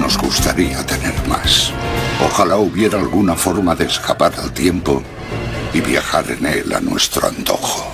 nos 0.00 0.18
gustaría 0.18 0.84
tener 0.84 1.14
más. 1.28 1.70
Ojalá 2.26 2.56
hubiera 2.56 2.98
alguna 2.98 3.36
forma 3.36 3.76
de 3.76 3.84
escapar 3.84 4.32
al 4.42 4.52
tiempo 4.52 5.00
y 5.72 5.80
viajar 5.80 6.28
en 6.28 6.44
él 6.44 6.72
a 6.74 6.80
nuestro 6.80 7.28
antojo. 7.28 7.86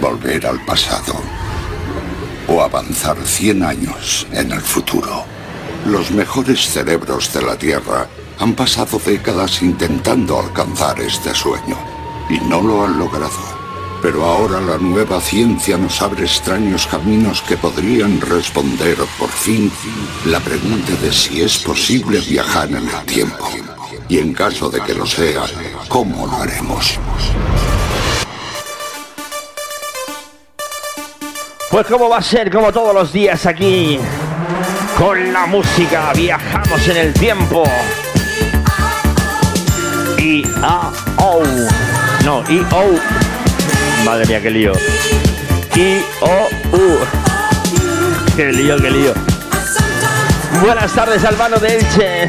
Volver 0.00 0.46
al 0.46 0.62
pasado 0.66 1.14
o 2.48 2.60
avanzar 2.60 3.16
100 3.16 3.62
años 3.62 4.26
en 4.32 4.52
el 4.52 4.60
futuro. 4.60 5.24
Los 5.86 6.10
mejores 6.10 6.68
cerebros 6.68 7.32
de 7.32 7.42
la 7.42 7.56
Tierra 7.56 8.06
han 8.38 8.54
pasado 8.54 9.00
décadas 9.04 9.62
intentando 9.62 10.38
alcanzar 10.38 11.00
este 11.00 11.34
sueño 11.34 11.78
y 12.28 12.38
no 12.40 12.60
lo 12.60 12.84
han 12.84 12.98
logrado. 12.98 13.57
Pero 14.10 14.24
ahora 14.24 14.58
la 14.58 14.78
nueva 14.78 15.20
ciencia 15.20 15.76
nos 15.76 16.00
abre 16.00 16.22
extraños 16.22 16.86
caminos 16.86 17.42
que 17.42 17.58
podrían 17.58 18.18
responder 18.22 18.96
por 19.18 19.28
fin 19.28 19.70
la 20.24 20.40
pregunta 20.40 20.92
de 21.02 21.12
si 21.12 21.42
es 21.42 21.58
posible 21.58 22.18
viajar 22.20 22.70
en 22.70 22.88
el 22.88 23.04
tiempo. 23.04 23.46
Y 24.08 24.18
en 24.18 24.32
caso 24.32 24.70
de 24.70 24.80
que 24.80 24.94
lo 24.94 25.04
sea, 25.04 25.42
¿cómo 25.88 26.26
lo 26.26 26.38
haremos? 26.38 26.98
Pues 31.70 31.86
como 31.86 32.08
va 32.08 32.16
a 32.16 32.22
ser 32.22 32.50
como 32.50 32.72
todos 32.72 32.94
los 32.94 33.12
días 33.12 33.44
aquí, 33.44 33.98
con 34.96 35.34
la 35.34 35.44
música 35.44 36.14
viajamos 36.14 36.88
en 36.88 36.96
el 36.96 37.12
tiempo. 37.12 37.62
Y 40.16 40.44
no 42.24 42.42
i 42.48 42.60
o 42.72 43.27
madre 44.04 44.26
mía 44.26 44.40
qué 44.40 44.50
lío. 44.50 44.72
I 45.76 46.02
o 46.20 46.48
u. 46.76 46.98
Qué 48.36 48.52
lío 48.52 48.76
qué 48.76 48.90
lío. 48.90 49.14
Buenas 50.62 50.92
tardes 50.92 51.24
Albano 51.24 51.58
de 51.58 51.76
Elche 51.76 52.28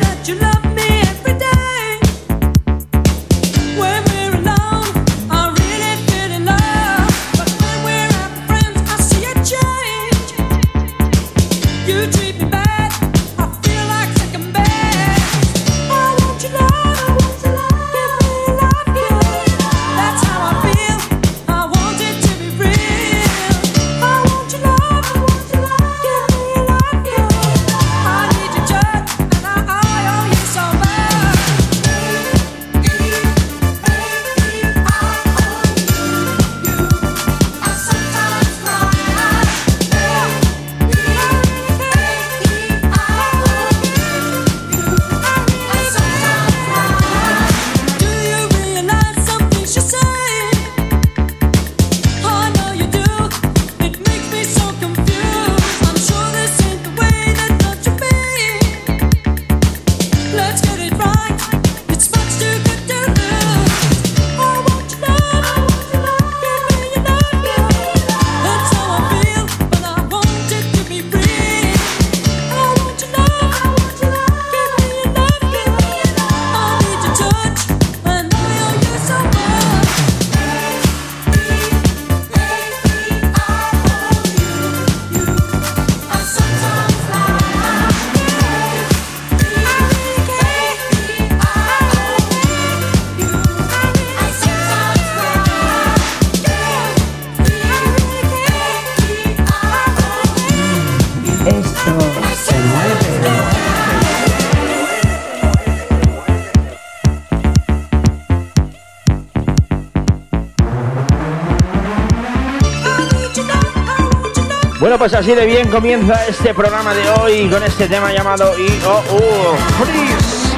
pues 114.99 115.13
así 115.13 115.33
de 115.33 115.45
bien 115.45 115.69
comienza 115.69 116.27
este 116.27 116.53
programa 116.53 116.93
de 116.93 117.09
hoy 117.11 117.47
con 117.47 117.63
este 117.63 117.87
tema 117.87 118.11
llamado 118.11 118.51
IOU 118.59 119.55
Freeze. 119.77 120.57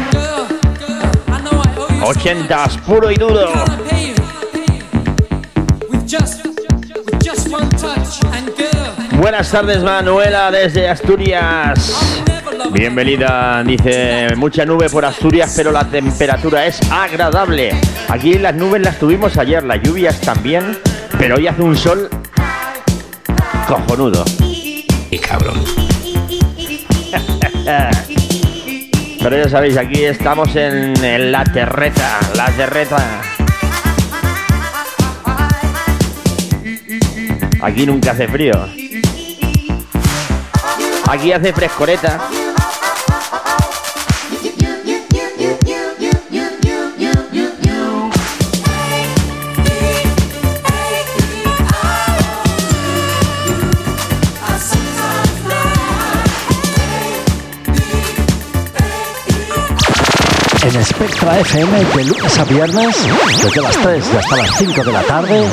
80 2.04 2.68
puro 2.88 3.12
y 3.12 3.16
duro. 3.18 3.52
Buenas 9.14 9.52
tardes 9.52 9.84
Manuela 9.84 10.50
desde 10.50 10.90
Asturias. 10.90 12.20
Bienvenida, 12.72 13.64
dice 13.64 14.30
mucha 14.38 14.66
nube 14.66 14.90
por 14.90 15.06
Asturias, 15.06 15.54
pero 15.56 15.72
la 15.72 15.86
temperatura 15.86 16.66
es 16.66 16.80
agradable. 16.92 17.80
Aquí 18.10 18.40
las 18.40 18.56
nubes 18.56 18.82
las 18.82 18.98
tuvimos 18.98 19.38
ayer, 19.38 19.64
las 19.64 19.84
lluvias 19.84 20.20
también, 20.20 20.80
pero 21.20 21.36
hoy 21.36 21.48
hace 21.48 21.62
un 21.62 21.78
sol 21.78 22.10
cojonudo. 23.72 24.26
Y 25.10 25.18
cabrón. 25.18 25.64
Pero 29.24 29.38
ya 29.38 29.48
sabéis, 29.48 29.78
aquí 29.78 30.04
estamos 30.04 30.54
en, 30.58 31.32
la 31.32 31.46
terreta, 31.46 32.20
la 32.36 32.48
terreta. 32.52 33.22
Aquí 37.62 37.86
nunca 37.86 38.12
hace 38.12 38.28
frío. 38.28 38.54
Aquí 41.08 41.32
hace 41.32 41.54
frescoreta. 41.54 42.20
En 60.64 60.86
Spectra 60.86 61.40
FM 61.40 61.86
de 61.96 62.04
lunes 62.06 62.38
a 62.38 62.46
viernes, 62.46 62.96
desde 63.42 63.62
las 63.62 63.78
3 63.78 64.12
y 64.14 64.18
hasta 64.18 64.38
las 64.38 64.58
5 64.58 64.84
de 64.84 64.92
la 64.92 65.02
tarde. 65.02 65.44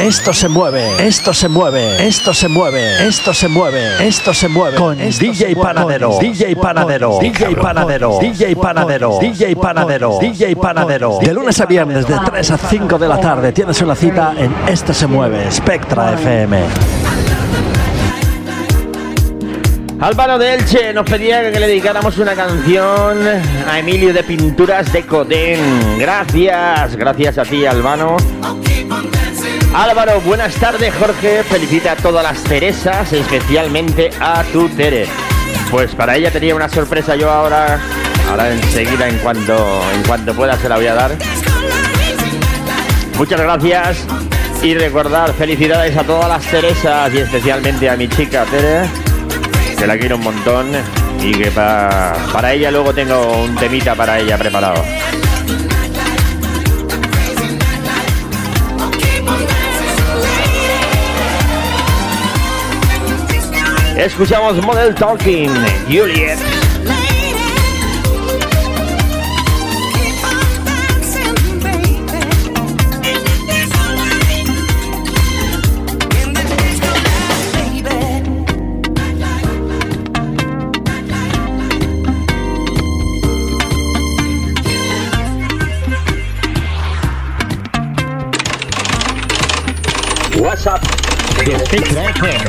Esto 0.00 0.32
se 0.32 0.48
mueve, 0.48 1.06
esto 1.06 1.34
se 1.34 1.48
mueve, 1.48 2.06
esto 2.06 2.32
se 2.32 2.48
mueve, 2.48 3.08
esto 3.08 3.34
se 3.34 3.48
mueve, 3.48 4.06
esto 4.06 4.32
se 4.32 4.48
mueve. 4.48 4.76
Con 4.76 4.96
DJ 4.96 5.56
Panadero, 5.56 6.18
DJ 6.20 6.54
Panadero, 6.54 7.18
DJ 7.20 7.56
Panadero, 7.56 8.18
DJ 8.20 8.56
Panadero, 8.56 9.18
DJ 9.20 9.56
Panadero, 9.56 10.18
DJ 10.20 10.56
Panadero. 10.56 11.18
De 11.20 11.34
lunes 11.34 11.60
a 11.60 11.66
viernes 11.66 12.06
de 12.06 12.14
3 12.24 12.50
a 12.52 12.56
5 12.56 12.98
de 12.98 13.08
la 13.08 13.20
tarde 13.20 13.52
tienes 13.52 13.80
una 13.82 13.96
cita 13.96 14.32
en 14.36 14.54
Esto 14.68 14.94
se 14.94 15.08
mueve, 15.08 15.50
Spectra 15.50 16.12
FM. 16.12 16.99
Álvaro 20.00 20.38
de 20.38 20.54
Elche 20.54 20.94
nos 20.94 21.04
pedía 21.04 21.52
que 21.52 21.60
le 21.60 21.66
dedicáramos 21.66 22.16
una 22.16 22.34
canción 22.34 23.18
a 23.68 23.78
Emilio 23.78 24.14
de 24.14 24.22
Pinturas 24.22 24.90
de 24.94 25.04
Codén. 25.04 25.98
Gracias, 25.98 26.96
gracias 26.96 27.36
a 27.36 27.42
ti, 27.42 27.66
Albano. 27.66 28.16
Álvaro, 29.74 30.22
buenas 30.22 30.54
tardes, 30.54 30.94
Jorge. 30.94 31.42
Felicita 31.42 31.92
a 31.92 31.96
todas 31.96 32.22
las 32.22 32.42
Teresas, 32.44 33.12
especialmente 33.12 34.08
a 34.18 34.42
tu 34.44 34.70
Tere. 34.70 35.06
Pues 35.70 35.94
para 35.94 36.16
ella 36.16 36.30
tenía 36.30 36.54
una 36.54 36.70
sorpresa 36.70 37.14
yo 37.14 37.30
ahora, 37.30 37.78
ahora 38.30 38.52
enseguida 38.52 39.06
en 39.06 39.18
cuanto, 39.18 39.82
en 39.94 40.02
cuanto 40.04 40.32
pueda 40.32 40.56
se 40.56 40.70
la 40.70 40.76
voy 40.76 40.86
a 40.86 40.94
dar. 40.94 41.16
Muchas 43.18 43.38
gracias 43.38 44.06
y 44.62 44.72
recordar 44.72 45.34
felicidades 45.34 45.94
a 45.94 46.04
todas 46.04 46.26
las 46.26 46.42
Teresas 46.46 47.12
y 47.12 47.18
especialmente 47.18 47.90
a 47.90 47.98
mi 47.98 48.08
chica 48.08 48.46
Tere 48.46 49.09
que 49.80 49.86
la 49.86 49.96
quiero 49.96 50.16
un 50.16 50.24
montón 50.24 50.72
y 51.22 51.32
que 51.32 51.50
para, 51.50 52.14
para 52.34 52.52
ella 52.52 52.70
luego 52.70 52.92
tengo 52.92 53.44
un 53.44 53.54
temita 53.56 53.94
para 53.94 54.18
ella 54.18 54.36
preparado. 54.36 54.84
Escuchamos 63.96 64.62
Model 64.62 64.94
Talking, 64.94 65.50
Juliet. 65.88 66.49
De 91.50 91.58
Spectra 91.58 92.04
FM. 92.10 92.44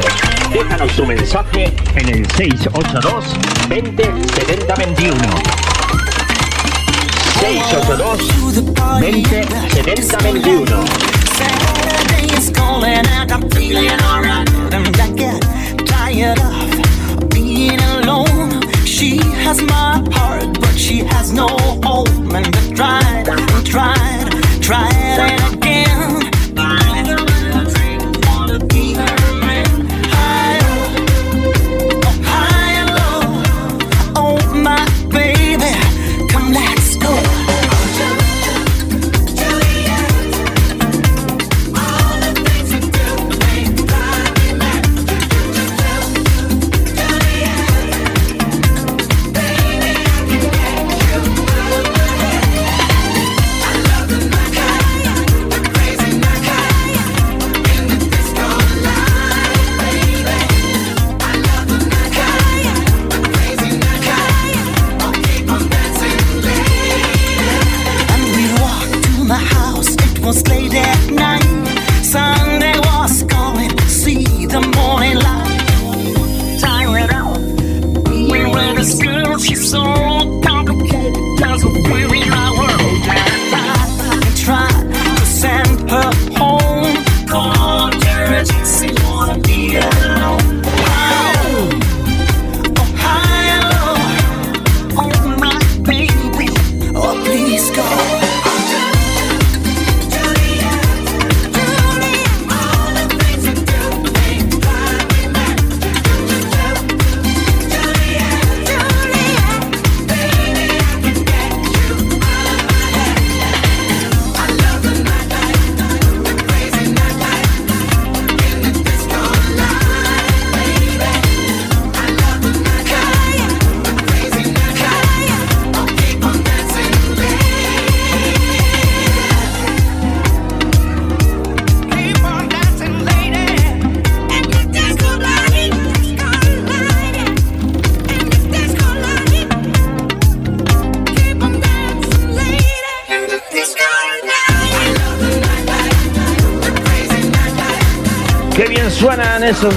Déjanos 0.53 0.91
tu 0.95 1.05
mensaje 1.05 1.73
en 1.95 2.09
el 2.09 2.29
682 2.31 3.25
20 3.69 4.03
70 4.35 4.75
21. 4.75 5.17
682 7.39 8.19
20 8.99 9.47
70 9.71 10.17
21. 10.19 10.85
Saturday 11.35 12.37
is 12.37 12.51
calling 12.51 13.05
and 13.07 13.31
I'm 13.31 13.49
feeling 13.49 13.89
alright. 14.03 14.47
And 14.71 14.95
I 14.97 15.09
get 15.15 15.41
tired 15.87 16.39
of 16.39 17.29
being 17.29 17.79
alone. 17.79 18.61
She 18.85 19.17
has 19.43 19.61
my 19.63 20.03
heart, 20.11 20.59
but 20.59 20.77
she 20.77 20.99
has 20.99 21.31
no 21.31 21.47
home. 21.83 22.35
And 22.35 22.55
I 22.55 22.73
tried 22.75 23.29
and 23.29 23.65
tried, 23.65 24.61
tried 24.61 25.41
and 25.41 25.60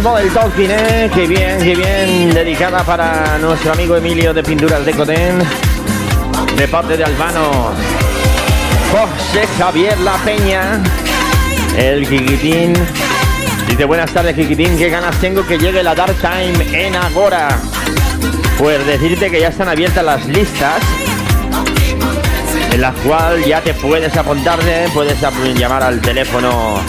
Model 0.03 0.31
Talking, 0.33 0.71
¿eh? 0.71 1.11
Qué 1.13 1.27
bien, 1.27 1.59
qué 1.59 1.75
bien. 1.75 2.33
Dedicada 2.33 2.83
para 2.85 3.37
nuestro 3.39 3.73
amigo 3.73 3.97
Emilio 3.97 4.33
de 4.33 4.43
Pinturas 4.43 4.85
de 4.87 4.93
Cotén. 4.93 5.39
De 6.57 6.69
parte 6.69 6.97
de 6.97 7.05
Albano. 7.05 7.73
José 8.91 9.47
Javier 9.59 9.99
La 10.00 10.14
Peña. 10.25 10.81
El 11.76 12.07
Jiquitín. 12.07 12.73
Dice, 13.69 13.85
buenas 13.85 14.11
tardes, 14.11 14.35
Jiquitín. 14.35 14.79
Qué 14.79 14.88
ganas 14.88 15.17
tengo 15.17 15.47
que 15.47 15.59
llegue 15.59 15.83
la 15.83 15.95
Dark 15.95 16.17
Time 16.17 16.87
en 16.87 16.97
Agora. 16.97 17.49
Pues 18.59 18.87
decirte 18.87 19.31
que 19.31 19.41
ya 19.41 19.49
están 19.49 19.69
abiertas 19.69 20.03
las 20.05 20.25
listas. 20.26 20.83
En 22.73 22.81
las 22.81 22.95
cual 23.07 23.45
ya 23.45 23.61
te 23.61 23.75
puedes 23.75 24.17
apuntarte. 24.17 24.88
Puedes 24.95 25.23
ap- 25.23 25.35
llamar 25.57 25.83
al 25.83 26.00
teléfono 26.00 26.81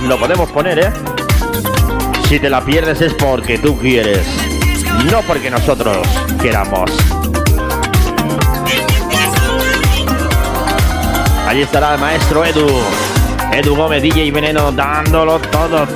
lo 0.00 0.18
podemos 0.18 0.50
poner, 0.50 0.78
¿eh? 0.78 0.92
Si 2.28 2.40
te 2.40 2.50
la 2.50 2.64
pierdes 2.64 3.00
es 3.00 3.14
porque 3.14 3.58
tú 3.58 3.78
quieres, 3.78 4.26
no 5.10 5.22
porque 5.22 5.50
nosotros 5.50 6.06
queramos. 6.40 6.90
Allí 11.46 11.62
estará 11.62 11.94
el 11.94 12.00
maestro 12.00 12.44
Edu, 12.44 12.66
Edu 13.56 13.76
Gómez, 13.76 14.02
DJ 14.02 14.32
Veneno, 14.32 14.72
dándolo 14.72 15.38
todo. 15.38 15.86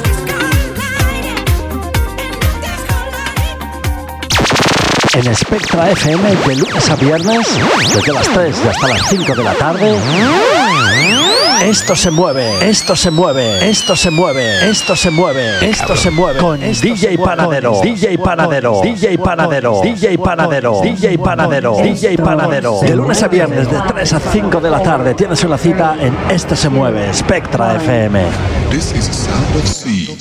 En 5.15 5.35
Spectra 5.35 5.91
FM 5.91 6.37
de 6.37 6.55
lunes 6.55 6.89
a 6.89 6.95
viernes, 6.95 7.59
desde 7.93 8.13
las 8.13 8.29
3 8.29 8.57
y 8.65 8.69
hasta 8.69 8.89
las 8.89 9.09
5 9.09 9.35
de 9.35 9.43
la 9.43 9.55
tarde. 9.55 9.99
Esto 11.69 11.95
se 11.95 12.11
mueve, 12.11 12.67
esto 12.67 12.97
se 12.97 13.11
mueve, 13.11 13.69
esto 13.69 13.95
se 13.95 14.11
mueve, 14.11 14.71
esto 14.71 14.97
se 14.97 15.11
mueve, 15.11 15.69
esto 15.69 15.95
se 15.97 16.11
mueve 16.11 16.41
con 16.41 16.59
DJ 16.59 17.19
Panadero, 17.23 17.83
DJ 17.83 18.17
Panadero, 18.17 18.81
DJ 18.83 19.19
Panadero, 19.19 19.83
DJ 19.83 20.17
Panadero, 20.17 20.81
DJ 20.83 21.19
Panadero, 21.19 21.77
DJ 21.77 22.17
Panadero. 22.17 22.81
De 22.81 22.97
lunes 22.97 23.23
a 23.23 23.29
viernes 23.29 23.71
de 23.71 23.79
3 23.87 24.13
a 24.15 24.19
5 24.19 24.61
de 24.63 24.71
la 24.71 24.83
tarde 24.83 25.13
tienes 25.13 25.45
una 25.45 25.59
cita 25.59 25.95
en 26.01 26.17
Esto 26.31 26.57
se 26.57 26.71
mueve, 26.71 27.13
Spectra 27.13 27.77
FM. 27.77 28.25
This 28.71 28.93
is 28.93 29.07
the 29.07 29.13
sound 29.13 29.57
of 29.57 29.67
sea. 29.67 30.17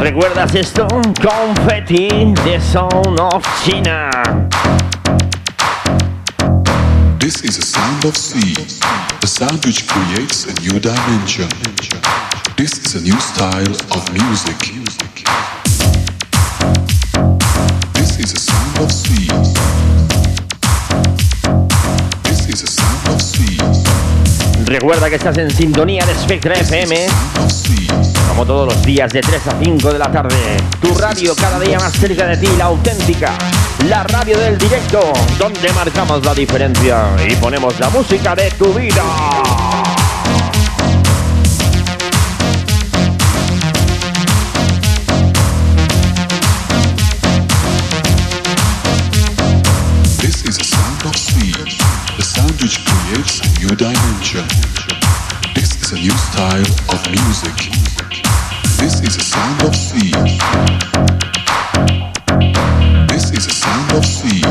¿Recuerdas 0.00 0.54
esto? 0.54 0.88
Confetti 0.88 2.32
de 2.46 2.58
Sound 2.62 3.20
of 3.20 3.46
China. 3.62 4.08
This 7.18 7.44
is 7.44 7.58
the 7.58 7.66
sound 7.66 8.04
of 8.06 8.16
sea 8.16 8.73
sound 9.48 9.64
which 9.64 9.86
creates 9.86 10.46
a 10.46 10.54
new 10.62 10.78
dimension. 10.80 11.48
This 12.56 12.72
is 12.78 12.94
a 12.94 13.00
new 13.00 13.18
style 13.20 13.74
of 13.96 14.02
music. 14.12 14.58
This 17.94 18.18
is 18.18 18.32
a 18.32 18.40
sound 18.40 18.78
of 18.78 18.90
sea. 18.90 19.28
This 22.22 22.48
is 22.48 22.62
a 22.62 22.70
sound 22.78 23.08
of 23.08 23.20
sea. 23.20 23.58
Recuerda 24.66 25.10
que 25.10 25.16
estás 25.16 25.36
en 25.36 25.50
sintonía 25.50 26.06
de 26.06 26.14
Spectra 26.14 26.54
FM 26.54 27.06
como 28.34 28.46
todos 28.46 28.74
los 28.74 28.82
días 28.82 29.12
de 29.12 29.20
3 29.20 29.46
a 29.46 29.58
5 29.62 29.92
de 29.92 29.98
la 29.98 30.10
tarde. 30.10 30.56
Tu 30.80 30.92
radio 30.96 31.36
cada 31.36 31.60
día 31.60 31.78
más 31.78 31.92
cerca 31.92 32.26
de 32.26 32.36
ti, 32.36 32.48
la 32.58 32.64
auténtica, 32.64 33.32
la 33.86 34.02
radio 34.02 34.36
del 34.38 34.58
directo, 34.58 35.12
donde 35.38 35.72
marcamos 35.72 36.24
la 36.24 36.34
diferencia 36.34 37.10
y 37.28 37.36
ponemos 37.36 37.78
la 37.78 37.90
música 37.90 38.34
de 38.34 38.50
tu 38.50 38.74
vida. 38.74 39.04
This 50.18 50.42
is 50.44 50.58
a 50.58 50.64
sound 50.64 51.06
of 51.06 51.16
sea, 51.16 51.52
the 52.16 52.24
sound 52.24 52.60
which 52.60 52.84
creates 52.84 53.40
a 53.42 53.60
new 53.60 53.76
dimension. 53.76 54.44
This 55.54 55.80
is 55.80 55.92
a 55.92 55.96
new 55.96 56.10
style 56.10 56.66
of 56.88 57.10
music. 57.10 57.73
This 59.44 59.52
is 59.52 59.60
a 59.60 59.60
sound 59.60 59.62
of 59.68 59.76
sea. 59.76 60.10
This 63.08 63.30
is 63.30 63.46
a 63.46 63.50
sound 63.50 63.92
of 63.92 64.06
sea. 64.06 64.43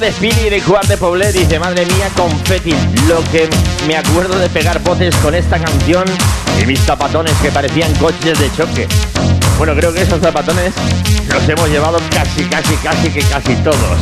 Tardes, 0.00 0.14
Pili 0.18 0.48
de 0.48 0.62
Cuart 0.62 0.86
de 0.86 0.96
Poblet. 0.96 1.34
Dice, 1.34 1.58
madre 1.58 1.84
mía, 1.84 2.08
confeti. 2.16 2.74
Lo 3.06 3.22
que 3.24 3.50
me 3.86 3.98
acuerdo 3.98 4.38
de 4.38 4.48
pegar 4.48 4.80
potes 4.80 5.14
con 5.16 5.34
esta 5.34 5.58
canción 5.58 6.04
y 6.58 6.64
mis 6.64 6.80
zapatones 6.80 7.34
que 7.42 7.50
parecían 7.50 7.94
coches 7.96 8.38
de 8.38 8.50
choque. 8.56 8.88
Bueno, 9.58 9.74
creo 9.74 9.92
que 9.92 10.00
esos 10.00 10.18
zapatones 10.22 10.72
los 11.28 11.46
hemos 11.46 11.68
llevado 11.68 11.98
casi, 12.14 12.44
casi, 12.44 12.76
casi 12.76 13.10
que 13.10 13.20
casi 13.24 13.54
todos. 13.56 13.98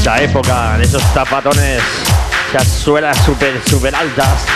Esa 0.00 0.20
época 0.20 0.78
de 0.78 0.84
esos 0.84 1.02
zapatones, 1.14 1.80
esas 2.52 2.66
suelas 2.66 3.16
súper, 3.24 3.60
súper 3.68 3.94
altas. 3.94 4.46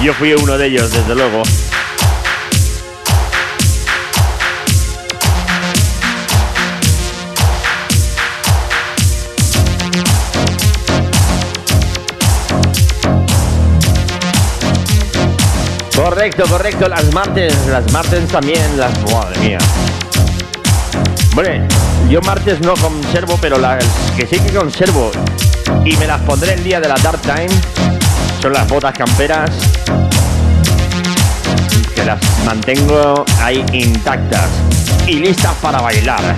Yo 0.00 0.14
fui 0.14 0.32
uno 0.34 0.56
de 0.58 0.66
ellos, 0.68 0.92
desde 0.92 1.14
luego. 1.16 1.42
Correcto, 16.24 16.48
correcto, 16.48 16.88
las 16.88 17.12
martes, 17.12 17.54
las 17.66 17.92
martes 17.92 18.26
también, 18.28 18.78
las... 18.78 18.98
Madre 19.12 19.38
mía. 19.40 19.58
Bueno, 21.34 21.68
yo 22.08 22.22
martes 22.22 22.60
no 22.60 22.72
conservo, 22.76 23.36
pero 23.42 23.58
las 23.58 23.84
que 24.16 24.26
sí 24.26 24.40
que 24.40 24.50
conservo 24.54 25.10
y 25.84 25.94
me 25.98 26.06
las 26.06 26.22
pondré 26.22 26.54
el 26.54 26.64
día 26.64 26.80
de 26.80 26.88
la 26.88 26.94
Dark 26.94 27.20
Time 27.20 27.50
son 28.40 28.54
las 28.54 28.66
botas 28.68 28.96
camperas 28.96 29.50
que 31.94 32.06
las 32.06 32.18
mantengo 32.46 33.26
ahí 33.42 33.62
intactas 33.74 34.48
y 35.06 35.16
listas 35.16 35.52
para 35.60 35.82
bailar. 35.82 36.36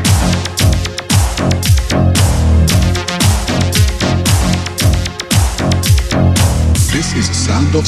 This 6.91 7.15
is 7.15 7.49
of 7.77 7.87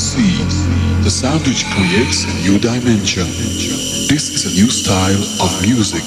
the 1.09 1.15
sound 1.15 1.41
which 1.47 1.65
creates 1.71 2.25
a 2.25 2.35
new 2.45 2.59
dimension. 2.59 3.25
This 4.09 4.29
is 4.29 4.45
a 4.45 4.53
new 4.55 4.69
style 4.69 5.23
of 5.41 5.51
music. 5.63 6.05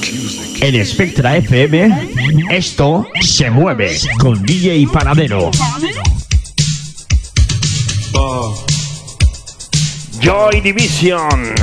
En 0.61 0.85
Spectra 0.85 1.37
FM, 1.37 1.89
esto 2.51 3.07
se 3.19 3.49
mueve 3.49 3.97
con 4.19 4.43
DJ 4.43 4.85
Panadero. 4.93 5.49
Joy 10.19 10.61
Division. 10.61 11.55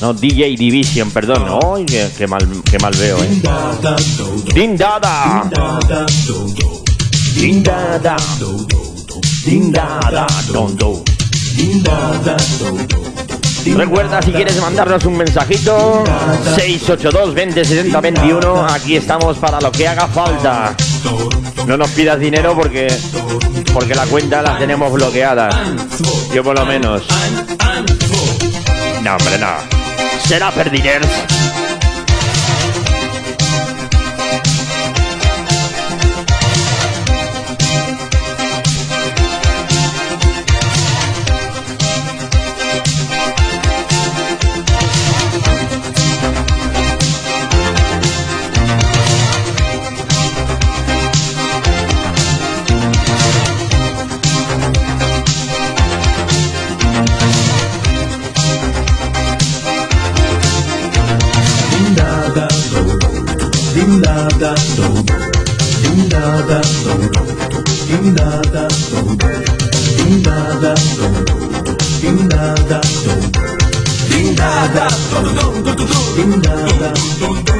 No, 0.00 0.12
DJ 0.12 0.56
Division, 0.56 1.10
perdón. 1.10 1.44
Ay, 1.74 1.86
qué, 1.86 2.08
qué 2.16 2.28
mal, 2.28 2.46
qué 2.70 2.78
mal 2.78 2.94
veo, 2.94 3.18
eh. 3.24 3.42
Din 4.54 4.76
Dada. 4.76 5.50
Din 7.34 7.64
Dada. 7.64 8.16
Din 9.44 9.72
Dada. 9.72 10.26
Don, 10.52 10.76
do. 10.76 11.09
Recuerda 13.76 14.22
si 14.22 14.32
quieres 14.32 14.60
mandarnos 14.60 15.04
un 15.04 15.16
mensajito 15.16 16.04
682 16.56 17.34
20 17.34 17.64
70 17.64 18.00
21 18.00 18.66
Aquí 18.66 18.96
estamos 18.96 19.36
para 19.38 19.60
lo 19.60 19.70
que 19.70 19.86
haga 19.86 20.06
falta. 20.08 20.74
No 21.66 21.76
nos 21.76 21.90
pidas 21.90 22.18
dinero 22.18 22.54
porque 22.56 22.88
Porque 23.72 23.94
la 23.94 24.06
cuenta 24.06 24.42
la 24.42 24.58
tenemos 24.58 24.92
bloqueada. 24.92 25.50
Yo 26.34 26.42
por 26.42 26.58
lo 26.58 26.66
menos. 26.66 27.02
No 29.02 29.16
hombre 29.16 29.38
no. 29.38 29.54
Será 30.26 30.50
perdiners 30.50 31.08
dum 64.40 64.54
dum 64.74 64.94
do 65.82 65.92
nada 66.08 66.60
dum 66.82 67.00
do 67.88 67.98
nada 68.10 68.68
dum 68.90 69.16
do 69.16 70.06
nada 70.24 70.72
dum 70.96 71.12
do 72.00 72.10
nada 72.24 72.80
sou 72.80 73.10
do 74.08 74.22
nada 74.22 74.80
sou 75.10 75.60
do 75.62 75.74
do 76.14 76.24
nada 76.36 77.59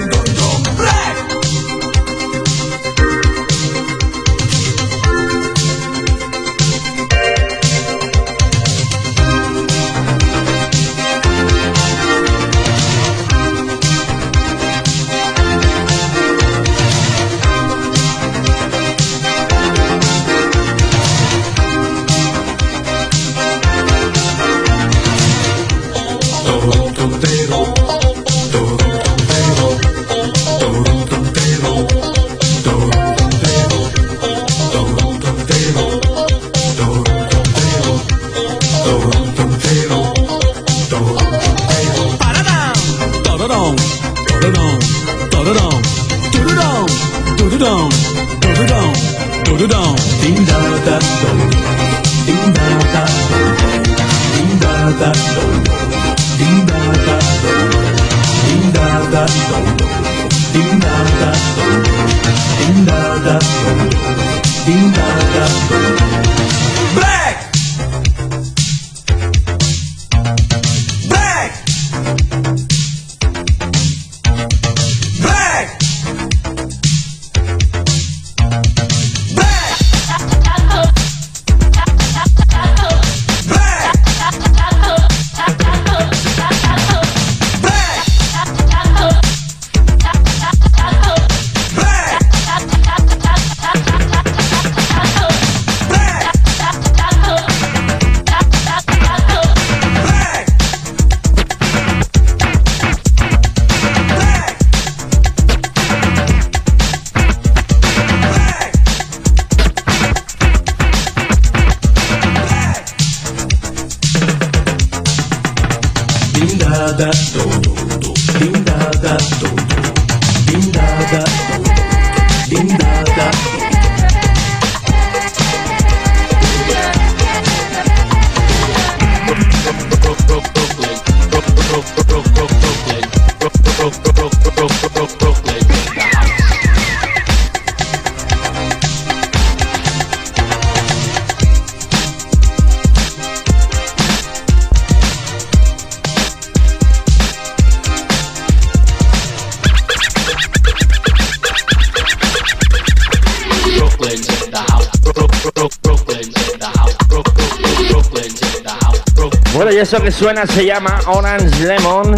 eso 159.92 160.00
que 160.00 160.12
suena 160.12 160.46
se 160.46 160.64
llama 160.64 161.00
Orange 161.06 161.66
Lemon 161.66 162.14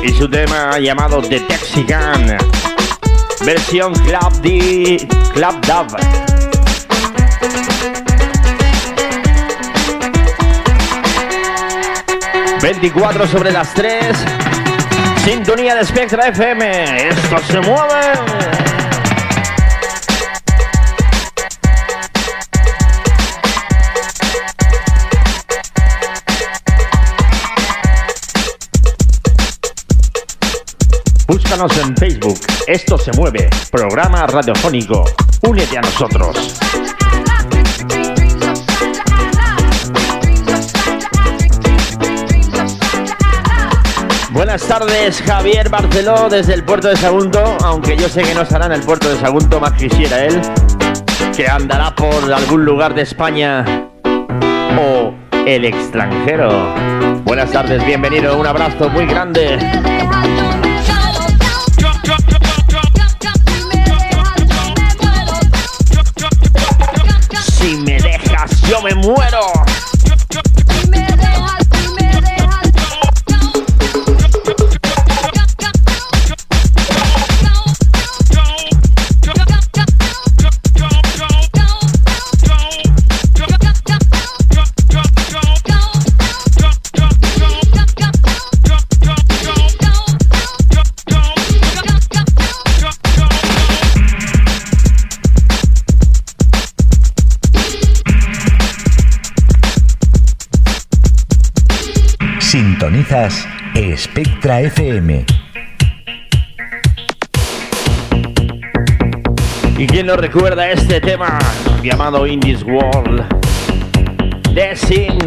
y 0.00 0.10
su 0.12 0.30
tema 0.30 0.78
llamado 0.78 1.20
The 1.20 1.40
Texican, 1.40 2.38
versión 3.44 3.92
Club 3.94 4.40
D, 4.42 5.08
Club 5.34 5.60
Dub. 5.66 5.98
...24 12.60 13.26
sobre 13.26 13.50
las 13.50 13.74
3... 13.74 14.16
...sintonía 15.24 15.74
de 15.74 15.84
Spectra 15.84 16.28
FM... 16.28 17.08
...esto 17.08 17.38
se 17.50 17.60
mueve... 17.60 18.57
Búscanos 31.28 31.76
en 31.76 31.94
Facebook. 31.94 32.38
Esto 32.66 32.96
se 32.96 33.12
mueve. 33.12 33.50
Programa 33.70 34.26
radiofónico. 34.26 35.04
Únete 35.46 35.76
a 35.76 35.82
nosotros. 35.82 36.58
Buenas 44.30 44.62
tardes, 44.62 45.20
Javier 45.20 45.68
Barceló, 45.68 46.30
desde 46.30 46.54
el 46.54 46.64
puerto 46.64 46.88
de 46.88 46.96
Sagunto, 46.96 47.58
aunque 47.62 47.94
yo 47.98 48.08
sé 48.08 48.22
que 48.22 48.34
no 48.34 48.42
estará 48.42 48.64
en 48.64 48.72
el 48.72 48.80
puerto 48.80 49.10
de 49.10 49.20
Sagunto, 49.20 49.60
más 49.60 49.72
quisiera 49.74 50.24
él, 50.24 50.40
que 51.36 51.46
andará 51.46 51.94
por 51.94 52.32
algún 52.32 52.64
lugar 52.64 52.94
de 52.94 53.02
España 53.02 53.64
o 54.80 55.12
el 55.44 55.66
extranjero. 55.66 56.50
Buenas 57.24 57.50
tardes, 57.50 57.84
bienvenido, 57.84 58.38
un 58.38 58.46
abrazo 58.46 58.88
muy 58.88 59.04
grande. 59.04 59.58
Me 68.82 68.94
muero. 68.94 69.57
Espectra 103.74 104.60
FM. 104.60 105.24
¿Y 109.76 109.86
quién 109.88 110.06
nos 110.06 110.18
recuerda 110.18 110.70
este 110.70 111.00
tema 111.00 111.36
llamado 111.82 112.28
In 112.28 112.38
This 112.38 112.62
World? 112.62 113.26
The 114.54 114.76
Sin, 114.76 115.18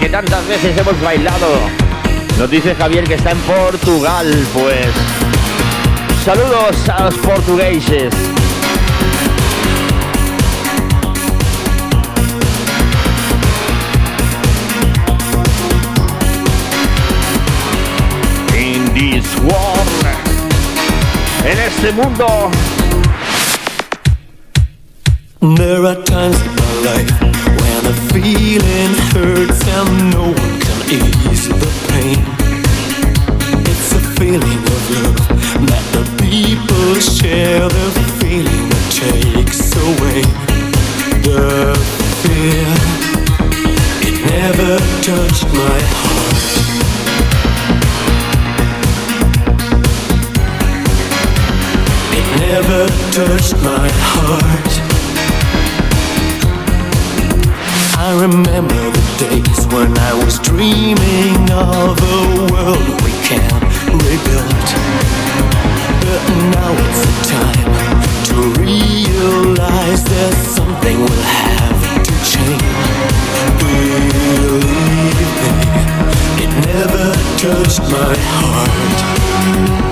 que 0.00 0.08
tantas 0.08 0.44
veces 0.48 0.76
hemos 0.76 1.00
bailado. 1.00 1.46
Nos 2.36 2.50
dice 2.50 2.74
Javier 2.74 3.04
que 3.04 3.14
está 3.14 3.30
en 3.30 3.38
Portugal, 3.42 4.26
pues. 4.52 4.88
Saludos 6.24 6.88
a 6.88 7.04
los 7.04 7.14
portugueses. 7.18 8.12
En 21.50 21.58
este 21.60 21.92
mundo. 21.92 22.50
There 25.40 25.84
are 25.86 26.02
times 26.04 26.40
in 26.42 26.54
my 26.54 26.72
life 26.88 27.10
when 27.60 27.78
the 27.84 27.94
feeling 28.12 28.92
hurts 29.12 29.60
and 29.66 30.12
no 30.12 30.24
one 30.24 30.60
can 30.60 30.78
ease 30.90 31.48
the 31.48 31.70
pain. 31.88 32.20
It's 33.64 33.92
a 33.92 34.02
feeling 34.18 34.62
of 34.76 34.82
love 34.96 35.18
that 35.70 35.84
the 35.96 36.04
people 36.22 36.94
share, 37.00 37.66
the 37.68 37.90
feeling 38.20 38.68
that 38.68 38.86
takes 39.02 39.74
away 39.76 40.22
the 41.22 41.74
fear. 42.22 42.68
It 44.06 44.16
never 44.26 44.78
touched 45.02 45.46
my 45.54 45.80
heart. 45.80 46.17
never 52.48 52.86
touched 53.12 53.56
my 53.62 53.88
heart. 54.08 54.72
I 58.00 58.08
remember 58.24 58.82
the 58.96 59.04
days 59.20 59.60
when 59.68 59.92
I 59.98 60.12
was 60.24 60.38
dreaming 60.38 61.44
of 61.52 62.00
a 62.00 62.20
world 62.52 62.88
we 63.04 63.12
can 63.28 63.52
rebuild. 64.00 64.68
But 66.04 66.22
now 66.56 66.72
it's 66.84 67.02
the 67.08 67.16
time 67.36 68.00
to 68.30 68.36
realize 68.64 70.02
that 70.04 70.32
something 70.56 70.98
will 71.04 71.26
have 71.44 71.80
to 72.06 72.14
change. 72.32 72.88
Believe 73.60 74.08
me, 74.64 75.60
it 76.44 76.50
never 76.64 77.06
touched 77.36 77.82
my 77.92 78.14
heart. 78.40 79.87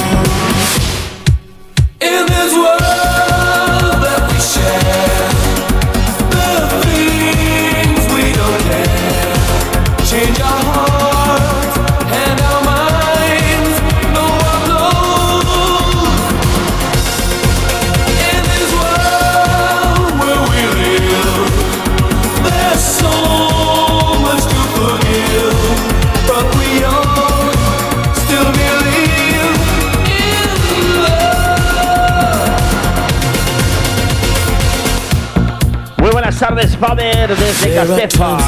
tardes, 36.57 36.77
Faber, 36.77 37.37
desde 37.37 37.75
Castefa. 37.75 38.39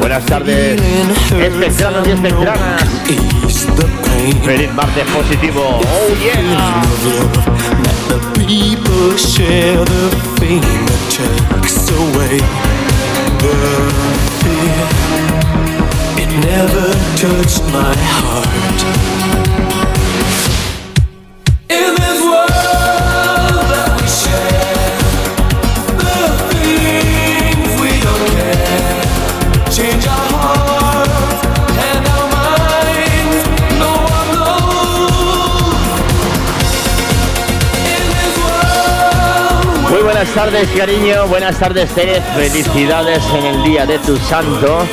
Buenas 0.00 0.26
tardes, 0.26 0.80
espectranos 1.30 2.06
y 2.06 2.10
espectranas. 2.10 2.82
Feliz 4.44 4.74
martes 4.74 5.04
positivo. 5.06 5.80
Oh 5.82 6.14
yeah. 6.22 6.82
Never 16.40 16.94
touched 17.16 17.64
my 17.72 17.94
heart 17.96 18.67
Buenas 40.38 40.52
tardes, 40.52 40.78
cariño. 40.78 41.26
Buenas 41.26 41.58
tardes, 41.58 41.90
Tere. 41.96 42.22
Felicidades 42.36 43.24
en 43.34 43.44
el 43.44 43.64
día 43.64 43.84
de 43.84 43.98
tu 43.98 44.16
santo. 44.18 44.86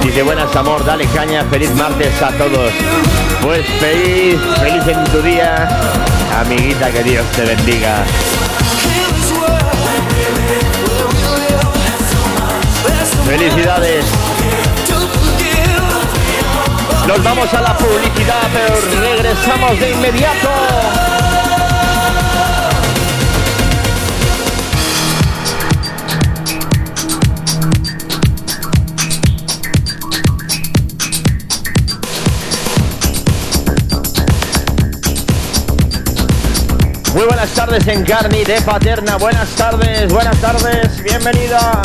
Dice 0.00 0.22
buenas, 0.22 0.54
amor. 0.54 0.84
Dale 0.84 1.06
caña. 1.06 1.44
Feliz 1.50 1.74
martes 1.74 2.22
a 2.22 2.28
todos. 2.38 2.70
Pues 3.42 3.66
feliz, 3.80 4.40
feliz 4.60 4.86
en 4.86 5.04
tu 5.10 5.22
día. 5.22 5.68
Amiguita, 6.38 6.92
que 6.92 7.02
Dios 7.02 7.26
te 7.32 7.44
bendiga. 7.46 8.04
Felicidades. 13.26 14.04
Nos 17.08 17.24
vamos 17.24 17.52
a 17.52 17.60
la 17.60 17.76
publicidad, 17.76 18.42
pero 18.52 19.00
regresamos 19.00 19.80
de 19.80 19.90
inmediato. 19.90 21.21
Muy 37.14 37.24
buenas 37.24 37.50
tardes 37.50 37.86
en 37.88 38.04
Carni 38.04 38.42
de 38.42 38.58
Paterna. 38.62 39.18
Buenas 39.18 39.50
tardes, 39.50 40.10
buenas 40.10 40.40
tardes, 40.40 41.02
bienvenida. 41.02 41.82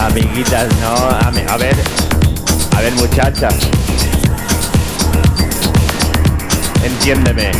Amiguitas, 0.00 0.68
no, 0.82 0.94
a 1.50 1.56
ver, 1.56 1.76
a 2.76 2.80
ver 2.82 2.92
muchachas. 2.92 3.54
Entiéndeme. 6.84 7.52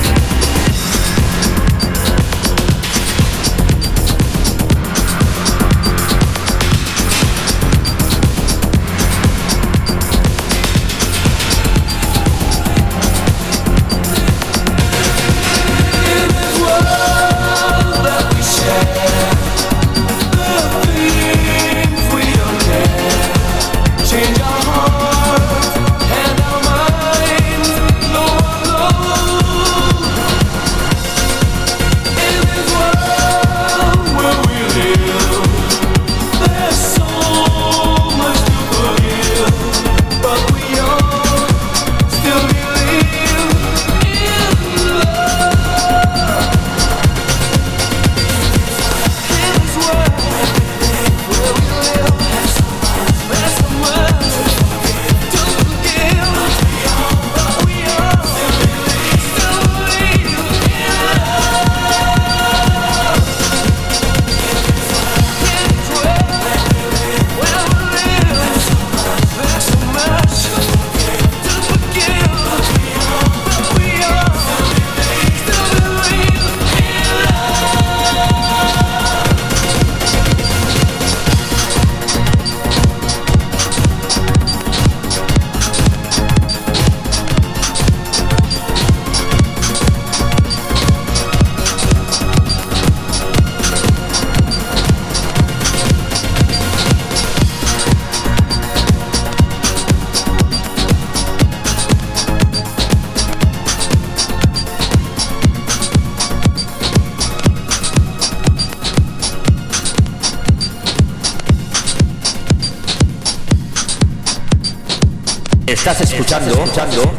장도 116.77 117.15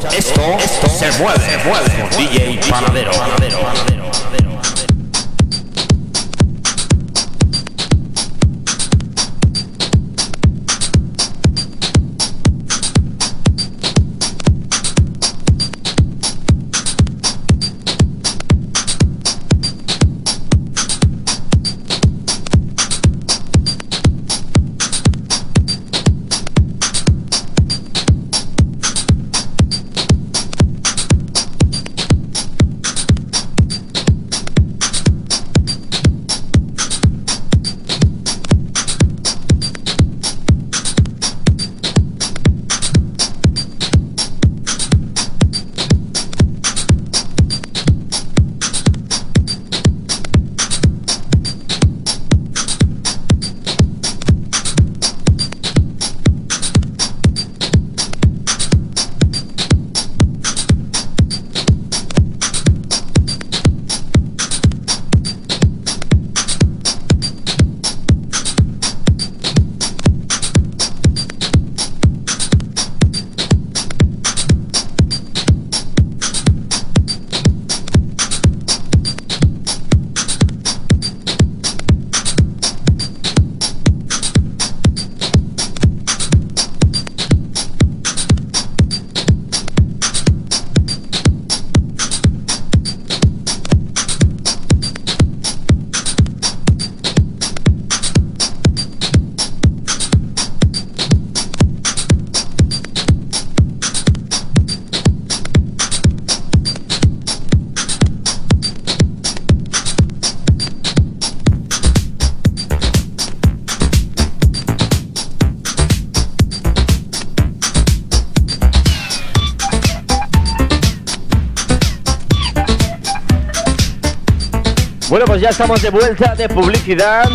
ya 125.48 125.52
estamos 125.52 125.82
de 125.82 125.90
vuelta 125.90 126.36
de 126.36 126.50
publicidad. 126.50 127.30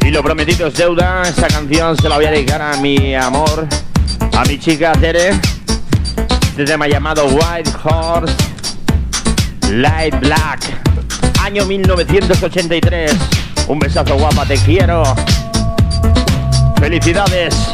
Y 0.00 0.10
lo 0.10 0.22
prometido 0.22 0.68
es 0.68 0.74
deuda. 0.74 1.22
Esta 1.22 1.48
canción 1.48 1.96
se 1.96 2.08
la 2.08 2.14
voy 2.14 2.26
a 2.26 2.30
dedicar 2.30 2.62
a 2.62 2.76
mi 2.76 3.16
amor, 3.16 3.66
a 4.32 4.44
mi 4.44 4.60
chica 4.60 4.92
Tere. 4.92 5.30
Este 6.50 6.64
tema 6.64 6.86
llamado 6.86 7.26
White 7.26 7.70
Horse 7.82 8.32
Light 9.72 10.14
Black. 10.20 10.60
Año 11.42 11.64
1983. 11.66 13.12
Un 13.66 13.80
besazo 13.80 14.16
guapa, 14.16 14.46
te 14.46 14.56
quiero. 14.58 15.02
Felicidades. 16.78 17.65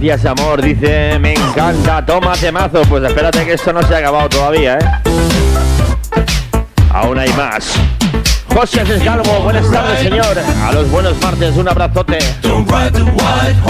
Gracias, 0.00 0.26
amor. 0.26 0.62
Dice, 0.62 1.18
me 1.18 1.34
encanta, 1.34 2.06
toma 2.06 2.34
temazo. 2.34 2.82
Pues 2.82 3.02
espérate 3.02 3.44
que 3.44 3.54
esto 3.54 3.72
no 3.72 3.82
se 3.82 3.96
ha 3.96 3.98
acabado 3.98 4.28
todavía, 4.28 4.78
¿eh? 4.78 4.88
Aún 6.92 7.18
hay 7.18 7.32
más. 7.32 7.72
José 8.54 8.84
Desgalvo, 8.84 9.40
buenas 9.40 9.68
tardes, 9.70 9.98
señor. 9.98 10.38
A 10.62 10.72
los 10.72 10.88
buenos 10.90 11.20
martes, 11.20 11.56
un 11.56 11.68
abrazote. 11.68 12.18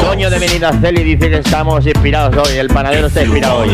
Toño 0.03 0.29
de 0.29 0.39
Menidaceli 0.39 1.03
dice 1.03 1.31
que 1.31 1.39
estamos 1.39 1.87
inspirados 1.87 2.47
hoy. 2.47 2.59
El 2.59 2.69
panadero 2.69 3.07
está 3.07 3.23
inspirado 3.23 3.61
hoy. 3.61 3.71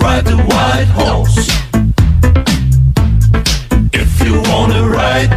Ride 0.00 0.24
the 0.24 0.36
white 0.36 0.90
horse. 1.00 1.48
If 3.92 4.10
you 4.24 4.40
wanna 4.50 4.88
ride, 4.88 5.30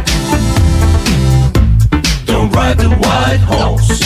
don't 2.24 2.50
ride 2.52 2.78
the 2.78 2.90
white 3.04 3.42
horse. 3.52 4.00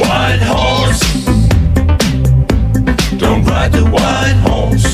White 0.00 0.42
horse, 0.52 1.02
don't 3.18 3.44
ride 3.44 3.72
the 3.72 3.84
white 3.96 4.38
horse. 4.46 4.90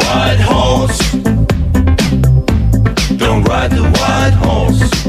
White 0.00 0.40
horse. 0.50 1.00
Don't 3.16 3.42
ride 3.44 3.70
the 3.70 3.84
white 3.98 4.34
horse. 4.44 4.99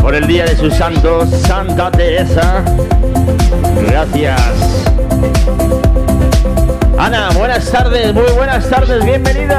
Por 0.00 0.14
el 0.14 0.26
día 0.26 0.46
de 0.46 0.56
sus 0.56 0.72
santos, 0.72 1.28
Santa 1.42 1.90
Teresa. 1.90 2.64
Gracias. 3.86 4.40
Ana, 6.96 7.28
buenas 7.36 7.70
tardes, 7.70 8.14
muy 8.14 8.32
buenas 8.34 8.66
tardes, 8.70 9.04
bienvenida. 9.04 9.55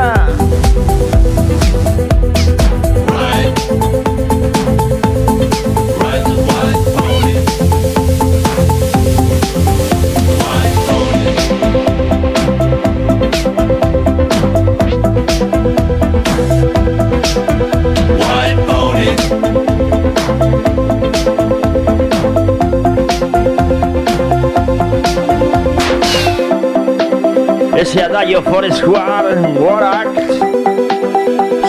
Adagio 28.01 28.41
Forest 28.43 28.83
Warak. 28.85 30.09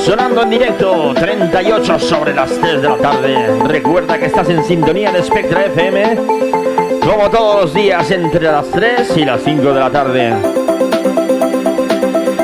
Sonando 0.05 0.43
en 0.43 0.51
directo, 0.51 1.15
38 1.15 1.99
sobre 1.99 2.35
las 2.35 2.51
3 2.51 2.83
de 2.83 2.89
la 2.89 2.97
tarde. 2.97 3.61
Recuerda 3.67 4.19
que 4.19 4.27
estás 4.27 4.49
en 4.49 4.65
sintonía 4.65 5.13
de 5.13 5.23
Spectra 5.23 5.67
FM, 5.67 6.17
como 7.01 7.31
todos 7.31 7.63
los 7.63 7.75
días 7.75 8.11
entre 8.11 8.45
las 8.45 8.71
3 8.71 9.17
y 9.17 9.25
las 9.25 9.43
5 9.43 9.73
de 9.73 9.81
la 9.81 9.91
tarde. 9.91 10.35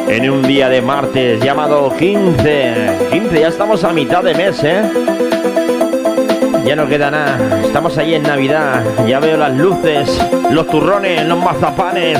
En 0.08 0.30
un 0.30 0.42
día 0.42 0.68
de 0.68 0.80
martes 0.80 1.42
llamado 1.42 1.94
15. 1.96 3.08
15, 3.10 3.40
ya 3.40 3.48
estamos 3.48 3.82
a 3.84 3.92
mitad 3.92 4.22
de 4.22 4.34
mes, 4.34 4.62
¿eh? 4.62 4.82
Ya 6.64 6.76
no 6.76 6.88
queda 6.88 7.10
nada. 7.10 7.38
Estamos 7.62 7.98
ahí 7.98 8.14
en 8.14 8.22
Navidad. 8.22 8.82
Ya 9.06 9.20
veo 9.20 9.36
las 9.36 9.54
luces, 9.54 10.18
los 10.50 10.66
turrones, 10.68 11.26
los 11.26 11.38
mazapanes. 11.38 12.18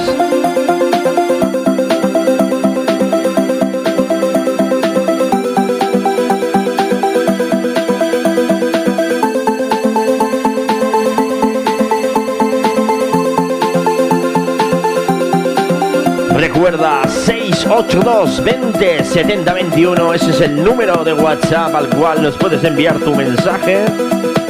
Recuerda 16.55 17.03
682 17.09 18.45
20 18.45 19.05
70 19.05 19.53
21, 19.55 20.15
ese 20.15 20.31
es 20.31 20.41
el 20.41 20.63
número 20.63 21.03
de 21.03 21.13
WhatsApp 21.13 21.75
al 21.75 21.89
cual 21.89 22.23
nos 22.23 22.37
puedes 22.37 22.63
enviar 22.63 22.97
tu 23.01 23.13
mensaje, 23.13 23.85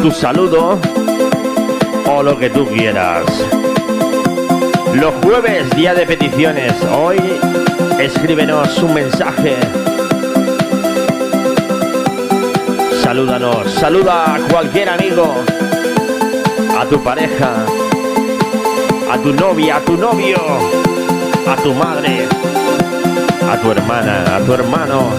tu 0.03 0.11
saludo 0.11 0.79
o 2.07 2.23
lo 2.23 2.39
que 2.39 2.51
tú 2.51 2.67
quieras. 2.67 3.25
Los 4.93 5.15
jueves, 5.25 5.75
día 5.75 5.95
de 5.95 6.05
peticiones. 6.05 6.75
Hoy 6.95 7.17
escríbenos 7.99 8.77
un 8.83 8.93
mensaje. 8.93 9.57
Salúdanos, 13.03 13.73
saluda 13.73 14.35
a 14.35 14.39
cualquier 14.41 14.91
amigo, 14.91 15.35
a 16.79 16.85
tu 16.85 17.03
pareja, 17.03 17.65
a 19.11 19.17
tu 19.17 19.33
novia, 19.33 19.77
a 19.77 19.81
tu 19.81 19.97
novio, 19.97 20.37
a 21.47 21.57
tu 21.57 21.75
madre, 21.75 22.27
a 23.51 23.57
tu 23.59 23.71
hermana, 23.71 24.37
a 24.37 24.41
tu 24.41 24.55
hermano, 24.55 25.11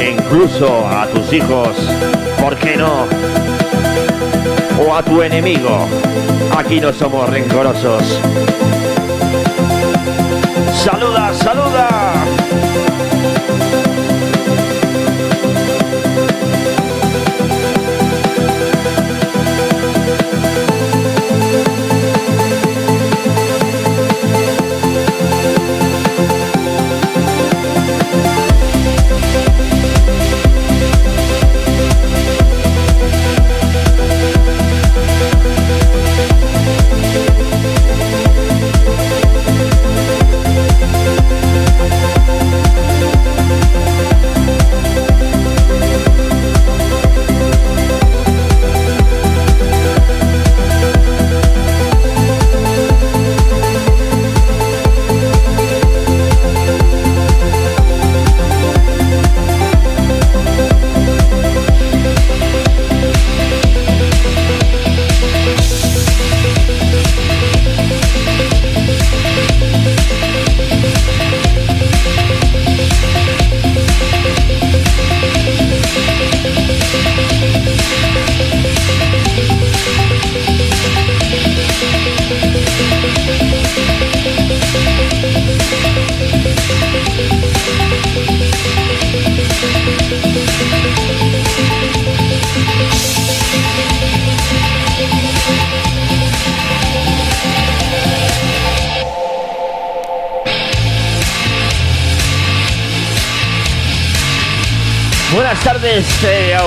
e 0.00 0.10
incluso 0.10 0.86
a 0.86 1.06
tus 1.06 1.32
hijos, 1.32 1.70
¿por 2.40 2.56
qué 2.56 2.76
no? 2.76 3.06
O 4.84 4.94
a 4.94 5.02
tu 5.02 5.22
enemigo. 5.22 5.86
Aquí 6.56 6.80
no 6.80 6.92
somos 6.92 7.28
rencorosos. 7.28 8.02
Saluda, 10.84 11.32
saluda. 11.34 12.41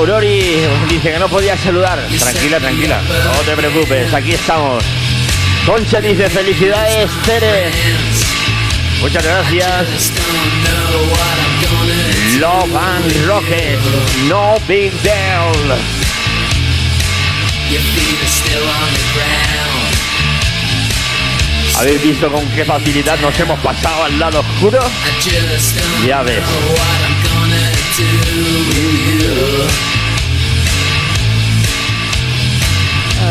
Aurori. 0.05 0.61
Dice 0.87 1.13
que 1.13 1.19
no 1.19 1.27
podía 1.27 1.57
saludar. 1.57 1.99
Tranquila, 2.19 2.59
tranquila. 2.59 3.01
No 3.01 3.39
te 3.41 3.55
preocupes, 3.55 4.13
aquí 4.13 4.33
estamos. 4.33 4.83
Concha 5.65 5.99
dice 5.99 6.29
felicidades, 6.29 7.09
Tere. 7.25 7.71
Muchas 9.01 9.23
gracias. 9.23 10.11
Love 12.39 12.75
and 12.75 13.25
Rocket. 13.25 13.79
No 14.27 14.57
big 14.67 14.91
deal. 15.01 15.75
¿Habéis 21.79 22.03
visto 22.03 22.31
con 22.31 22.45
qué 22.49 22.63
facilidad 22.63 23.19
nos 23.21 23.39
hemos 23.39 23.59
pasado 23.59 24.03
al 24.03 24.19
lado 24.19 24.41
oscuro? 24.41 24.79
Ya 26.05 26.21
ves. 26.21 26.43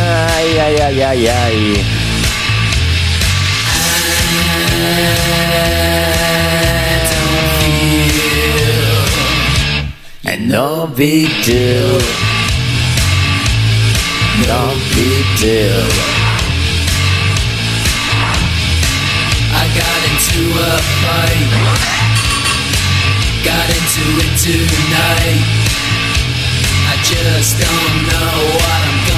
Ay, 0.05 0.59
ay, 0.61 0.77
ay, 0.87 1.03
ay, 1.03 1.29
ay. 1.29 1.59
And 10.27 10.49
no 10.49 10.87
big 10.95 11.29
deal. 11.45 11.99
No 14.45 14.63
big 14.93 15.25
deal. 15.41 15.89
I 19.57 19.65
got 19.81 20.01
into 20.11 20.43
a 20.53 20.75
fight. 21.01 21.51
Got 23.49 23.69
into 23.77 24.05
it 24.25 24.35
tonight. 24.45 25.45
I 26.93 26.95
just 27.03 27.57
don't 27.65 27.97
know 28.11 28.37
what 28.61 28.84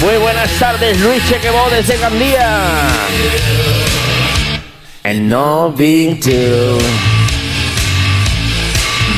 Muy 0.00 0.16
buenas 0.18 0.50
tardes, 0.58 1.00
Luis 1.00 1.22
Chequebo 1.28 1.68
desde 1.70 1.96
Gandía. 1.98 2.88
And 5.04 5.28
no 5.28 5.72
big 5.76 6.22
deal. 6.22 6.78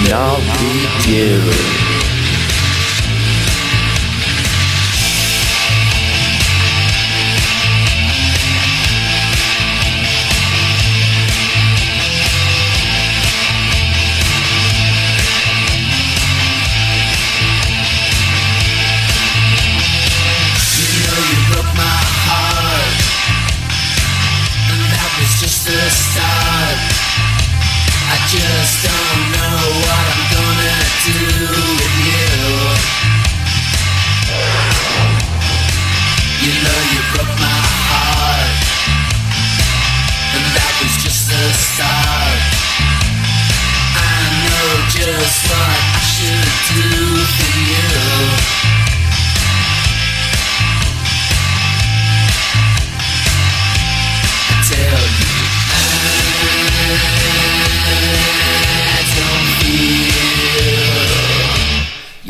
No 0.09 0.37
big 0.59 1.07
deal. 1.07 1.80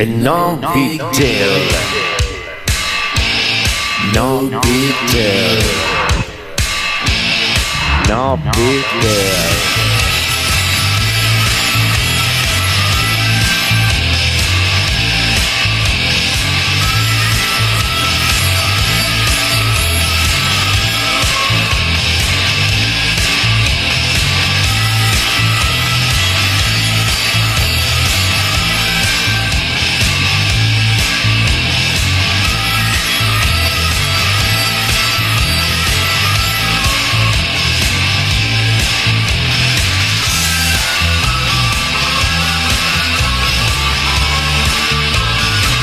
No 0.06 0.56
big 0.72 0.98
deal. 1.12 1.60
No 4.14 4.48
big 4.62 4.94
deal. 5.10 5.60
No 8.08 8.38
big 8.56 8.84
deal. 9.02 9.79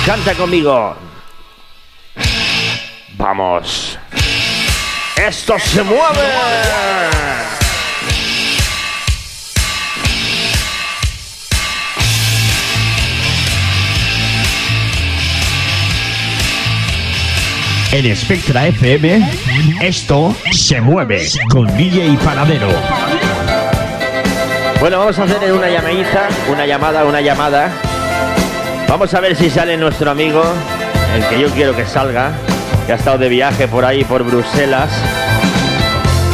Canta 0.07 0.33
conmigo. 0.35 0.95
Vamos. 3.17 3.99
Esto 5.17 5.59
se 5.59 5.83
mueve. 5.83 6.21
En 17.91 18.15
Spectra 18.15 18.67
FM, 18.67 19.29
esto 19.81 20.33
se 20.53 20.79
mueve 20.79 21.27
con 21.49 21.67
DJ 21.75 22.17
Panadero. 22.23 22.69
Bueno, 24.79 24.99
vamos 24.99 25.19
a 25.19 25.23
hacer 25.23 25.51
una 25.51 25.69
llamadita, 25.69 26.29
una 26.49 26.65
llamada, 26.65 27.03
una 27.03 27.19
llamada. 27.19 27.86
Vamos 28.87 29.13
a 29.13 29.19
ver 29.19 29.35
si 29.35 29.49
sale 29.49 29.75
nuestro 29.75 30.09
amigo, 30.09 30.41
el 31.13 31.25
que 31.27 31.39
yo 31.39 31.49
quiero 31.49 31.75
que 31.75 31.85
salga, 31.85 32.31
que 32.85 32.93
ha 32.93 32.95
estado 32.95 33.17
de 33.17 33.27
viaje 33.27 33.67
por 33.67 33.83
ahí, 33.83 34.03
por 34.05 34.23
Bruselas. 34.23 34.89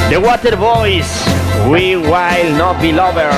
The 0.09 0.17
Water 0.17 0.55
Boys, 0.55 1.07
We 1.67 1.97
Will 1.97 2.57
Not 2.57 2.79
Be 2.79 2.93
Lovers. 2.93 3.35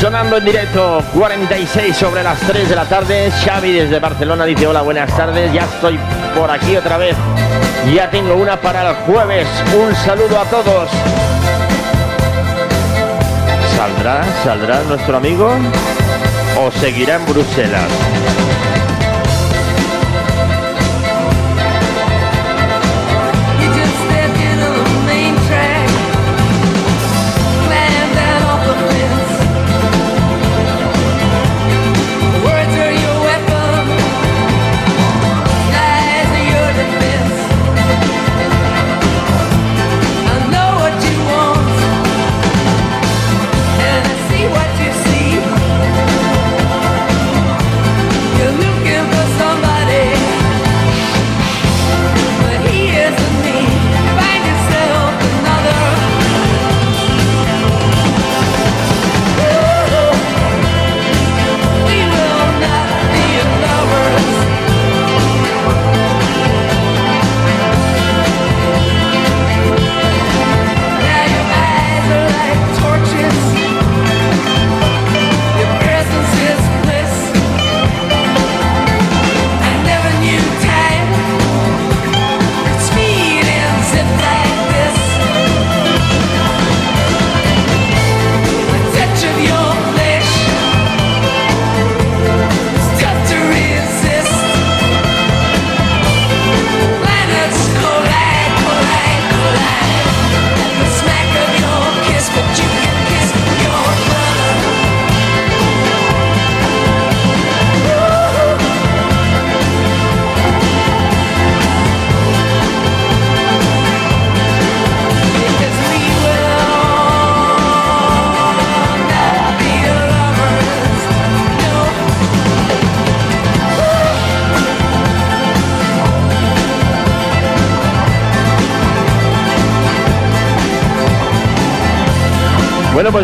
Sonando 0.00 0.36
en 0.36 0.44
directo, 0.44 1.02
46 1.12 1.96
sobre 1.96 2.22
las 2.22 2.38
3 2.40 2.68
de 2.68 2.76
la 2.76 2.84
tarde. 2.84 3.32
Xavi 3.44 3.72
desde 3.72 3.98
Barcelona 3.98 4.44
dice 4.44 4.66
hola, 4.66 4.82
buenas 4.82 5.14
tardes. 5.16 5.52
Ya 5.52 5.62
estoy 5.64 5.98
por 6.36 6.50
aquí 6.50 6.76
otra 6.76 6.98
vez. 6.98 7.16
Ya 7.92 8.08
tengo 8.10 8.36
una 8.36 8.60
para 8.60 8.90
el 8.90 8.96
jueves. 9.06 9.48
Un 9.76 9.94
saludo 9.96 10.38
a 10.38 10.44
todos. 10.44 10.88
¿Saldrá? 13.76 14.24
¿Saldrá 14.44 14.82
nuestro 14.82 15.16
amigo? 15.16 15.50
¿O 16.58 16.70
seguirá 16.70 17.16
en 17.16 17.26
Bruselas? 17.26 17.92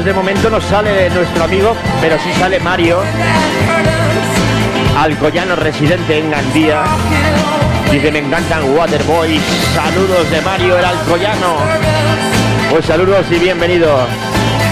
De 0.05 0.13
momento 0.13 0.51
no 0.51 0.61
sale 0.61 1.09
nuestro 1.11 1.45
amigo, 1.45 1.77
pero 2.01 2.19
sí 2.19 2.33
sale 2.37 2.59
Mario, 2.59 2.99
alcoyano 4.99 5.55
residente 5.55 6.19
en 6.19 6.29
Gandía. 6.29 6.83
Dice, 7.89 8.11
me 8.11 8.19
encantan 8.19 8.77
Waterboys. 8.77 9.41
Saludos 9.73 10.29
de 10.29 10.41
Mario, 10.41 10.77
el 10.77 10.85
alcoyano. 10.85 11.55
Pues 12.69 12.85
saludos 12.85 13.25
y 13.31 13.39
bienvenido. 13.39 14.09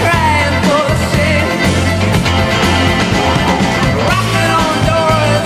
Crying 0.01 0.63
for 0.67 0.83
shame. 1.13 1.47
Rocking 4.09 4.51
on 4.51 4.85
doors. 4.85 5.45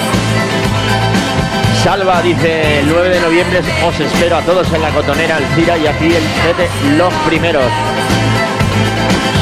Salva 1.83 2.23
dice, 2.23 2.79
el 2.79 2.87
9 2.89 3.09
de 3.09 3.21
noviembre 3.21 3.61
os 3.85 3.99
espero 3.99 4.37
a 4.37 4.41
todos 4.41 4.73
en 4.73 4.81
la 4.81 4.89
cotonera 4.89 5.35
Alcira 5.35 5.77
y 5.77 5.85
aquí 5.85 6.05
el 6.07 6.23
Fete 6.23 6.69
los 6.97 7.13
primeros. 7.27 7.71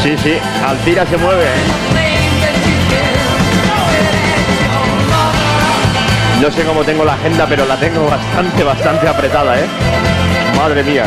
Sí, 0.04 0.18
sí, 0.18 0.34
Alcira 0.68 1.06
se 1.06 1.16
mueve. 1.16 1.46
¿eh? 1.46 1.48
No 6.42 6.52
sé 6.52 6.64
cómo 6.66 6.84
tengo 6.84 7.06
la 7.06 7.14
agenda, 7.14 7.46
pero 7.48 7.66
la 7.66 7.78
tengo 7.78 8.06
bastante, 8.10 8.66
bastante 8.66 9.08
apretada, 9.08 9.58
¿eh? 9.62 9.66
Madre 10.58 10.84
mía. 10.84 11.06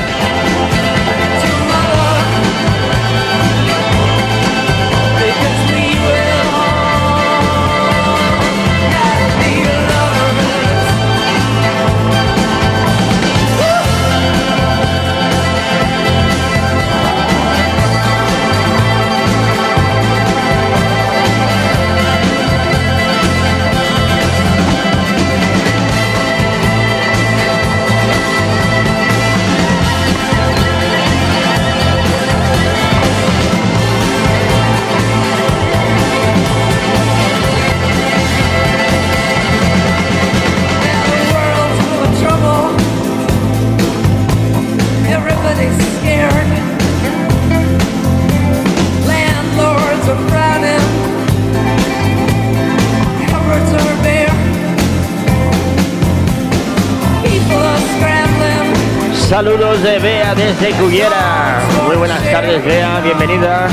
Saludos 59.37 59.83
de 59.83 59.99
Bea 59.99 60.35
desde 60.35 60.71
Cullera. 60.77 61.61
Muy 61.87 61.97
buenas 61.97 62.23
tardes, 62.33 62.65
Bea, 62.65 63.01
bienvenida. 63.01 63.69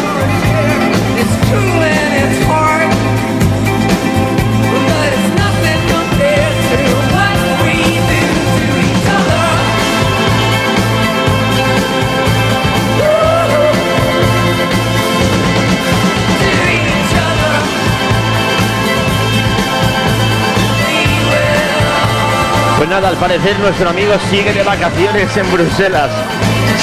Al 23.02 23.16
parecer 23.16 23.58
nuestro 23.60 23.90
amigo 23.90 24.14
sigue 24.30 24.54
de 24.54 24.62
vacaciones 24.62 25.36
en 25.36 25.52
Bruselas. 25.52 26.12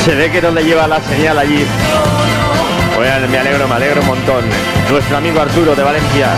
Se 0.04 0.12
ve 0.16 0.28
que 0.28 0.42
no 0.42 0.50
le 0.50 0.64
lleva 0.64 0.88
la 0.88 1.00
señal 1.00 1.38
allí. 1.38 1.64
Bueno, 2.96 3.28
me 3.28 3.38
alegro, 3.38 3.68
me 3.68 3.74
alegro 3.76 4.00
un 4.00 4.08
montón. 4.08 4.44
Nuestro 4.90 5.18
amigo 5.18 5.40
Arturo 5.40 5.76
de 5.76 5.82
Valencia, 5.84 6.30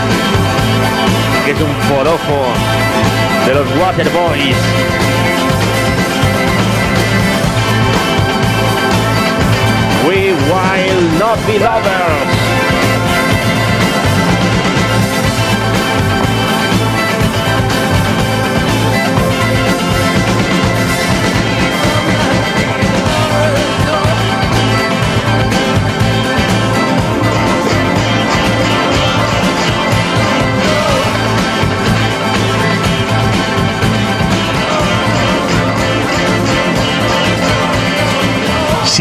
que 1.46 1.52
es 1.52 1.60
un 1.60 1.72
porojo 1.88 2.48
de 3.46 3.54
los 3.54 3.66
Waterboys. 3.78 4.56
We 10.06 10.34
will 10.34 11.18
not 11.18 11.38
be 11.46 11.58
lovers. 11.58 12.41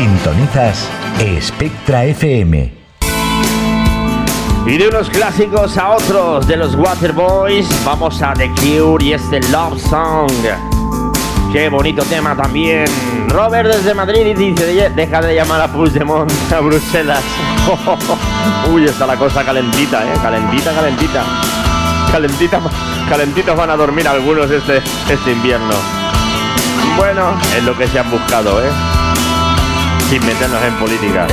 Sintonizas 0.02 0.89
Spectra 1.39 2.06
FM. 2.06 2.74
Y 4.66 4.78
de 4.80 4.88
unos 4.88 5.12
clásicos 5.12 5.78
a 5.78 5.91
otros 5.91 6.47
de 6.47 6.58
los 6.58 6.74
Waterboys, 6.74 7.68
vamos 7.86 8.20
a 8.24 8.34
The 8.34 8.49
Cure 8.49 9.06
y 9.06 9.14
este 9.14 9.39
Love 9.52 9.80
Song. 9.80 10.32
Qué 11.54 11.70
bonito 11.70 12.02
tema 12.06 12.36
también. 12.36 12.86
Robert 13.28 13.72
desde 13.72 13.93
Madrid 13.93 14.26
y 14.26 14.34
dice, 14.34 14.72
"Oye, 14.72 14.89
deja 14.89 15.22
de 15.22 15.36
llamar 15.36 15.62
a 15.62 15.68
Puigdemont 15.68 16.32
a 16.52 16.60
Bruselas. 16.62 17.24
Uy, 18.74 18.86
está 18.86 19.06
la 19.06 19.18
cosa 19.18 19.45
calentita, 19.45 20.04
eh, 20.04 20.18
calentita, 20.20 20.74
calentita. 20.74 21.24
Calentita, 22.12 22.60
calentitos 23.08 23.56
van 23.56 23.70
a 23.70 23.76
dormir 23.76 24.08
algunos 24.08 24.49
este, 24.49 24.82
este 25.08 25.32
invierno. 25.32 25.76
Bueno, 26.97 27.36
es 27.56 27.64
lo 27.64 27.78
que 27.78 27.88
se 27.88 27.99
han 27.99 28.10
buscado, 28.10 28.66
eh. 28.66 29.01
Sin 30.12 30.26
meternos 30.26 30.62
en 30.62 30.76
política. 30.78 31.26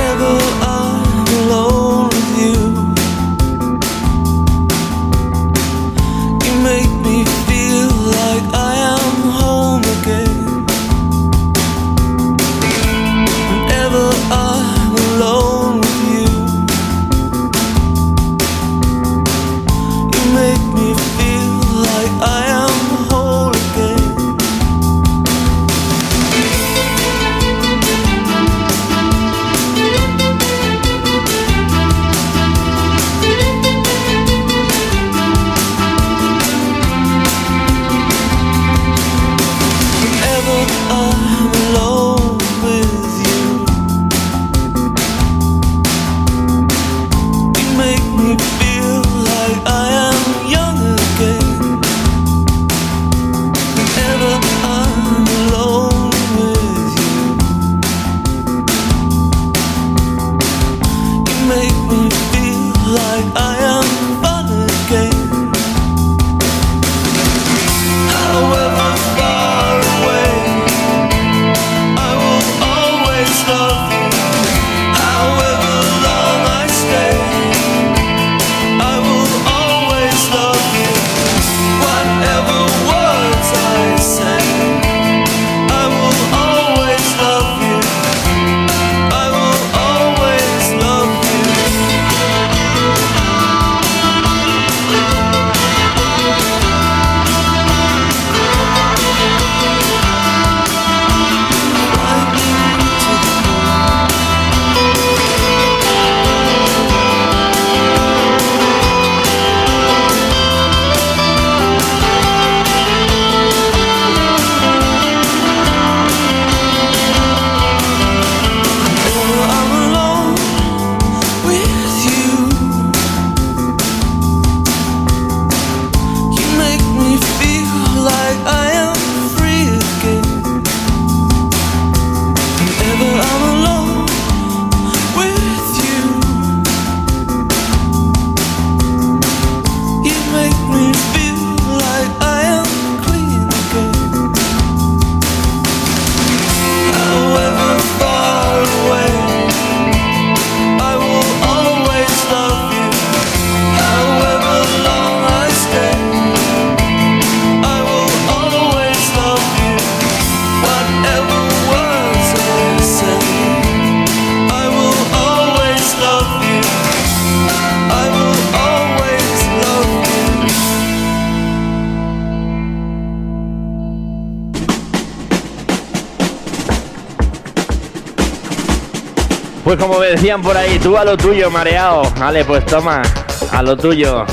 Pues 179.69 179.77
como 179.77 179.99
me 179.99 180.07
decían 180.07 180.41
por 180.41 180.57
ahí, 180.57 180.79
tú 180.79 180.97
a 180.97 181.05
lo 181.05 181.15
tuyo, 181.15 181.51
mareado. 181.51 182.01
Vale, 182.19 182.43
pues 182.43 182.65
toma, 182.65 183.03
a 183.51 183.61
lo 183.61 183.77
tuyo. 183.77 184.25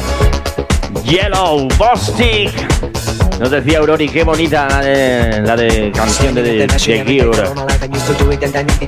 Yellow, 1.04 1.68
Bostic. 1.76 2.50
Nos 3.38 3.50
decía 3.50 3.80
Aurori, 3.80 4.08
qué 4.08 4.24
bonita 4.24 4.66
la 4.66 4.80
de, 4.80 5.42
la 5.42 5.54
de 5.54 5.92
canción 5.92 6.34
de, 6.34 6.42
de, 6.42 6.66
de 6.66 7.22
Cure. 7.22 7.50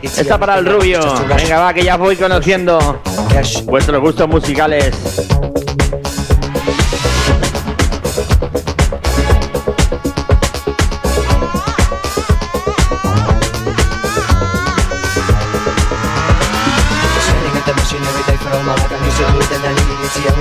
Esta 0.03 0.39
para 0.39 0.57
el 0.57 0.65
rubio. 0.65 1.01
Venga, 1.37 1.59
va, 1.59 1.75
que 1.75 1.85
ya 1.85 1.99
voy 1.99 2.17
conociendo 2.17 3.03
vuestros 3.67 4.01
gustos 4.01 4.27
musicales. 4.27 4.95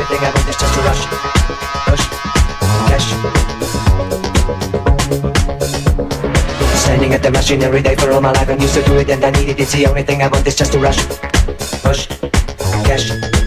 Need 0.10 0.20
it. 0.20 0.20
It's 0.20 0.22
the 0.22 0.24
only 0.24 0.24
thing 0.24 0.24
I 0.24 0.30
want 0.32 0.48
is 0.48 0.56
just 0.56 0.74
to 0.74 0.80
rush. 0.80 1.06
Push. 1.86 2.06
Cash. 2.88 3.08
Standing 6.82 7.14
at 7.14 7.24
the 7.24 7.32
machine 7.32 7.62
every 7.64 7.82
day 7.82 7.96
for 7.96 8.12
all 8.12 8.22
my 8.22 8.32
life. 8.32 8.50
I'm 8.50 8.60
used 8.60 8.76
to 8.76 8.84
do 8.84 8.98
it 8.98 9.10
and 9.10 9.24
I 9.24 9.32
need 9.32 9.50
it. 9.50 9.60
It's 9.60 9.74
the 9.74 9.86
only 9.88 10.04
thing 10.04 10.22
I 10.22 10.28
want 10.28 10.48
is 10.48 10.56
just 10.56 10.72
to 10.74 10.80
rush. 10.80 11.06
Push. 11.84 12.08
Cash. 12.86 13.47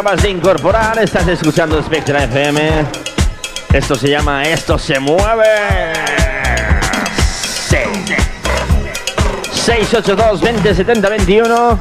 Acabas 0.00 0.22
de 0.22 0.30
incorporar, 0.30 0.98
estás 0.98 1.28
escuchando 1.28 1.82
Spectra 1.82 2.24
FM. 2.24 2.86
Esto 3.70 3.94
se 3.94 4.08
llama 4.08 4.44
Esto 4.44 4.78
se 4.78 4.98
mueve. 4.98 5.92
Sí. 7.68 7.76
682 9.52 10.40
20 10.40 10.74
70 10.74 11.06
21 11.06 11.80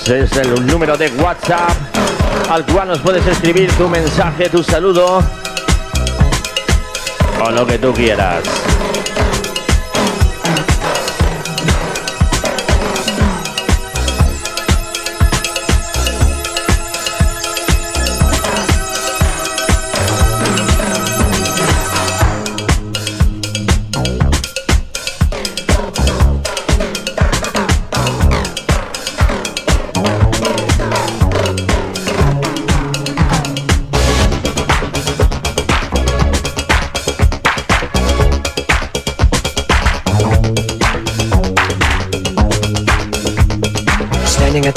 Ese 0.00 0.20
es 0.20 0.36
el 0.36 0.64
número 0.64 0.96
de 0.96 1.08
WhatsApp 1.08 1.72
al 2.48 2.64
cual 2.66 2.86
nos 2.86 3.00
puedes 3.00 3.26
escribir 3.26 3.68
tu 3.72 3.88
mensaje, 3.88 4.48
tu 4.48 4.62
saludo 4.62 5.20
o 7.44 7.50
lo 7.50 7.66
que 7.66 7.78
tú 7.78 7.92
quieras. 7.92 8.44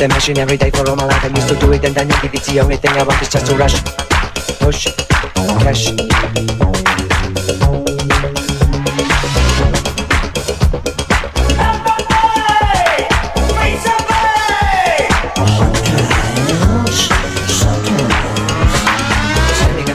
The 0.07 0.13
machine 0.13 0.37
every 0.37 0.57
day 0.57 0.69
for 0.69 0.89
all 0.89 0.97
my 0.97 1.05
life. 1.05 1.23
I 1.23 1.27
used 1.27 1.47
to 1.47 1.55
do 1.55 1.71
it 1.71 1.85
and 1.85 1.97
I 1.97 2.03
need 2.03 2.23
it. 2.25 2.33
It's 2.33 2.47
the 2.47 2.59
only 2.59 2.75
thing 2.75 2.91
I 2.91 3.03
want 3.03 3.21
is 3.21 3.29
just 3.29 3.45
to 3.47 3.55
rush. 3.55 3.81
Push. 4.59 4.91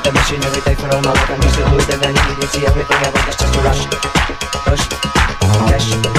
Machine 0.09 0.42
every 0.42 0.62
day 0.62 0.74
for 0.74 0.88
all 0.94 1.02
my 1.02 1.12
life. 1.12 1.30
I 1.30 1.34
used 1.34 1.54
to 1.54 1.64
do 1.68 1.76
it 1.76 1.88
and 1.92 2.02
I 2.02 2.06
want 3.12 3.28
is 3.28 3.36
just 3.36 3.52
to 3.52 3.61
rush. 3.61 3.82
Push. 4.64 4.88
Cash. 5.68 6.18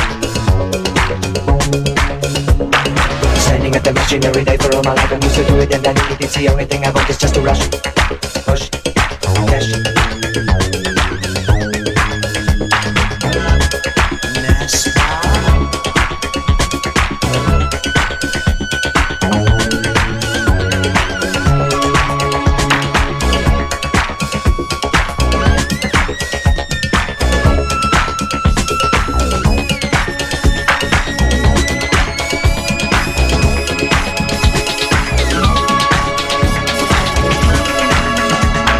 The 3.93 3.99
machine 3.99 4.23
every 4.23 4.43
day 4.43 4.57
for 4.57 4.75
all 4.75 4.83
my 4.83 4.93
life. 4.93 5.11
I'm 5.11 5.21
used 5.23 5.35
to 5.35 5.45
do 5.45 5.57
it 5.57 5.73
and 5.73 5.87
I 5.87 5.93
need 5.93 6.11
it. 6.11 6.21
It's 6.21 6.35
the 6.35 6.49
only 6.49 6.65
thing 6.65 6.85
I 6.85 6.91
want 6.91 7.09
is 7.09 7.17
just 7.17 7.33
to 7.35 7.41
rush. 7.41 8.18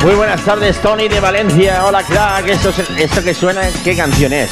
Muy 0.04 0.16
buenas 0.16 0.42
tardes, 0.46 0.82
Tony 0.82 1.08
de 1.10 1.20
Valencia. 1.20 1.86
Hola, 1.86 2.04
crack. 2.04 2.48
Esto, 2.48 2.70
es- 2.70 2.90
esto 2.98 3.24
que 3.24 3.34
suena, 3.34 3.62
¿qué 3.84 3.96
canción 3.96 4.32
es? 4.34 4.50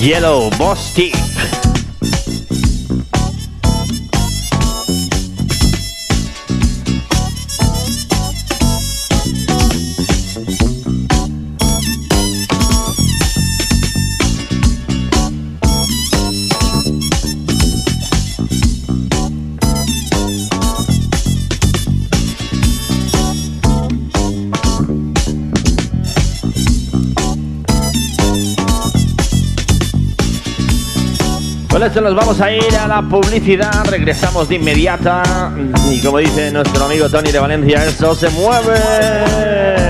Yellow 0.00 0.50
Boss. 0.56 0.92
Con 31.80 31.86
esto 31.86 32.02
nos 32.02 32.14
vamos 32.14 32.38
a 32.42 32.52
ir 32.52 32.76
a 32.76 32.86
la 32.86 33.00
publicidad. 33.00 33.86
Regresamos 33.86 34.50
de 34.50 34.56
inmediata. 34.56 35.50
Y 35.90 35.98
como 36.02 36.18
dice 36.18 36.50
nuestro 36.50 36.84
amigo 36.84 37.08
Tony 37.08 37.32
de 37.32 37.38
Valencia, 37.38 37.86
esto 37.86 38.14
se 38.14 38.28
mueve. 38.28 39.89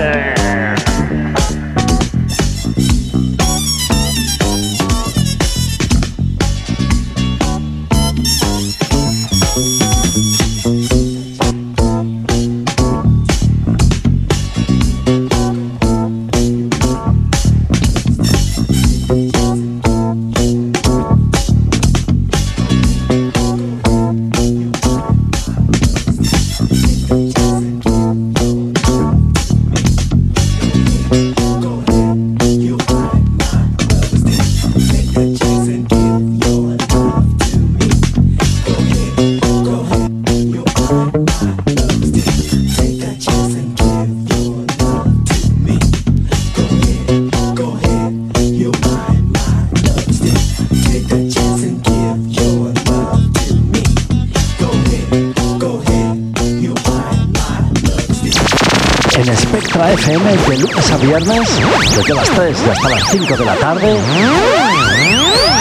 Hasta 62.81 62.89
las 62.89 63.11
5 63.11 63.37
de 63.37 63.45
la 63.45 63.57
tarde. 63.57 63.97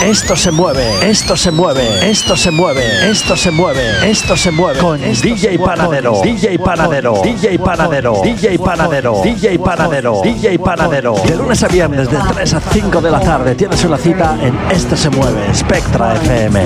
Esto 0.05 0.35
se 0.35 0.51
mueve, 0.51 1.09
esto 1.09 1.35
se 1.35 1.51
mueve, 1.51 2.09
esto 2.09 2.37
se 2.37 2.51
mueve, 2.51 3.11
esto 3.11 3.35
se 3.35 3.51
mueve, 3.51 4.09
esto 4.09 4.37
se 4.37 4.51
mueve. 4.51 4.79
Con 4.79 4.99
DJ 5.01 5.59
Panadero, 5.59 6.21
DJ 6.23 6.57
Panadero, 6.57 7.21
DJ 7.21 7.59
Panadero, 7.59 8.21
DJ 8.23 8.57
Panadero, 8.57 9.21
DJ 9.23 9.59
Panadero, 9.59 10.21
DJ 10.23 10.59
Panadero. 10.59 11.15
De 11.25 11.35
lunes 11.35 11.61
a 11.61 11.67
viernes 11.67 12.09
de 12.09 12.17
3 12.17 12.53
a 12.53 12.61
5 12.61 13.01
de 13.01 13.11
la 13.11 13.19
tarde 13.19 13.55
tienes 13.55 13.83
una 13.83 13.97
cita 13.97 14.37
en 14.41 14.57
Esto 14.71 14.95
se 14.95 15.09
mueve, 15.09 15.53
Spectra 15.53 16.15
FM. 16.15 16.63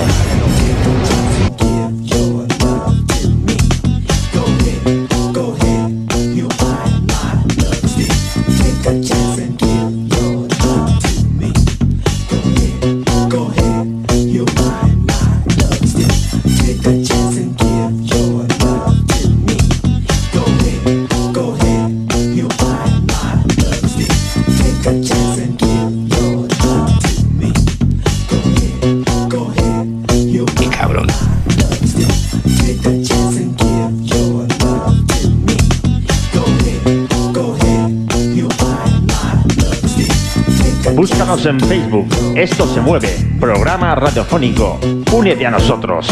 En 41.46 41.60
Facebook. 41.60 42.06
Esto 42.36 42.66
se 42.66 42.80
mueve. 42.80 43.08
Programa 43.38 43.94
radiofónico. 43.94 44.80
Únete 45.12 45.44
a 45.44 45.50
nosotros. 45.50 46.08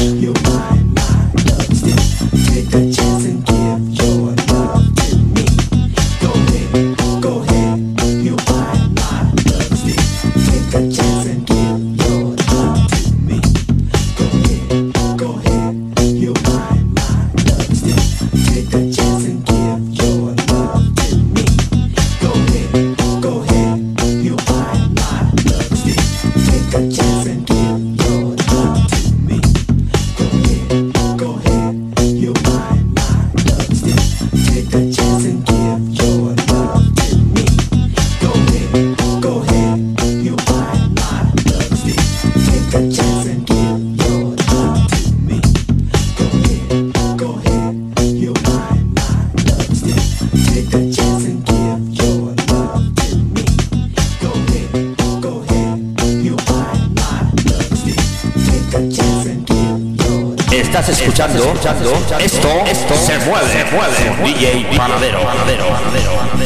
Estás 61.23 61.37
escuchando, 61.37 61.93
esto, 62.19 62.49
esto 62.67 62.95
se 62.97 63.17
mueve, 63.21 63.47
se 63.47 63.65
mueve. 63.71 64.25
DJ 64.25 64.77
Panadero, 64.77 65.23
Panadero, 65.23 65.69
Panadero. 65.69 66.42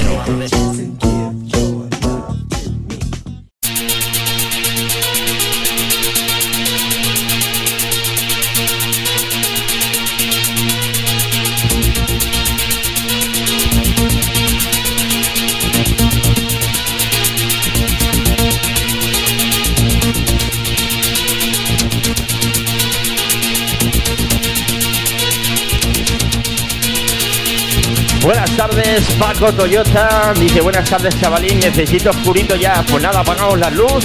Toyota. 29.53 30.33
Dice, 30.39 30.61
buenas 30.61 30.89
tardes, 30.89 31.19
chavalín. 31.21 31.59
Necesito 31.61 32.11
oscurito 32.11 32.57
ya. 32.57 32.85
Pues 32.89 33.03
nada, 33.03 33.21
apagamos 33.21 33.59
la 33.59 33.71
luz. 33.71 34.05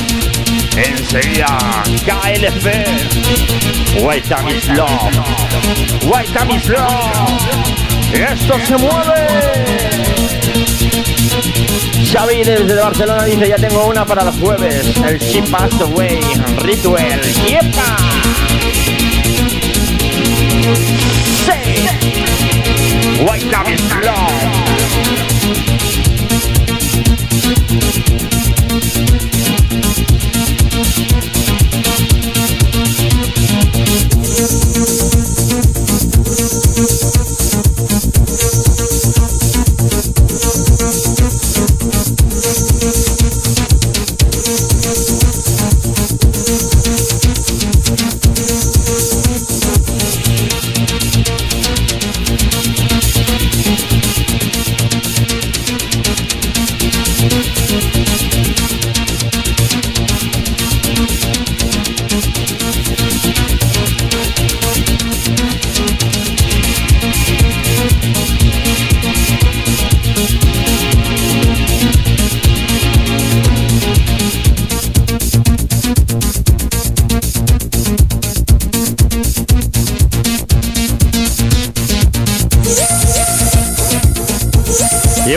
Enseguida, 0.76 1.84
KLF. 2.06 2.66
White 4.02 4.28
Time 4.28 4.58
is 4.58 4.68
Love. 4.70 5.12
White 6.06 6.32
Time 6.34 6.56
is 6.56 6.68
Love. 6.70 7.82
Esto 8.14 8.60
se 8.66 8.78
mueve. 8.78 9.28
Xavi 12.12 12.44
desde 12.44 12.76
Barcelona 12.76 13.24
dice, 13.26 13.48
ya 13.48 13.56
tengo 13.56 13.86
una 13.86 14.06
para 14.06 14.24
los 14.24 14.36
jueves. 14.36 14.98
El 15.06 15.20
She 15.20 15.42
Passed 15.44 15.82
Away. 15.82 16.20
Ritual. 16.58 17.22
¡Yepa! 17.46 17.98
Sí. 21.46 21.88
White 23.20 23.51
Time 23.51 23.74
is 23.74 23.82
Love. 24.05 24.91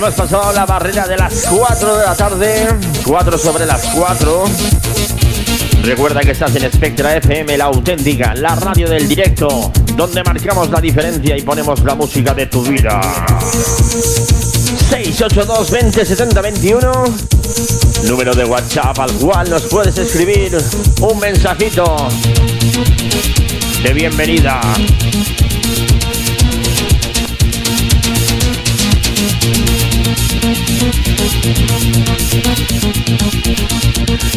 Hemos 0.04 0.16
pasado 0.16 0.52
la 0.52 0.66
barrera 0.66 1.06
de 1.06 1.16
las 1.16 1.46
4 1.48 1.96
de 1.96 2.04
la 2.04 2.14
tarde, 2.14 2.68
4 3.06 3.38
sobre 3.38 3.64
las 3.64 3.86
4. 3.86 4.44
Recuerda 5.82 6.20
que 6.20 6.32
estás 6.32 6.54
en 6.56 6.70
Spectra 6.70 7.16
FM, 7.16 7.56
la 7.56 7.64
auténtica, 7.64 8.34
la 8.34 8.54
radio 8.54 8.86
del 8.86 9.08
directo, 9.08 9.72
donde 9.96 10.22
marcamos 10.22 10.68
la 10.68 10.78
diferencia 10.82 11.38
y 11.38 11.40
ponemos 11.40 11.82
la 11.84 11.94
música 11.94 12.34
de 12.34 12.44
tu 12.48 12.62
vida. 12.64 13.00
682 14.90 15.70
20 15.70 16.04
70 16.04 16.40
21 16.42 17.04
Número 18.04 18.34
de 18.34 18.44
WhatsApp 18.44 18.98
al 18.98 19.12
cual 19.12 19.48
nos 19.48 19.62
puedes 19.62 19.96
escribir 19.96 20.54
un 21.00 21.18
mensajito 21.18 22.08
de 23.82 23.94
bienvenida. 23.94 24.60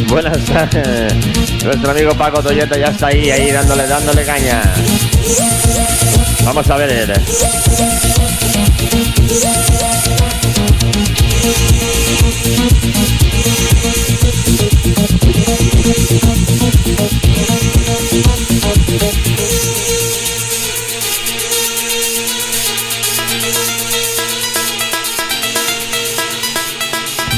Buenas. 0.07 0.37
Nuestro 1.63 1.91
amigo 1.91 2.13
Paco 2.15 2.41
Toyota 2.41 2.77
ya 2.77 2.87
está 2.87 3.07
ahí, 3.07 3.29
ahí 3.29 3.51
dándole, 3.51 3.87
dándole 3.87 4.25
caña. 4.25 4.61
Vamos 6.43 6.69
a 6.69 6.77
ver. 6.77 7.13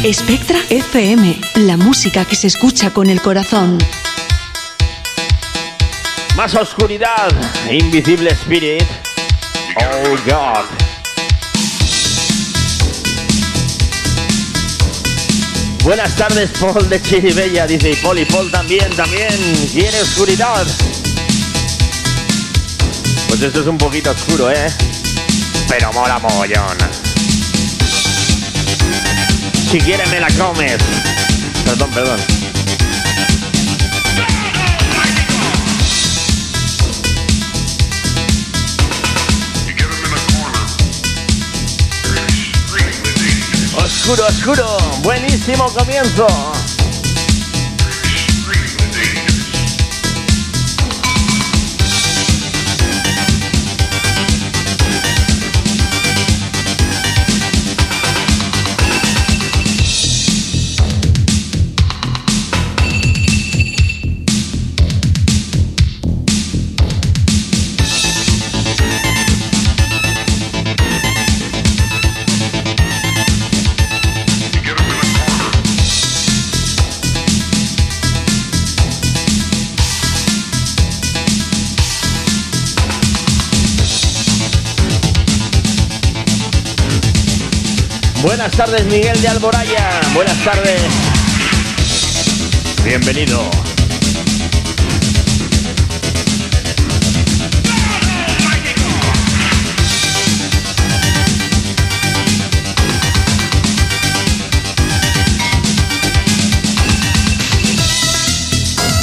Espectra 0.03 0.57
FM, 0.69 1.41
la 1.55 1.75
música 1.75 2.23
que 2.23 2.37
se 2.37 2.47
escucha 2.47 2.91
con 2.91 3.09
el 3.09 3.21
corazón. 3.21 3.77
Más 6.37 6.55
oscuridad. 6.55 7.29
Invisible 7.69 8.31
Spirit. 8.31 8.85
Oh 9.75 10.15
God. 10.25 10.65
Buenas 15.83 16.15
tardes, 16.15 16.49
Paul 16.57 16.87
de 16.87 17.01
Chiribella, 17.01 17.67
dice 17.67 17.91
y 17.91 17.95
Paul 17.97 18.19
y 18.19 18.25
Paul 18.25 18.49
también, 18.49 18.89
también 18.95 19.29
quiere 19.73 20.01
oscuridad. 20.01 20.65
Pues 23.27 23.41
esto 23.41 23.59
es 23.59 23.67
un 23.67 23.77
poquito 23.77 24.11
oscuro, 24.11 24.49
¿eh? 24.49 24.71
Pero 25.67 25.91
mola 25.91 26.19
mogollón. 26.19 26.77
Si 29.69 29.79
quieres 29.79 30.09
me 30.09 30.19
la 30.19 30.27
comes. 30.29 30.77
Perdón, 31.63 31.91
perdón. 31.91 32.19
Oscuro, 43.77 44.25
oscuro. 44.25 44.77
Buenísimo 45.03 45.65
comienzo. 45.71 46.25
Buenas 88.39 88.55
tardes, 88.55 88.85
Miguel 88.85 89.21
de 89.21 89.27
Alboraya. 89.27 89.99
Buenas 90.13 90.41
tardes. 90.45 90.79
Bienvenido. 92.85 93.41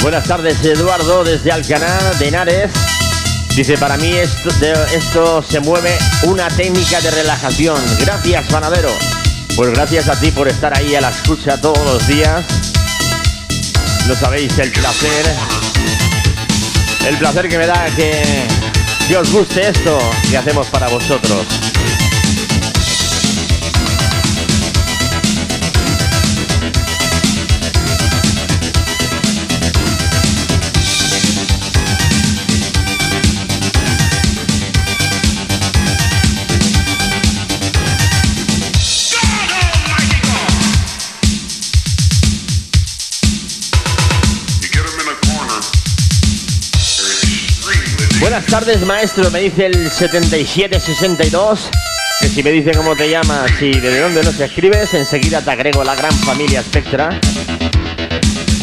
Buenas 0.01 0.25
tardes, 0.25 0.63
Eduardo, 0.63 1.23
desde 1.23 1.51
Alcaná 1.51 2.11
de 2.19 2.27
Henares. 2.27 2.71
Dice, 3.55 3.77
para 3.77 3.97
mí 3.97 4.09
esto, 4.13 4.49
de- 4.59 4.73
esto 4.95 5.43
se 5.43 5.59
mueve 5.59 5.97
una 6.23 6.47
técnica 6.49 7.01
de 7.01 7.11
relajación. 7.11 7.81
Gracias, 7.99 8.45
panadero. 8.47 8.89
Pues 9.57 9.71
gracias 9.71 10.07
a 10.07 10.19
ti 10.19 10.29
por 10.29 10.47
estar 10.47 10.77
ahí 10.77 10.93
a 10.93 11.01
la 11.01 11.09
escucha 11.09 11.59
todos 11.59 11.83
los 11.83 12.07
días. 12.07 12.45
Lo 14.07 14.15
sabéis, 14.15 14.55
el 14.59 14.71
placer. 14.71 15.25
El 17.07 17.17
placer 17.17 17.49
que 17.49 17.57
me 17.57 17.65
da 17.65 17.87
que, 17.95 18.45
que 19.07 19.17
os 19.17 19.31
guste 19.31 19.67
esto 19.67 19.97
que 20.29 20.37
hacemos 20.37 20.67
para 20.67 20.87
vosotros. 20.89 21.56
Tardes, 48.49 48.85
maestro. 48.85 49.29
Me 49.31 49.39
dice 49.39 49.65
el 49.65 49.89
7762. 49.89 51.69
Que 52.19 52.29
si 52.29 52.43
me 52.43 52.51
dice 52.51 52.71
cómo 52.71 52.95
te 52.95 53.09
llamas 53.09 53.51
y 53.61 53.71
de 53.79 53.99
dónde 53.99 54.23
nos 54.23 54.39
escribes, 54.39 54.93
enseguida 54.93 55.41
te 55.41 55.51
agrego 55.51 55.83
la 55.83 55.95
gran 55.95 56.13
familia 56.13 56.63
Spectra. 56.63 57.19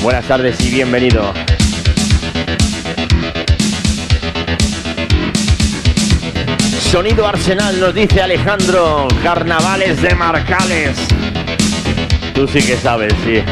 Buenas 0.02 0.26
tardes 0.26 0.60
y 0.60 0.70
bienvenido. 0.70 1.32
Sonido 6.90 7.26
Arsenal 7.26 7.78
nos 7.78 7.94
dice 7.94 8.22
Alejandro. 8.22 9.08
Carnavales 9.22 10.00
de 10.00 10.14
Marcales. 10.14 10.98
Tú 12.34 12.48
sí 12.48 12.62
que 12.62 12.76
sabes, 12.76 13.12
sí. 13.24 13.42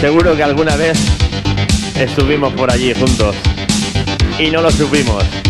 Seguro 0.00 0.36
que 0.36 0.42
alguna 0.42 0.76
vez 0.76 0.98
estuvimos 1.96 2.52
por 2.54 2.70
allí 2.70 2.94
juntos 2.94 3.36
y 4.38 4.50
no 4.50 4.60
lo 4.62 4.70
supimos. 4.70 5.43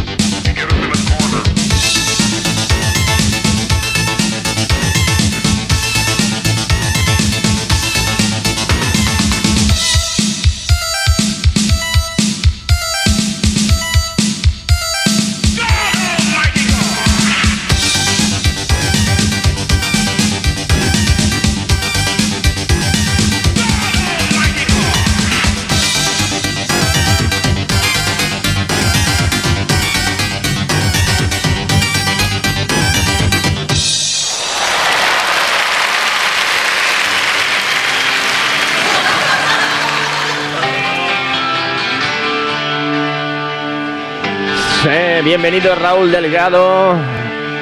Bienvenido 45.37 45.75
Raúl 45.75 46.13
Delgado, 46.13 46.95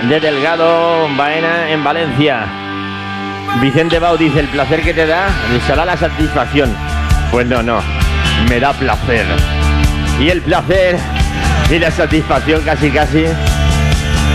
de 0.06 0.20
Delgado 0.20 1.08
Baena 1.16 1.70
en 1.70 1.82
Valencia. 1.82 2.44
Vicente 3.62 3.98
Bau 3.98 4.18
dice, 4.18 4.40
el 4.40 4.48
placer 4.48 4.82
que 4.82 4.92
te 4.92 5.06
da, 5.06 5.30
será 5.66 5.86
la 5.86 5.96
satisfacción. 5.96 6.76
Pues 7.30 7.46
no, 7.46 7.62
no, 7.62 7.80
me 8.50 8.60
da 8.60 8.74
placer. 8.74 9.24
Y 10.20 10.28
el 10.28 10.42
placer 10.42 10.98
y 11.70 11.78
la 11.78 11.90
satisfacción 11.90 12.60
casi 12.60 12.90
casi, 12.90 13.24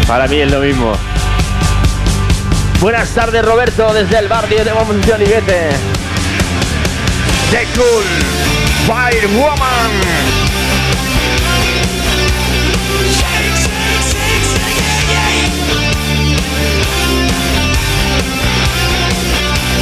para 0.08 0.28
mí 0.28 0.38
es 0.38 0.52
lo 0.52 0.60
mismo. 0.62 0.94
Buenas 2.82 3.14
tardes 3.14 3.46
Roberto, 3.46 3.94
desde 3.94 4.18
el 4.18 4.28
barrio 4.28 4.66
de 4.66 4.74
Monte 4.74 5.14
Olivete. 5.14 5.70
The 7.52 7.68
Cool 7.76 8.04
Fire 8.88 9.28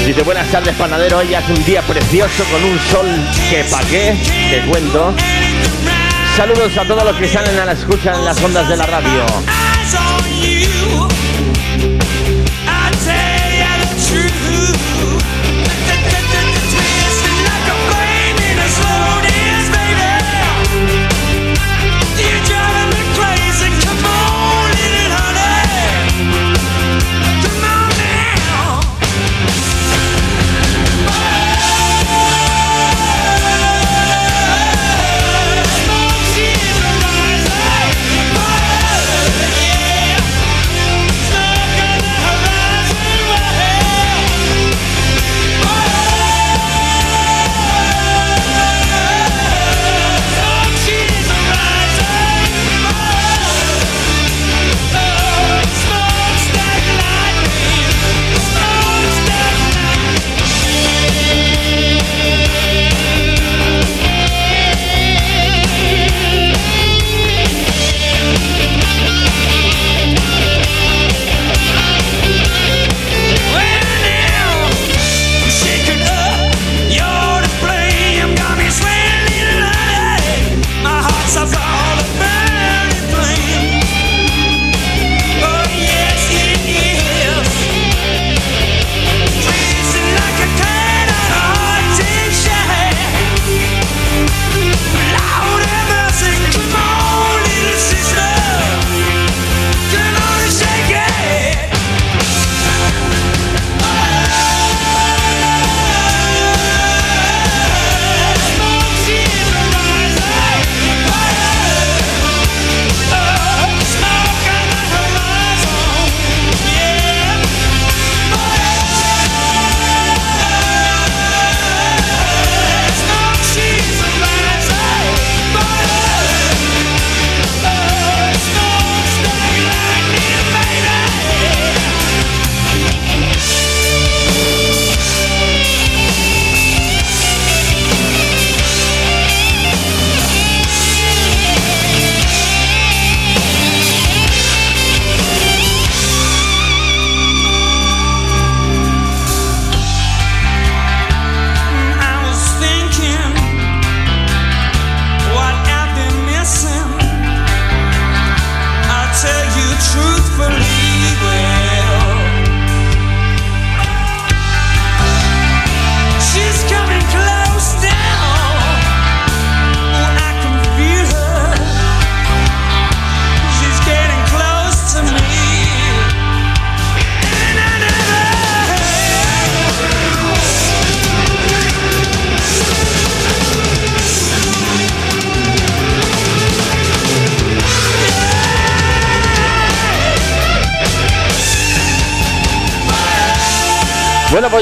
Dice, 0.06 0.22
buenas 0.22 0.48
tardes, 0.52 0.76
panadero. 0.76 1.18
Hoy 1.18 1.34
hace 1.34 1.52
un 1.52 1.66
día 1.66 1.82
precioso 1.82 2.44
con 2.52 2.64
un 2.64 2.80
sol 2.92 3.08
que 3.50 3.64
pa' 3.64 3.82
qué, 3.90 4.16
te 4.52 4.70
cuento. 4.70 5.12
Saludos 6.38 6.78
a 6.78 6.86
todos 6.86 7.04
los 7.04 7.16
que 7.16 7.28
salen 7.28 7.58
a 7.58 7.66
la 7.66 7.72
escucha 7.72 8.14
en 8.14 8.24
las 8.24 8.40
ondas 8.44 8.70
de 8.70 8.78
la 8.78 8.86
radio. 8.86 9.26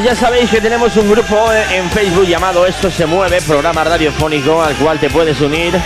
Ya 0.03 0.15
sabéis 0.15 0.49
que 0.49 0.59
tenemos 0.59 0.95
un 0.97 1.09
grupo 1.09 1.49
en 1.71 1.89
Facebook 1.89 2.25
llamado 2.25 2.65
Esto 2.65 2.91
se 2.91 3.05
mueve, 3.05 3.41
programa 3.41 3.85
radiofónico 3.85 4.61
al 4.61 4.75
cual 4.75 4.99
te 4.99 5.09
puedes 5.09 5.39
unir. 5.39 5.79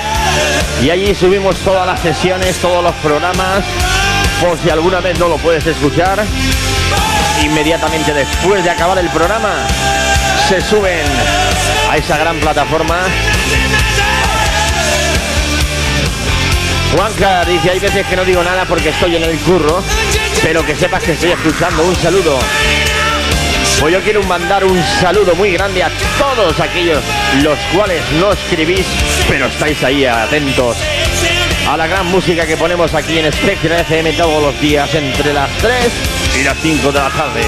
Y 0.82 0.90
allí 0.90 1.14
subimos 1.14 1.58
todas 1.60 1.86
las 1.86 2.00
sesiones, 2.00 2.58
todos 2.58 2.84
los 2.84 2.96
programas, 2.96 3.64
por 4.42 4.58
si 4.58 4.72
alguna 4.72 5.02
vez 5.02 5.20
no 5.20 5.28
lo 5.28 5.38
puedes 5.38 5.66
escuchar. 5.68 6.24
Inmediatamente 7.44 8.12
después 8.14 8.64
de 8.64 8.72
acabar 8.72 8.98
el 8.98 9.10
programa, 9.10 9.54
se 10.50 10.62
suben 10.62 11.06
a 11.90 11.98
esa 11.98 12.18
gran 12.18 12.40
plataforma. 12.40 13.02
Juanca 16.96 17.46
dice, 17.46 17.70
hay 17.70 17.80
veces 17.80 18.08
que 18.08 18.16
no 18.16 18.26
digo 18.26 18.44
nada 18.44 18.66
porque 18.66 18.90
estoy 18.90 19.16
en 19.16 19.24
el 19.24 19.38
curro, 19.40 19.84
pero 20.42 20.66
que 20.66 20.76
sepas 20.76 21.04
que 21.04 21.12
estoy 21.12 21.32
escuchando. 21.32 21.84
Un 21.84 21.96
saludo. 21.96 22.40
Pues 23.80 23.94
yo 23.94 24.02
quiero 24.02 24.24
mandar 24.24 24.66
un 24.66 24.82
saludo 25.00 25.36
muy 25.36 25.52
grande 25.52 25.84
a 25.84 25.92
todos 26.18 26.60
aquellos 26.60 27.04
los 27.44 27.60
cuales 27.76 28.02
no 28.20 28.32
escribís, 28.32 28.88
pero 29.30 29.46
estáis 29.46 29.84
ahí 29.84 30.04
atentos 30.04 30.78
a 31.68 31.78
la 31.78 31.86
gran 31.86 32.08
música 32.08 32.48
que 32.48 32.58
ponemos 32.58 32.94
aquí 32.96 33.20
en 33.20 33.32
Spectra 33.32 33.82
FM 33.82 34.14
todos 34.14 34.42
los 34.42 34.60
días 34.62 34.94
entre 34.96 35.32
las 35.32 35.50
3 35.58 35.74
y 36.40 36.44
las 36.44 36.58
5 36.58 36.92
de 36.92 37.00
la 37.00 37.10
tarde. 37.10 37.42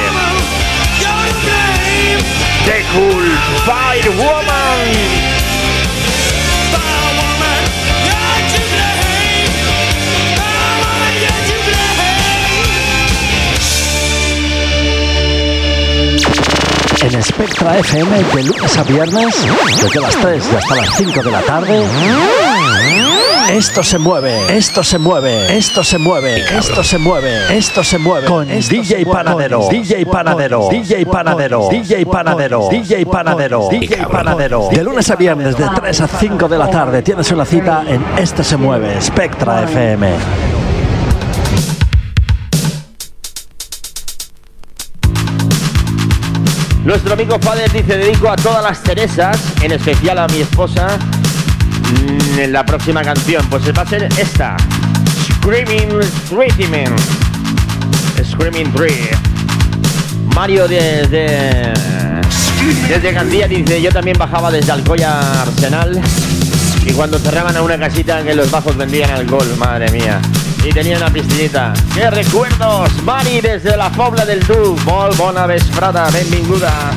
The 2.65 2.83
Cool 2.93 3.37
Fire 3.65 4.11
En 17.01 17.23
Spectra 17.23 17.77
FM 17.77 18.23
de 18.35 18.43
lunes 18.43 18.77
a 18.77 18.83
viernes, 18.83 19.35
desde 19.81 20.01
las 20.01 20.15
3 20.17 20.49
y 20.51 20.55
hasta 20.55 20.75
las 20.75 20.95
5 20.97 21.23
de 21.23 21.31
la 21.31 21.41
tarde. 21.41 21.83
Esto 23.53 23.83
se 23.83 23.97
mueve, 23.97 24.57
esto 24.57 24.83
se 24.83 24.99
mueve, 24.99 25.57
esto 25.57 25.81
se 25.83 25.97
mueve, 25.97 26.43
esto 26.57 26.83
se 26.83 26.97
mueve, 26.97 27.57
esto 27.57 27.83
se 27.85 27.97
mueve. 27.97 28.27
Con 28.27 28.47
DJ 28.47 29.05
Panadero, 29.05 29.69
DJ 29.69 30.05
Panadero, 30.05 30.67
DJ 30.69 31.05
Panadero, 31.05 31.69
DJ 31.69 32.05
Panadero, 32.05 32.69
DJ 32.69 33.05
Panadero, 33.05 33.69
DJ 33.69 34.07
Panadero. 34.07 34.69
De 34.69 34.83
lunes 34.83 35.09
a 35.09 35.15
viernes, 35.15 35.55
de 35.57 35.69
3 35.73 36.01
a 36.01 36.07
5 36.07 36.47
de 36.49 36.57
la 36.57 36.69
tarde, 36.69 37.01
tienes 37.01 37.31
una 37.31 37.45
cita 37.45 37.83
en 37.87 38.03
Esto 38.17 38.43
se 38.43 38.57
mueve, 38.57 39.01
Spectra 39.01 39.63
FM. 39.63 40.48
Nuestro 46.89 47.13
amigo 47.13 47.39
Padre 47.39 47.65
dice, 47.71 47.99
dedico 47.99 48.31
a 48.31 48.35
todas 48.35 48.63
las 48.63 48.81
cerezas, 48.81 49.39
en 49.61 49.73
especial 49.73 50.17
a 50.17 50.27
mi 50.27 50.39
esposa, 50.39 50.97
mm, 50.97 52.39
en 52.39 52.51
la 52.51 52.65
próxima 52.65 53.03
canción. 53.03 53.45
Pues 53.47 53.61
va 53.77 53.83
a 53.83 53.85
ser 53.85 54.09
esta. 54.17 54.57
Screaming 55.35 55.99
Treatment. 56.27 56.99
Screaming 58.25 58.73
Tree. 58.73 59.07
Mario 60.33 60.67
desde... 60.67 61.73
Desde 62.87 63.11
Gandía 63.11 63.47
dice, 63.47 63.79
yo 63.79 63.91
también 63.91 64.17
bajaba 64.17 64.49
desde 64.49 64.71
Alcoya 64.71 65.43
Arsenal. 65.43 66.01
Y 66.87 66.91
cuando 66.93 67.19
cerraban 67.19 67.55
a 67.55 67.61
una 67.61 67.77
casita 67.77 68.23
que 68.23 68.33
los 68.33 68.49
bajos 68.49 68.75
vendían 68.75 69.11
alcohol, 69.11 69.45
madre 69.59 69.91
mía 69.91 70.19
y 70.63 70.71
tenía 70.71 70.97
una 70.97 71.11
piscinita. 71.11 71.73
¡Qué 71.93 72.09
recuerdos! 72.09 72.91
Mari 73.03 73.41
desde 73.41 73.77
la 73.77 73.89
Pobla 73.89 74.25
del 74.25 74.45
Du, 74.45 74.77
molt 74.85 75.17
bona 75.17 75.45
vesprada, 75.45 76.09
benvinguda. 76.11 76.91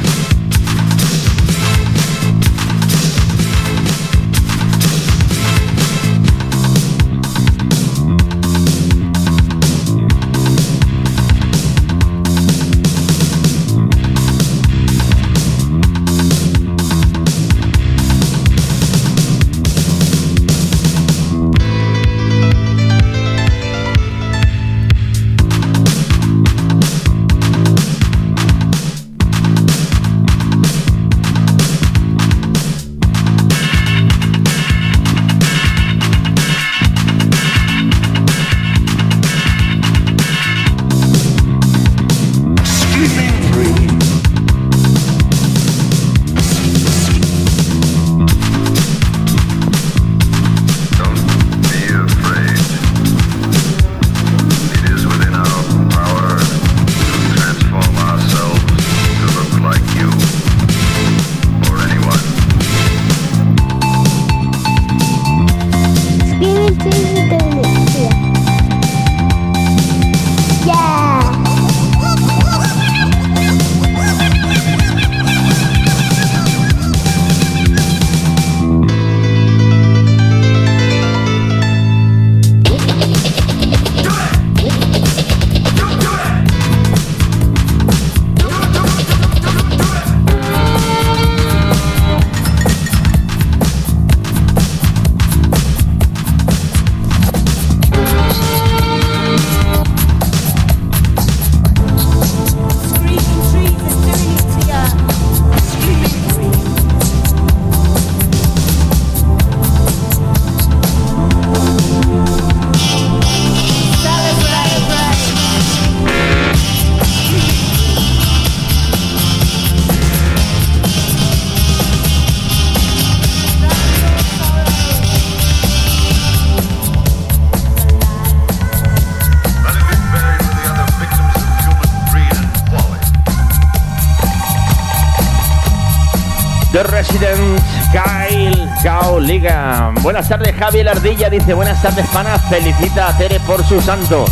Javier 140.72 140.88
Ardilla 140.88 141.28
dice, 141.28 141.52
buenas 141.52 141.82
tardes, 141.82 142.08
pana. 142.14 142.38
Felicita 142.38 143.08
a 143.08 143.18
Tere 143.18 143.38
por 143.40 143.62
su 143.62 143.78
santo. 143.82 144.24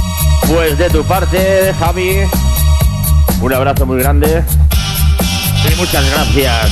Pues 0.49 0.79
de 0.79 0.89
tu 0.89 1.05
parte, 1.05 1.75
Javi, 1.79 2.21
un 3.43 3.53
abrazo 3.53 3.85
muy 3.85 3.99
grande. 3.99 4.43
Y 5.71 5.75
muchas 5.77 6.03
gracias. 6.11 6.71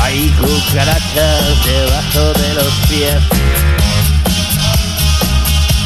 Hay 0.00 0.28
cucarachas 0.38 1.64
debajo 1.64 2.32
de 2.38 2.54
los 2.54 2.72
pies. 2.88 3.20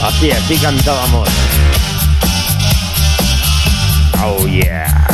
Así, 0.02 0.30
así 0.32 0.58
cantábamos. 0.58 1.30
Oh 4.22 4.46
yeah. 4.46 5.06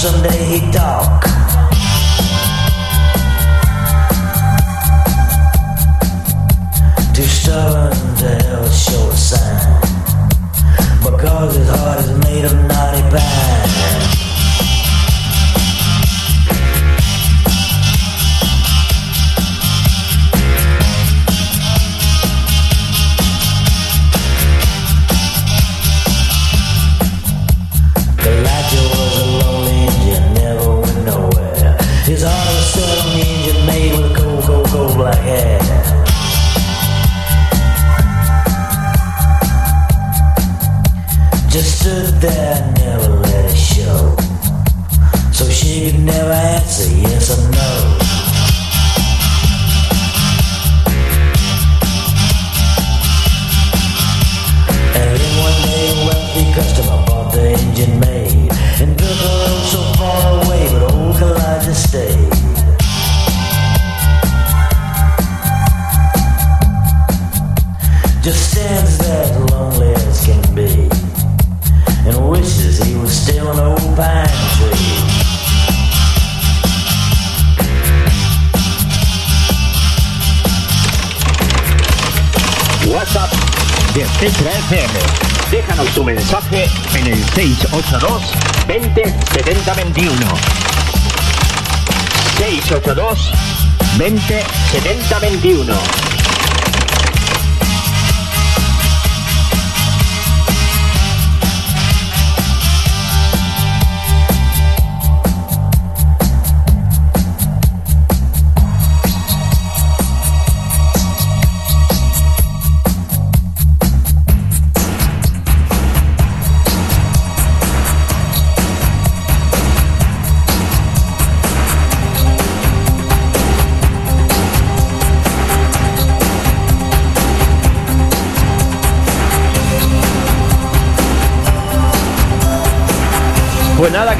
someday. 0.00 0.39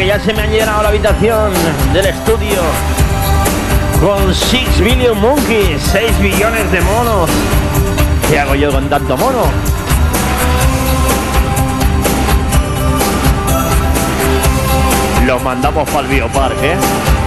Que 0.01 0.07
ya 0.07 0.19
se 0.19 0.33
me 0.33 0.41
han 0.41 0.51
llenado 0.51 0.83
la 0.83 0.89
habitación 0.89 1.53
del 1.93 2.07
estudio 2.07 2.63
con 4.01 4.35
6 4.35 4.81
billion 4.81 5.21
monkeys, 5.21 5.83
6 5.93 6.19
billones 6.23 6.73
de 6.73 6.81
monos. 6.81 7.29
¿Qué 8.31 8.39
hago 8.39 8.55
yo 8.55 8.73
con 8.73 8.89
tanto 8.89 9.15
mono? 9.19 9.43
Los 15.27 15.43
mandamos 15.43 15.87
para 15.91 16.01
el 16.01 16.15
bioparque. 16.15 16.73
¿eh? 16.73 17.20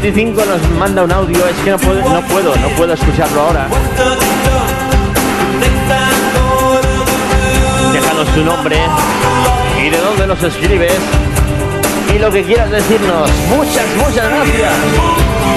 5625 0.00 0.44
nos 0.46 0.78
manda 0.78 1.04
un 1.04 1.12
audio, 1.12 1.46
es 1.46 1.56
que 1.62 1.70
no 1.70 1.78
puedo, 1.78 2.00
no 2.00 2.22
puedo, 2.22 2.56
no 2.56 2.68
puedo 2.70 2.94
escucharlo 2.94 3.40
ahora. 3.42 3.68
Déjanos 7.92 8.28
tu 8.28 8.42
nombre 8.42 8.78
y 9.78 9.90
de 9.90 9.98
dónde 9.98 10.26
nos 10.26 10.42
escribes 10.42 10.98
y 12.14 12.18
lo 12.18 12.30
que 12.30 12.42
quieras 12.44 12.70
decirnos. 12.70 13.30
Muchas, 13.50 13.86
muchas 13.98 14.30
gracias. 14.30 15.49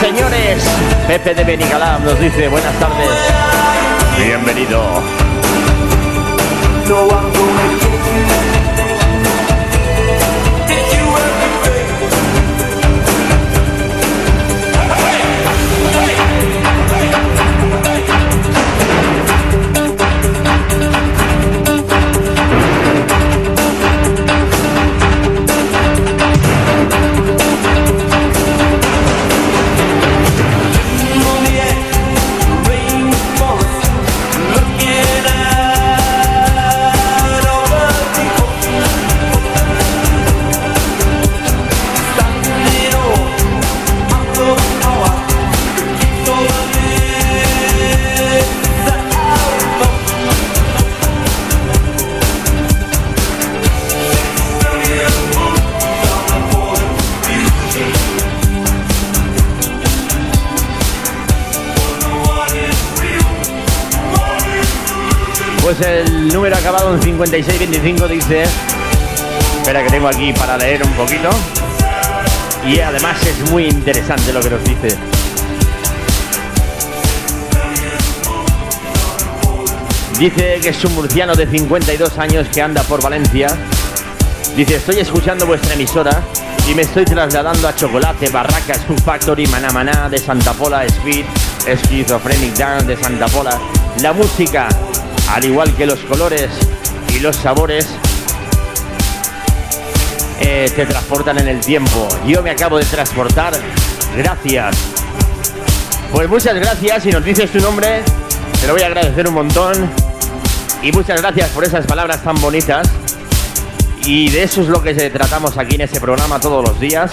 Señores. 0.00 0.64
Pepe 1.06 1.34
de 1.34 1.44
Benigalab 1.44 2.00
nos 2.04 2.18
dice 2.20 2.48
buenas 2.48 2.74
tardes. 2.78 3.08
Bienvenido. 4.18 5.02
Pues 65.76 65.88
el 65.88 66.28
número 66.28 66.56
acabado 66.56 66.94
en 66.94 67.02
5625 67.02 68.08
dice. 68.08 68.44
Espera 69.58 69.82
que 69.82 69.90
tengo 69.90 70.08
aquí 70.08 70.32
para 70.32 70.56
leer 70.56 70.82
un 70.82 70.92
poquito. 70.92 71.28
Y 72.66 72.80
además 72.80 73.22
es 73.26 73.50
muy 73.50 73.66
interesante 73.66 74.32
lo 74.32 74.40
que 74.40 74.50
nos 74.50 74.64
dice. 74.64 74.96
Dice 80.18 80.60
que 80.62 80.68
es 80.70 80.84
un 80.84 80.94
murciano 80.94 81.34
de 81.34 81.46
52 81.46 82.18
años 82.18 82.46
que 82.54 82.62
anda 82.62 82.82
por 82.84 83.02
Valencia. 83.02 83.48
Dice, 84.56 84.76
estoy 84.76 85.00
escuchando 85.00 85.46
vuestra 85.46 85.74
emisora 85.74 86.22
y 86.70 86.74
me 86.74 86.82
estoy 86.82 87.04
trasladando 87.04 87.68
a 87.68 87.74
Chocolate, 87.74 88.30
Barracas, 88.30 88.80
Food 88.86 89.02
Factory, 89.02 89.46
Maná 89.48 90.08
de 90.08 90.18
Santa 90.18 90.54
Pola, 90.54 90.86
Speed, 90.86 91.26
Schizophrenic 91.66 92.54
Dance 92.54 92.86
de 92.86 92.96
Santa 92.96 93.26
Pola. 93.26 93.58
La 94.00 94.12
música, 94.12 94.68
al 95.28 95.44
igual 95.44 95.74
que 95.74 95.86
los 95.86 96.00
colores 96.00 96.50
y 97.14 97.20
los 97.20 97.36
sabores 97.36 97.86
eh, 100.40 100.70
te 100.74 100.86
transportan 100.86 101.38
en 101.38 101.48
el 101.48 101.60
tiempo. 101.60 102.08
Yo 102.26 102.42
me 102.42 102.50
acabo 102.50 102.78
de 102.78 102.84
transportar. 102.84 103.54
Gracias. 104.16 104.76
Pues 106.12 106.28
muchas 106.28 106.54
gracias. 106.54 107.02
Si 107.02 107.10
nos 107.10 107.24
dices 107.24 107.50
tu 107.50 107.58
nombre, 107.58 108.02
te 108.60 108.66
lo 108.66 108.74
voy 108.74 108.82
a 108.82 108.86
agradecer 108.86 109.26
un 109.28 109.34
montón. 109.34 109.90
Y 110.82 110.92
muchas 110.92 111.20
gracias 111.20 111.50
por 111.50 111.64
esas 111.64 111.86
palabras 111.86 112.22
tan 112.22 112.40
bonitas. 112.40 112.88
Y 114.04 114.28
de 114.30 114.44
eso 114.44 114.60
es 114.60 114.68
lo 114.68 114.82
que 114.82 114.94
tratamos 115.10 115.58
aquí 115.58 115.74
en 115.74 115.80
este 115.80 116.00
programa 116.00 116.38
todos 116.38 116.66
los 116.66 116.78
días. 116.78 117.10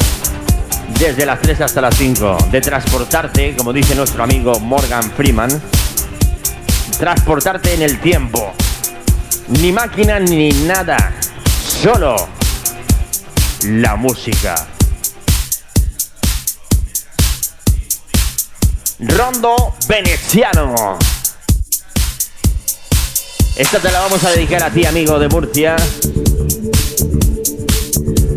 Desde 1.00 1.26
las 1.26 1.40
3 1.42 1.62
hasta 1.62 1.82
las 1.82 1.96
5. 1.96 2.38
De 2.52 2.62
transportarte, 2.62 3.56
como 3.56 3.74
dice 3.74 3.96
nuestro 3.96 4.24
amigo 4.24 4.60
Morgan 4.60 5.04
Freeman. 5.12 5.50
Transportarte 7.04 7.74
en 7.74 7.82
el 7.82 8.00
tiempo. 8.00 8.54
Ni 9.60 9.74
máquina 9.74 10.22
ni 10.22 10.54
nada. 10.54 11.12
Solo 11.62 12.16
la 13.66 13.98
música. 13.98 14.56
Rondo 19.00 19.76
Veneciano. 19.86 20.98
Esta 23.58 23.80
te 23.80 23.92
la 23.92 24.00
vamos 24.00 24.24
a 24.24 24.30
dedicar 24.30 24.64
a 24.64 24.70
ti, 24.70 24.86
amigo 24.86 25.20
de 25.20 25.28
Murcia. 25.28 25.76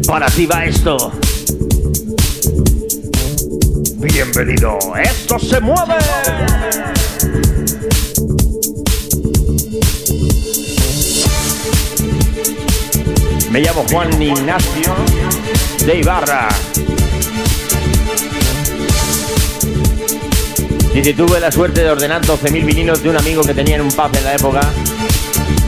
Para 0.08 0.26
ti 0.26 0.44
va 0.44 0.64
esto. 0.64 1.12
Bienvenido. 4.00 4.76
Esto 4.96 5.38
se 5.38 5.60
mueve. 5.60 5.94
Me 13.56 13.62
llamo 13.62 13.86
Juan 13.90 14.20
Ignacio 14.20 14.94
de 15.86 15.98
Ibarra. 15.98 16.46
Dice, 20.92 21.14
tuve 21.14 21.40
la 21.40 21.50
suerte 21.50 21.80
de 21.80 21.90
ordenar 21.90 22.20
12.000 22.20 22.66
vinilos 22.66 23.02
de 23.02 23.08
un 23.08 23.16
amigo 23.16 23.42
que 23.42 23.54
tenía 23.54 23.76
en 23.76 23.80
un 23.80 23.88
pub 23.88 24.14
en 24.14 24.24
la 24.24 24.34
época. 24.34 24.60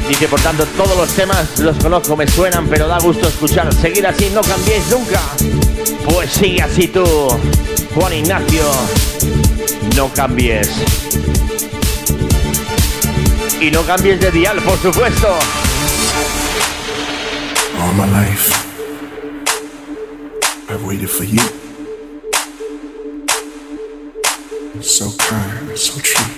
Dice, 0.07 0.29
por 0.29 0.39
tanto, 0.39 0.67
todos 0.77 0.99
los 0.99 1.09
temas 1.15 1.59
los 1.61 1.79
conozco, 1.79 2.15
me 2.15 2.29
suenan, 2.29 2.69
pero 2.69 2.89
da 2.89 2.99
gusto 2.99 3.27
escuchar. 3.27 3.73
Seguir 3.73 4.07
así, 4.07 4.29
no 4.35 4.43
cambiéis 4.43 4.87
nunca. 4.91 5.23
Pues 6.05 6.31
sigue 6.31 6.61
así 6.61 6.89
tú, 6.89 7.07
Juan 7.95 8.13
Ignacio. 8.13 8.65
No 9.97 10.13
cambies. 10.13 10.69
Y 13.63 13.71
no 13.71 13.81
cambies 13.85 14.21
de 14.21 14.31
dial, 14.31 14.59
por 14.61 14.77
supuesto. 14.77 15.39
My 17.99 18.07
life, 18.13 18.55
I've 20.71 20.85
waited 20.87 21.11
for 21.11 21.25
you. 21.25 21.43
So 24.81 25.11
kind, 25.19 25.77
so 25.77 25.99
true, 25.99 26.31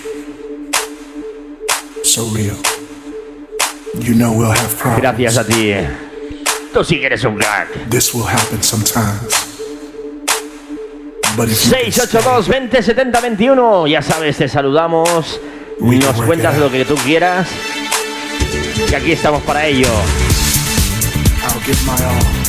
so 2.03 2.25
real. 2.33 2.57
You 3.93 4.15
know 4.15 4.33
we'll 4.33 4.49
have 4.49 4.75
problems. 4.75 5.01
Gracias 5.01 5.37
a 5.37 5.43
ti. 5.43 5.75
Tú 6.73 6.83
sí 6.83 6.97
que 6.97 7.05
eres 7.05 7.23
un 7.25 7.37
crack. 7.37 7.67
This 7.91 8.11
will 8.15 8.25
happen 8.25 8.63
sometimes. 8.63 9.29
But 11.37 11.49
if 11.49 11.63
you 11.63 11.71
can 11.73 11.91
682 11.91 12.47
20 12.47 12.81
70 12.81 13.21
21. 13.21 13.87
Ya 13.87 14.01
sabes, 14.01 14.35
te 14.37 14.47
saludamos. 14.47 15.39
Nos 15.79 16.21
cuentas 16.23 16.57
lo 16.57 16.71
que 16.71 16.85
tú 16.85 16.95
quieras. 17.05 17.47
Y 18.89 18.95
aquí 18.95 19.11
estamos 19.11 19.43
para 19.43 19.67
ello. 19.67 19.89
Give 21.71 21.85
my 21.85 22.03
all. 22.03 22.40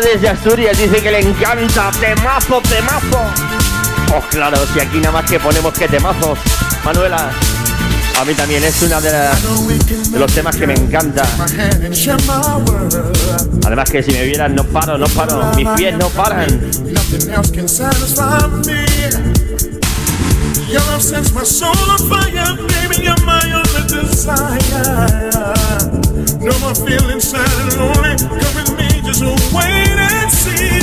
Desde 0.00 0.28
Asturias 0.28 0.78
dice 0.78 1.02
que 1.02 1.10
le 1.10 1.20
encanta. 1.20 1.90
Temazo, 2.00 2.60
temazo. 2.62 3.20
Pues 4.08 4.24
claro, 4.30 4.56
si 4.72 4.78
aquí 4.78 4.98
nada 4.98 5.10
más 5.10 5.28
que 5.28 5.40
ponemos 5.40 5.74
que 5.74 5.88
temazos. 5.88 6.38
Manuela, 6.84 7.30
a 8.18 8.24
mí 8.24 8.32
también 8.34 8.62
es 8.62 8.80
una 8.82 9.00
de, 9.00 9.10
de 9.10 10.18
los 10.18 10.32
temas 10.32 10.54
que 10.54 10.68
me 10.68 10.74
encanta. 10.74 11.24
Además 13.66 13.90
que 13.90 14.02
si 14.02 14.12
me 14.12 14.24
vieran 14.24 14.54
no 14.54 14.64
paro, 14.64 14.96
no 14.98 15.06
paro. 15.08 15.52
Mis 15.56 15.68
pies 15.70 15.96
no 15.98 16.08
paran. 16.10 16.46
No 26.40 26.52
more 26.60 26.74
feeling 26.74 27.20
sad 27.20 27.46
and 27.60 27.76
lonely. 27.78 28.57
Come 29.08 29.20
with 29.20 29.30
me, 29.30 29.36
just 29.36 29.52
wait 29.54 29.88
and 29.88 30.30
see. 30.30 30.80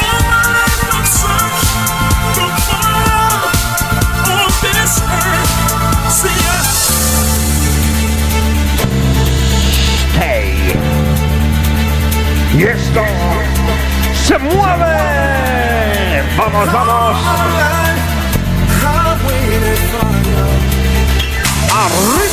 All 0.00 0.20
my 0.24 0.40
life 0.40 0.80
I've 0.96 1.06
searched 1.06 1.68
so 2.36 2.46
far 2.68 3.52
on 4.32 4.48
this 4.64 4.92
earth. 5.02 5.52
See 6.10 6.40
us. 6.56 6.72
Hey. 10.16 10.48
Y 12.54 12.62
esto 12.64 13.04
se 14.26 14.38
mueve. 14.38 14.96
Vamos, 16.38 16.72
vamos. 16.72 17.16
Arriba. 21.70 22.25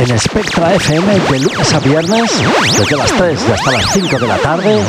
En 0.00 0.18
Spectra 0.18 0.74
FM 0.76 1.20
de 1.30 1.40
lunes 1.40 1.74
a 1.74 1.78
viernes, 1.78 2.42
desde 2.78 2.96
las 2.96 3.12
3 3.12 3.44
y 3.46 3.52
hasta 3.52 3.70
las 3.70 3.92
5 3.92 4.18
de 4.18 4.26
la 4.26 4.38
tarde. 4.38 4.80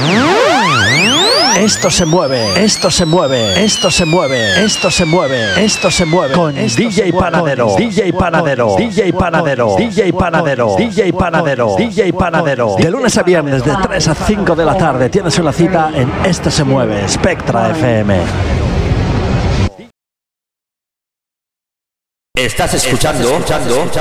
Esto 1.57 1.91
se 1.91 2.05
mueve, 2.05 2.63
esto 2.63 2.89
se 2.89 3.05
mueve, 3.05 3.61
esto 3.61 3.91
se 3.91 4.05
mueve, 4.05 4.63
esto 4.63 4.89
se 4.89 5.03
mueve, 5.03 5.65
esto 5.65 5.91
se 5.91 6.05
mueve. 6.05 6.33
Con 6.33 6.55
DJ 6.55 7.11
Panadero, 7.11 7.75
DJ 7.77 8.13
Panadero, 8.13 8.77
DJ 8.77 9.11
Panadero, 9.11 9.75
DJ 9.77 10.13
Panadero, 10.13 10.75
DJ 10.77 11.11
Panadero, 11.11 11.75
DJ 11.77 12.13
Panadero. 12.13 12.75
De 12.77 12.89
lunes 12.89 13.17
a 13.17 13.23
viernes 13.23 13.65
de 13.65 13.75
3 13.83 14.07
a 14.07 14.15
5 14.15 14.55
de 14.55 14.63
la 14.63 14.77
tarde 14.77 15.09
tienes 15.09 15.37
una 15.37 15.51
cita 15.51 15.91
en 15.93 16.09
Esto 16.23 16.49
se 16.49 16.63
mueve, 16.63 17.05
Spectra 17.09 17.71
FM. 17.71 18.70
Estás 22.37 22.73
escuchando, 22.73 23.43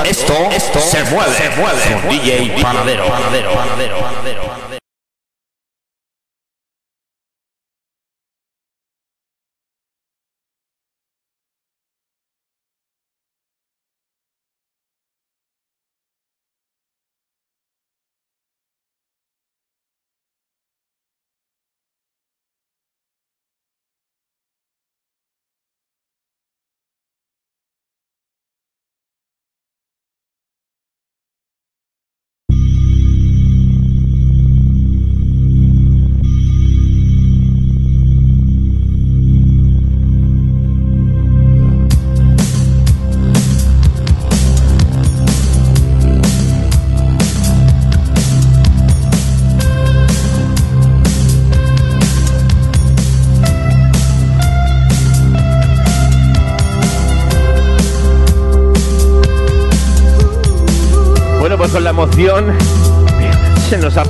esto, 0.05 0.33
esto 0.51 0.79
se 0.79 1.03
mueve, 1.03 1.35
se 1.35 1.49
mueve 1.49 1.81
con 1.91 2.09
DJ 2.09 2.61
Panadero. 2.61 3.05
Panadero, 3.09 3.53
Panadero, 3.53 3.99
Panadero. 3.99 4.70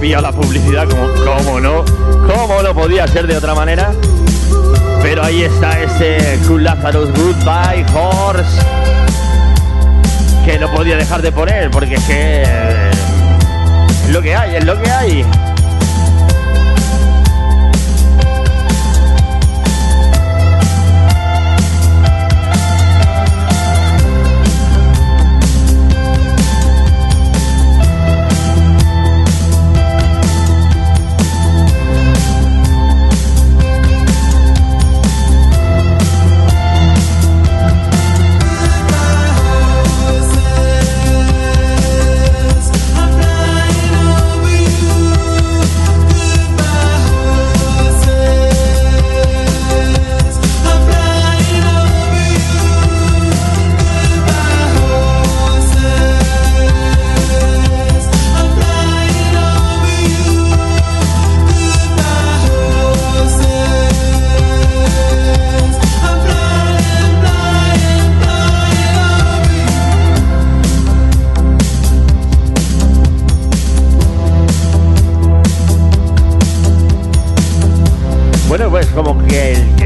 La 0.02 0.32
publicidad, 0.32 0.90
como 0.90 1.08
cómo 1.24 1.60
no, 1.60 1.86
cómo 2.28 2.64
no 2.64 2.74
podía 2.74 3.08
ser 3.08 3.28
de 3.28 3.38
otra 3.38 3.54
manera. 3.54 3.94
Pero 5.04 5.24
ahí 5.24 5.44
está 5.44 5.80
ese 5.80 6.40
Cool 6.48 6.64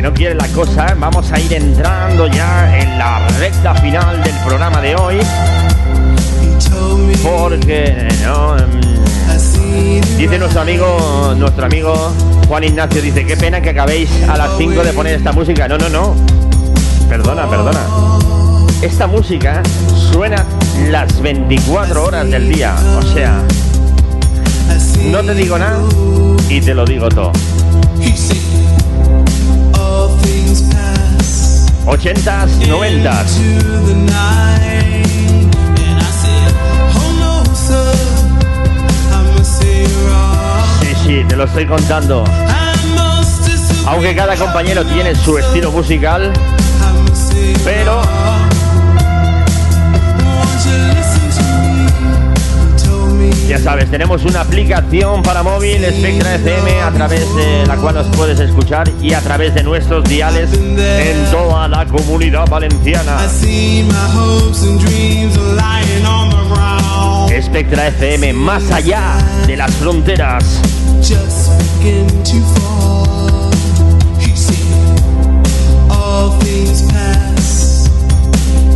no 0.06 0.14
quiere 0.14 0.36
la 0.36 0.48
cosa, 0.49 0.95
vamos 0.99 1.32
a 1.32 1.40
ir 1.40 1.52
entrando 1.52 2.27
ya 2.27 2.80
en 2.80 2.99
la 2.99 3.27
recta 3.40 3.73
final 3.73 4.23
del 4.23 4.36
programa 4.45 4.80
de 4.80 4.95
hoy. 4.95 5.18
Porque 7.23 8.07
no, 8.23 8.53
mm, 8.53 10.18
dice 10.18 10.38
nuestro 10.38 10.61
amigo, 10.61 11.34
nuestro 11.36 11.65
amigo 11.65 12.14
Juan 12.48 12.65
Ignacio, 12.65 13.02
dice, 13.02 13.26
qué 13.26 13.36
pena 13.36 13.61
que 13.61 13.72
acabéis 13.72 14.11
a 14.30 14.38
las 14.38 14.52
5 14.60 14.84
de 14.84 14.94
poner 14.94 15.15
esta 15.15 15.32
música. 15.32 15.68
No, 15.68 15.80
no, 15.80 15.90
no. 15.90 16.15
Perdona, 17.10 17.49
perdona. 17.49 17.82
Esta 18.84 19.07
música 19.07 19.64
suena 20.11 20.45
las 20.91 21.19
24 21.19 22.03
horas 22.03 22.30
del 22.30 22.53
día. 22.53 22.76
O 22.99 23.02
sea, 23.02 23.41
no 25.06 25.23
te 25.23 25.34
digo 25.34 25.57
nada 25.57 25.80
y 26.48 26.61
te 26.61 26.76
lo 26.76 26.86
digo 26.86 27.10
todo. 27.10 27.32
80s, 31.85 32.49
90s. 32.67 33.25
Sí, 40.81 40.87
sí, 41.05 41.23
te 41.27 41.35
lo 41.35 41.43
estoy 41.45 41.65
contando. 41.65 42.23
Aunque 43.87 44.15
cada 44.15 44.35
compañero 44.35 44.83
tiene 44.85 45.15
su 45.15 45.37
estilo 45.37 45.71
musical, 45.71 46.33
pero 47.63 48.01
ya 53.47 53.59
sabes, 53.59 53.91
tenemos 53.91 54.23
una 54.23 54.41
aplicación 54.41 55.22
para 55.22 55.43
móvil 55.43 55.85
Spectra 55.85 56.35
FM 56.35 56.81
a 56.81 56.91
través 56.91 57.35
de 57.35 57.65
la 57.67 57.76
cual 57.77 57.95
nos 57.95 58.07
puedes 58.15 58.39
escuchar 58.39 58.91
y 59.01 59.13
a 59.13 59.22
través 59.22 59.53
de 59.53 59.63
nuestros 59.63 60.03
diales 60.05 60.49
en 60.53 61.31
toda 61.31 61.67
la 61.67 61.85
comunidad 61.85 62.47
valenciana. 62.47 63.17
Spectra 67.41 67.88
FM 67.88 68.34
más 68.34 68.72
allá 68.72 69.17
de 69.45 69.57
las 69.57 69.72
fronteras. 69.76 70.61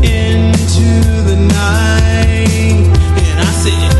into 0.01 1.23
the 1.25 1.35
night, 1.35 2.87
and 3.17 3.39
I 3.39 3.51
said, 3.51 3.98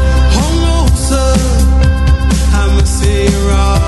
you're 3.39 3.47
wrong. 3.47 3.78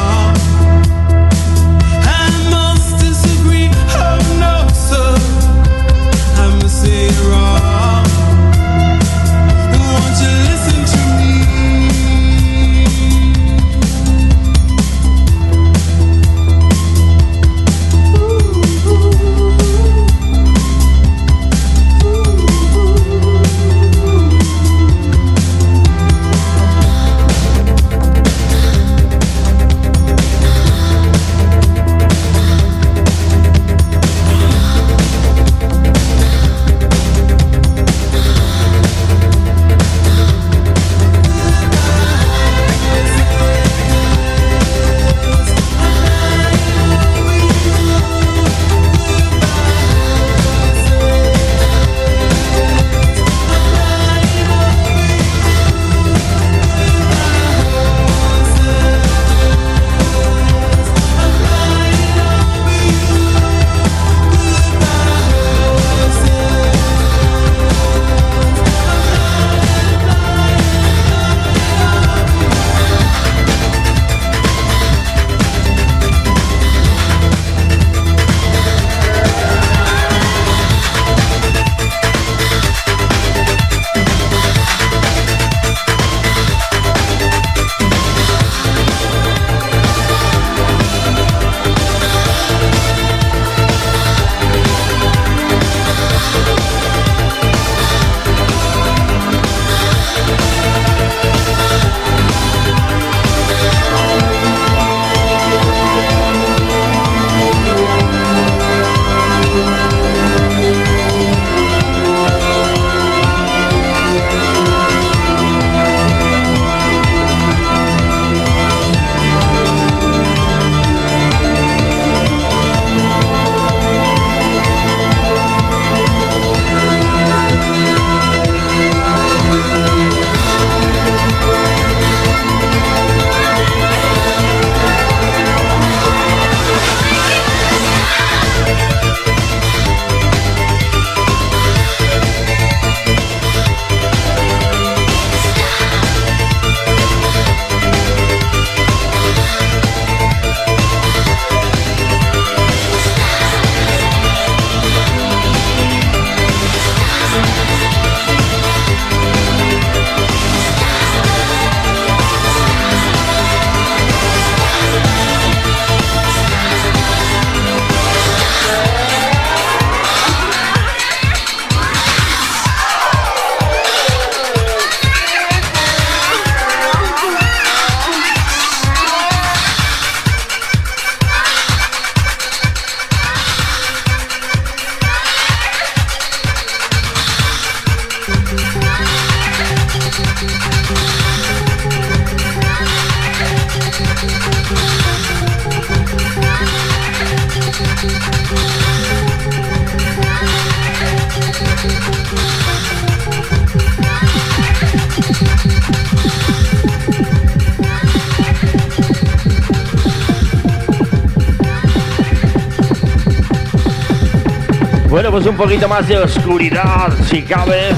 Un 215.52 215.58
poquito 215.58 215.86
más 215.90 216.08
de 216.08 216.18
oscuridad, 216.18 217.12
si 217.30 217.42
cabe, 217.42 217.90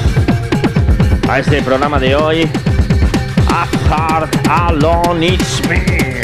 a 1.30 1.38
este 1.38 1.62
programa 1.62 2.00
de 2.00 2.16
hoy. 2.16 2.50
A 3.48 3.68
Heart 3.90 4.48
Alone 4.50 5.28
It's 5.28 5.62
Me. 5.70 6.22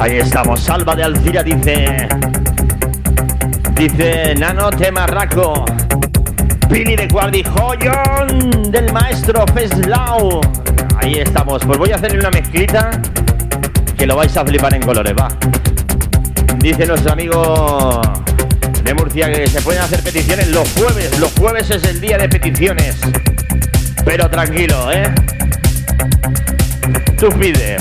Ahí 0.00 0.16
estamos, 0.16 0.60
Salva 0.60 0.96
de 0.96 1.04
Alcira 1.04 1.42
dice. 1.42 2.37
Dice 3.78 4.34
Nano 4.34 4.70
Temarraco. 4.70 5.64
Pili 6.68 6.96
de 6.96 7.06
Guardi 7.06 7.44
Joyon 7.44 8.72
del 8.72 8.92
maestro 8.92 9.44
Feslau. 9.54 10.40
Ahí 11.00 11.14
estamos. 11.14 11.64
Pues 11.64 11.78
voy 11.78 11.92
a 11.92 11.94
hacerle 11.94 12.18
una 12.18 12.30
mezclita 12.30 12.90
que 13.96 14.04
lo 14.04 14.16
vais 14.16 14.36
a 14.36 14.44
flipar 14.44 14.74
en 14.74 14.82
colores, 14.82 15.14
va. 15.16 15.28
Dice 16.58 16.86
nuestro 16.86 17.12
amigo 17.12 18.02
de 18.82 18.94
Murcia 18.94 19.32
que 19.32 19.46
se 19.46 19.60
pueden 19.60 19.80
hacer 19.80 20.02
peticiones 20.02 20.48
los 20.48 20.68
jueves. 20.72 21.16
Los 21.20 21.32
jueves 21.38 21.70
es 21.70 21.84
el 21.84 22.00
día 22.00 22.18
de 22.18 22.28
peticiones. 22.28 22.96
Pero 24.04 24.28
tranquilo, 24.28 24.90
¿eh? 24.90 25.14
Tú 27.16 27.28
pide. 27.38 27.76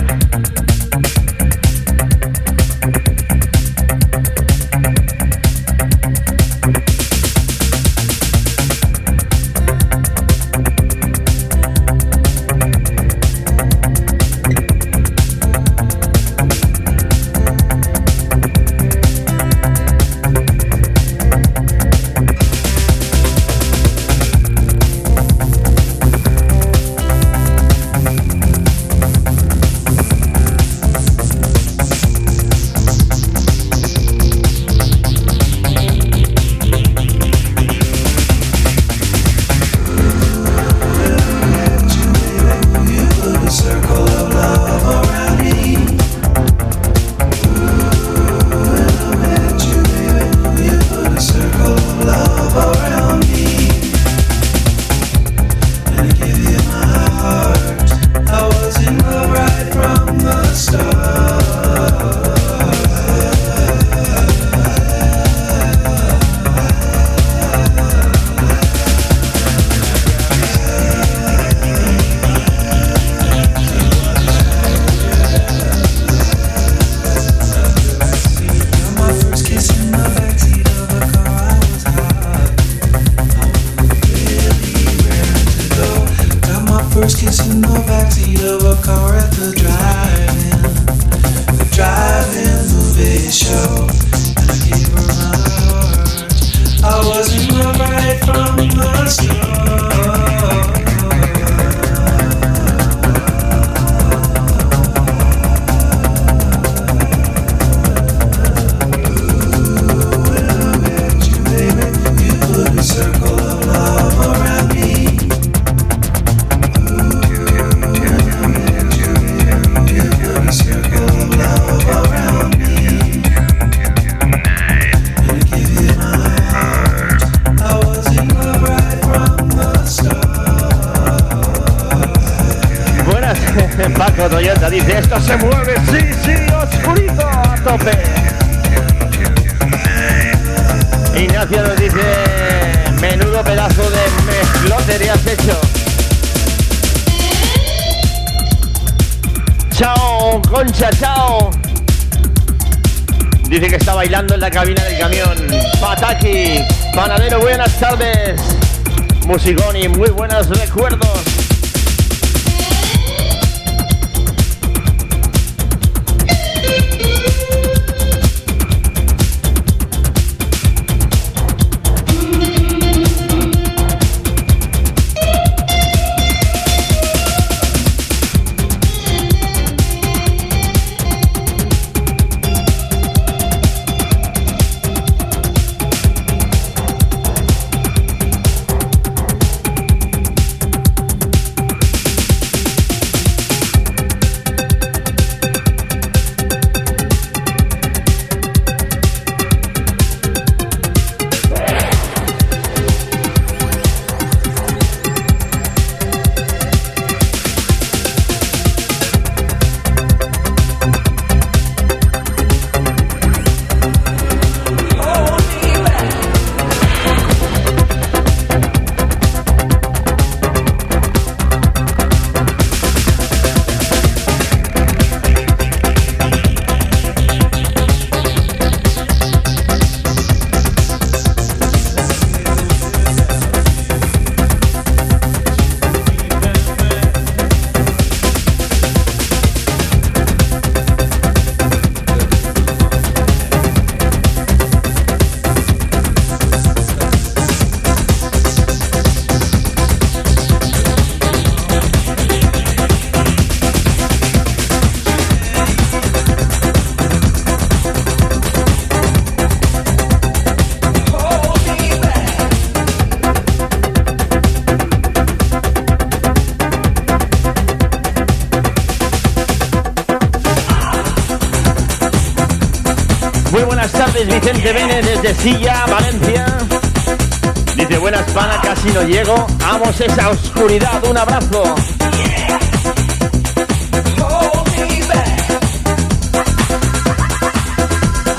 Un 281.10 281.18
abrazo. 281.18 281.64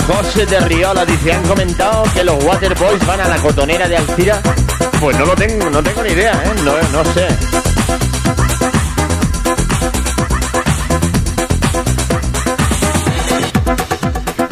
José 0.07 0.47
de 0.47 0.61
Riola 0.61 1.05
dice, 1.05 1.33
han 1.33 1.43
comentado 1.45 2.05
que 2.15 2.25
los 2.25 2.43
Waterboys 2.45 3.07
van 3.07 3.21
a 3.21 3.29
la 3.29 3.37
cotonera 3.37 3.89
de 3.89 3.97
Alcira. 3.97 4.41
Pues 5.01 5.19
no 5.19 5.27
lo 5.27 5.35
tengo, 5.35 5.71
no 5.71 5.83
tengo 5.83 6.03
ni 6.03 6.11
idea, 6.11 6.33
¿eh? 6.33 6.55
No, 6.65 7.05
sé. 7.13 7.29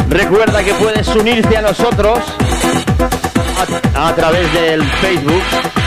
Recuerda 0.09 0.63
que 0.63 0.75
puedes 0.75 1.09
unirte 1.09 1.57
a 1.57 1.63
nosotros 1.63 2.19
a 3.95 4.15
través 4.15 4.53
del 4.53 4.83
Facebook. 4.85 5.86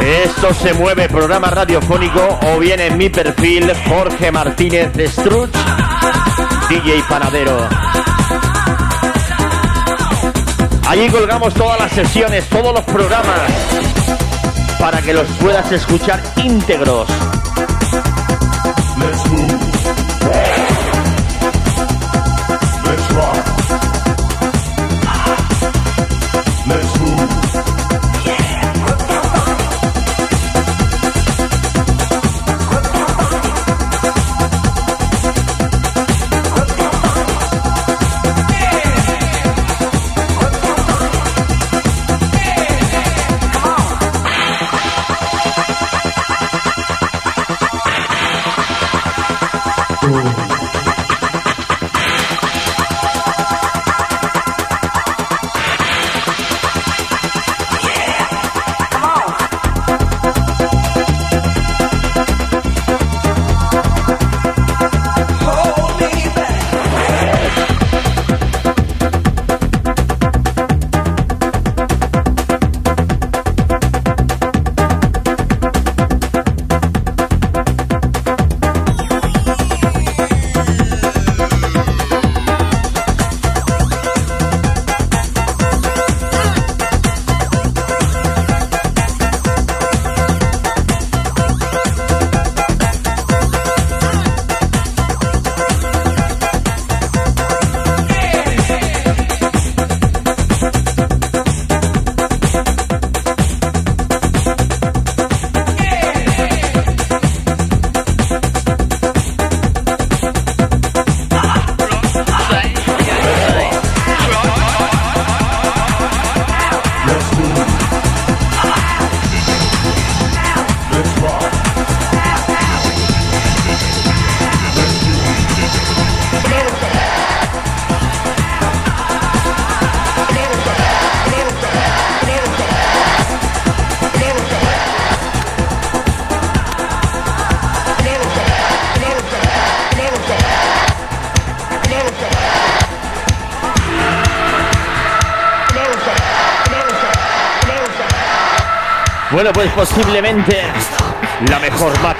Esto 0.00 0.54
se 0.54 0.72
mueve, 0.74 1.08
programa 1.08 1.50
radiofónico, 1.50 2.38
o 2.42 2.58
bien 2.58 2.80
en 2.80 2.96
mi 2.96 3.10
perfil, 3.10 3.70
Jorge 3.86 4.32
Martínez 4.32 4.90
Struch, 5.12 5.50
DJ 6.68 7.02
Panadero. 7.08 7.68
Allí 10.88 11.08
colgamos 11.08 11.54
todas 11.54 11.78
las 11.78 11.92
sesiones, 11.92 12.48
todos 12.48 12.74
los 12.74 12.84
programas, 12.84 13.50
para 14.80 15.00
que 15.02 15.12
los 15.12 15.26
puedas 15.40 15.70
escuchar 15.70 16.20
íntegros. 16.36 17.08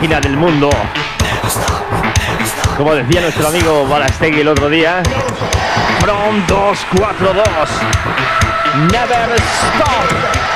Del 0.01 0.37
mundo. 0.37 0.71
Como 2.77 2.95
decía 2.95 3.21
nuestro 3.21 3.49
amigo 3.49 3.87
Balastegui 3.87 4.41
el 4.41 4.49
otro 4.49 4.71
día, 4.71 5.03
From 6.01 6.47
242. 6.47 7.45
Never 8.91 9.37
stop. 9.37 10.50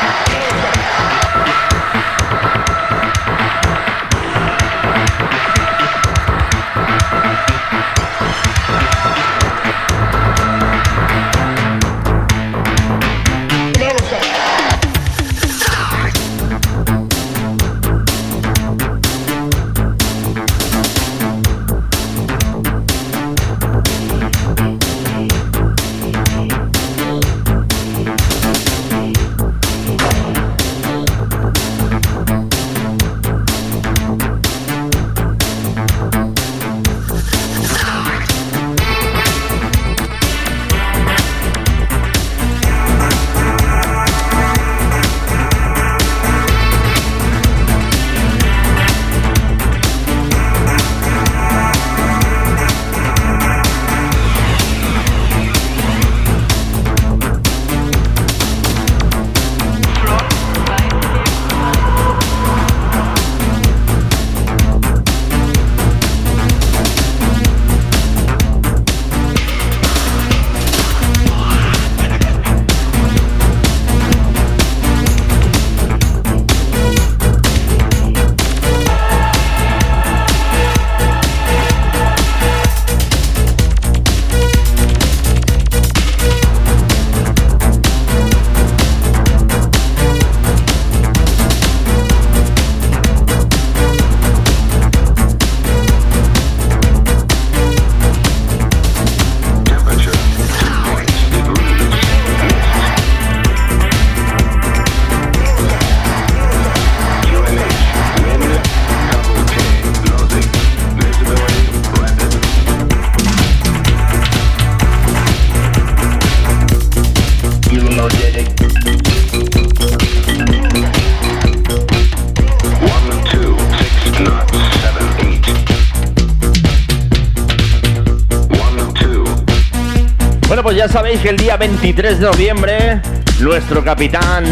Sabéis 130.95 131.23
que 131.23 131.31
el 131.31 131.37
día 131.37 131.57
23 131.57 132.21
de 132.21 132.25
noviembre, 132.25 133.03
nuestro 133.41 133.83
capitán, 133.83 134.45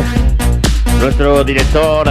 nuestro 0.99 1.45
director 1.45 2.11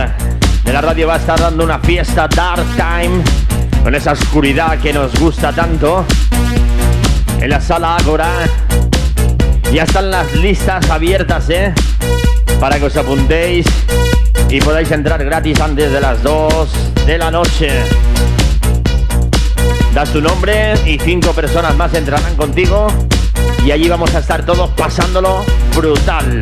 de 0.64 0.72
la 0.72 0.80
radio 0.80 1.06
va 1.10 1.16
a 1.16 1.18
estar 1.18 1.38
dando 1.38 1.66
una 1.66 1.80
fiesta 1.80 2.30
Dark 2.34 2.64
Time, 2.78 3.22
con 3.84 3.94
esa 3.94 4.14
oscuridad 4.14 4.80
que 4.80 4.94
nos 4.94 5.14
gusta 5.20 5.52
tanto, 5.52 6.06
en 7.41 7.49
la 7.49 7.60
sala 7.60 7.98
Agora. 7.98 8.30
Ya 9.74 9.84
están 9.84 10.10
las 10.10 10.34
listas 10.36 10.90
abiertas, 10.90 11.49
¿eh? 11.49 11.74
Para 12.58 12.80
que 12.80 12.86
os 12.86 12.95
apuntéis 12.95 13.66
y 14.48 14.62
podáis 14.62 14.90
entrar 14.91 15.22
gratis 15.26 15.60
antes 15.60 15.91
de 15.91 15.99
las 15.99 16.24
2 16.24 17.06
de 17.06 17.18
la 17.18 17.32
noche. 17.32 17.84
Das 19.94 20.10
tu 20.14 20.22
nombre 20.22 20.76
y 20.86 20.98
cinco 20.99 21.34
personas 21.34 21.76
más 21.76 21.94
entrarán 21.95 22.38
contigo 22.38 22.88
y 23.66 23.72
allí 23.72 23.88
vamos 23.88 24.14
a 24.16 24.20
estar 24.20 24.46
todos 24.46 24.70
pasándolo 24.72 25.44
brutal. 25.76 26.40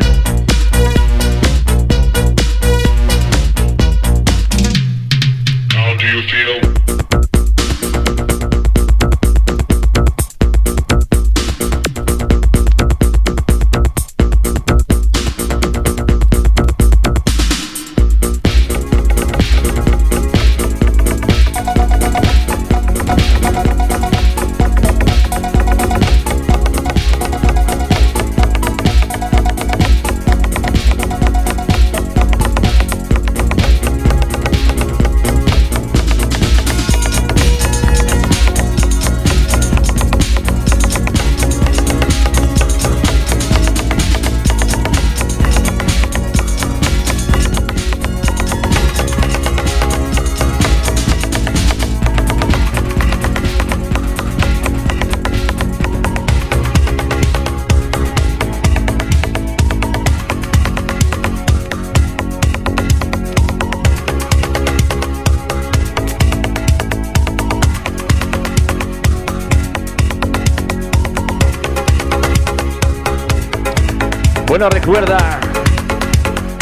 Recuerda 74.90 75.38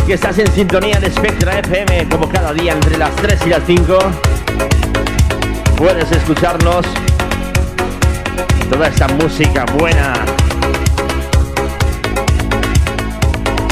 que 0.06 0.12
estás 0.12 0.36
en 0.38 0.52
sintonía 0.52 1.00
de 1.00 1.10
Spectra 1.10 1.60
FM 1.60 2.10
como 2.10 2.28
cada 2.28 2.52
día 2.52 2.74
entre 2.74 2.98
las 2.98 3.16
3 3.16 3.46
y 3.46 3.48
las 3.48 3.62
5. 3.66 3.98
Puedes 5.78 6.12
escucharnos 6.12 6.84
toda 8.70 8.88
esta 8.88 9.08
música 9.08 9.64
buena. 9.78 10.12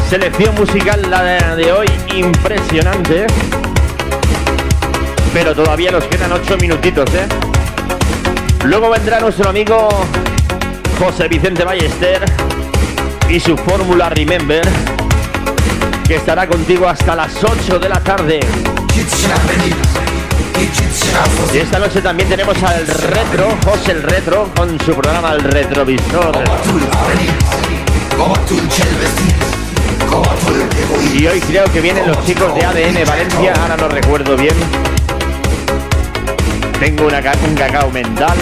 Selección 0.08 0.54
musical 0.54 1.02
la 1.10 1.54
de, 1.54 1.72
hoy 1.72 1.86
impresionante. 2.14 3.26
Pero 5.34 5.54
todavía 5.54 5.90
nos 5.90 6.04
quedan 6.04 6.32
8 6.32 6.56
minutitos, 6.62 7.12
¿eh? 7.12 7.28
Luego 8.64 8.88
vendrá 8.88 9.20
nuestro 9.20 9.50
amigo 9.50 9.86
José 10.98 11.28
Vicente 11.28 11.62
Ballester 11.62 12.24
y 13.28 13.40
su 13.40 13.56
fórmula 13.56 14.08
Remember, 14.08 14.62
que 16.06 16.16
estará 16.16 16.46
contigo 16.46 16.88
hasta 16.88 17.16
las 17.16 17.32
8 17.42 17.78
de 17.78 17.88
la 17.88 18.00
tarde. 18.00 18.40
Y 21.52 21.58
esta 21.58 21.78
noche 21.78 22.00
también 22.00 22.28
tenemos 22.28 22.62
al 22.62 22.86
Retro, 22.86 23.56
José 23.64 23.92
el 23.92 24.02
Retro, 24.02 24.50
con 24.56 24.78
su 24.80 24.94
programa 24.94 25.32
El 25.32 25.40
Retrovisor. 25.40 26.44
Y 31.14 31.26
hoy 31.26 31.40
creo 31.40 31.64
que 31.72 31.80
vienen 31.80 32.06
los 32.06 32.24
chicos 32.24 32.54
de 32.54 32.64
ADN 32.64 33.04
Valencia, 33.06 33.54
ahora 33.60 33.76
no 33.76 33.88
recuerdo 33.88 34.36
bien. 34.36 34.54
Tengo 36.78 37.06
una, 37.06 37.18
un 37.18 37.54
cacao 37.54 37.90
mental. 37.90 38.36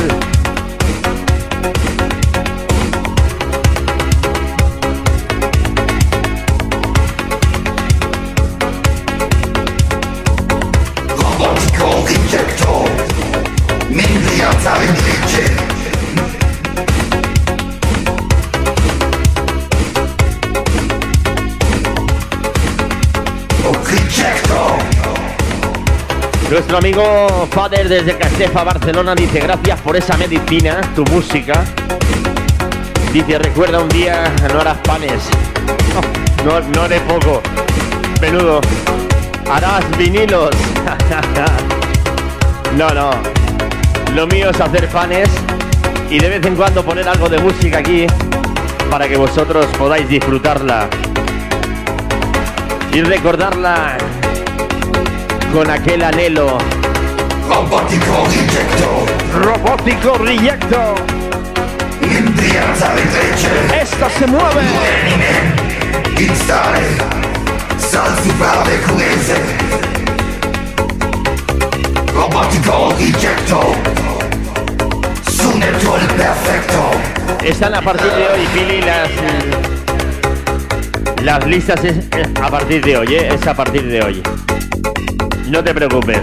Nuestro 26.55 26.79
amigo 26.79 27.49
Fader 27.51 27.89
desde 27.89 28.17
Castefa, 28.17 28.63
Barcelona, 28.63 29.17
dice 29.17 29.41
gracias 29.41 29.81
por 29.81 29.97
esa 29.97 30.17
medicina, 30.17 30.81
tu 30.95 31.05
música. 31.07 31.65
Dice, 33.13 33.41
recuerda 33.41 33.81
un 33.81 33.89
día, 33.89 34.33
no 34.53 34.61
harás 34.61 34.79
panes. 34.87 35.25
No, 36.45 36.61
no 36.61 36.83
haré 36.83 37.01
poco. 37.01 37.43
Menudo. 38.21 38.61
Harás 39.51 39.85
vinilos. 39.99 40.51
No, 42.79 42.89
no. 42.91 43.11
Lo 44.15 44.29
mío 44.29 44.51
es 44.51 44.61
hacer 44.61 44.87
panes 44.91 45.29
y 46.09 46.21
de 46.21 46.29
vez 46.29 46.47
en 46.47 46.55
cuando 46.55 46.85
poner 46.85 47.09
algo 47.09 47.29
de 47.29 47.39
música 47.39 47.79
aquí 47.79 48.07
para 48.89 49.09
que 49.09 49.17
vosotros 49.17 49.67
podáis 49.77 50.09
disfrutarla 50.09 50.89
y 52.93 53.03
recordarla 53.03 53.99
con 55.55 55.71
aquel 55.71 56.03
anhelo. 56.03 56.59
Robótico 57.49 58.25
Injector 58.27 59.07
Robótico 59.41 60.17
Injector 60.29 60.95
Esto 63.81 64.07
se 64.19 64.27
mueve. 64.27 64.63
Injector 72.99 73.77
Sunetol 75.31 76.01
Perfecto 76.17 76.91
Están 77.45 77.75
a 77.75 77.83
partir 77.83 78.11
de 78.11 78.27
hoy, 78.27 78.47
Pili, 78.55 78.81
las, 78.81 79.11
las 81.23 81.47
listas 81.47 81.85
es, 81.85 81.99
es 81.99 82.29
a 82.43 82.51
partir 82.51 82.85
de 82.85 82.97
hoy, 82.97 83.15
¿eh? 83.15 83.29
es 83.35 83.47
a 83.47 83.55
partir 83.55 83.87
de 83.87 84.03
hoy. 84.03 84.23
No 85.49 85.63
te 85.63 85.75
preocupes. 85.75 86.21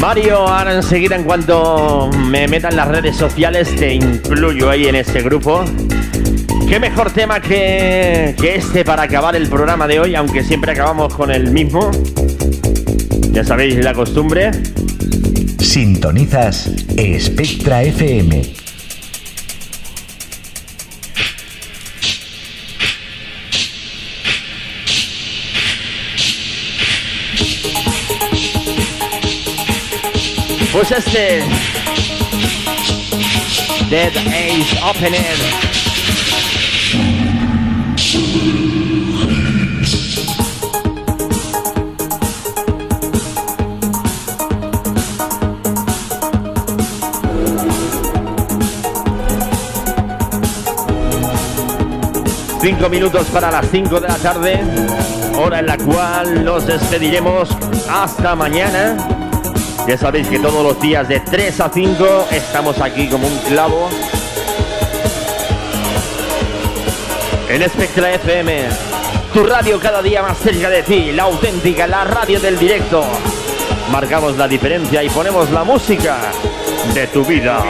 Mario, 0.00 0.36
ahora 0.48 0.74
enseguida 0.74 1.16
en 1.16 1.24
cuanto 1.24 2.10
me 2.28 2.48
meta 2.48 2.68
en 2.68 2.76
las 2.76 2.88
redes 2.88 3.16
sociales 3.16 3.74
te 3.76 3.94
incluyo 3.94 4.68
ahí 4.68 4.86
en 4.86 4.96
ese 4.96 5.22
grupo. 5.22 5.64
Qué 6.68 6.80
mejor 6.80 7.10
tema 7.12 7.40
que, 7.40 8.34
que 8.38 8.56
este 8.56 8.84
para 8.84 9.02
acabar 9.02 9.36
el 9.36 9.48
programa 9.48 9.86
de 9.86 10.00
hoy, 10.00 10.14
aunque 10.14 10.42
siempre 10.42 10.72
acabamos 10.72 11.14
con 11.14 11.30
el 11.30 11.50
mismo. 11.50 11.90
Ya 13.30 13.44
sabéis 13.44 13.76
la 13.76 13.94
costumbre. 13.94 14.50
Sintonizas 15.58 16.70
Spectra 17.18 17.82
FM. 17.82 18.42
Pues 30.72 30.90
este 30.90 31.42
Dead 33.88 34.12
Age 34.16 34.78
Open 34.82 35.14
Air 35.14 35.91
Cinco 52.62 52.88
minutos 52.88 53.26
para 53.26 53.50
las 53.50 53.66
5 53.72 53.98
de 53.98 54.06
la 54.06 54.14
tarde, 54.18 54.60
hora 55.36 55.58
en 55.58 55.66
la 55.66 55.76
cual 55.76 56.44
nos 56.44 56.64
despediremos 56.64 57.48
hasta 57.90 58.36
mañana. 58.36 58.96
Ya 59.88 59.98
sabéis 59.98 60.28
que 60.28 60.38
todos 60.38 60.62
los 60.62 60.80
días 60.80 61.08
de 61.08 61.18
3 61.18 61.60
a 61.60 61.68
5 61.68 62.28
estamos 62.30 62.80
aquí 62.80 63.08
como 63.08 63.26
un 63.26 63.36
clavo. 63.48 63.90
En 67.48 67.68
Spectra 67.68 68.14
FM, 68.14 68.68
tu 69.34 69.42
radio 69.42 69.80
cada 69.80 70.00
día 70.00 70.22
más 70.22 70.38
cerca 70.38 70.70
de 70.70 70.84
ti, 70.84 71.10
la 71.10 71.24
auténtica, 71.24 71.88
la 71.88 72.04
radio 72.04 72.38
del 72.38 72.56
directo. 72.60 73.04
Marcamos 73.90 74.36
la 74.36 74.46
diferencia 74.46 75.02
y 75.02 75.10
ponemos 75.10 75.50
la 75.50 75.64
música 75.64 76.16
de 76.94 77.08
tu 77.08 77.24
vida. 77.24 77.60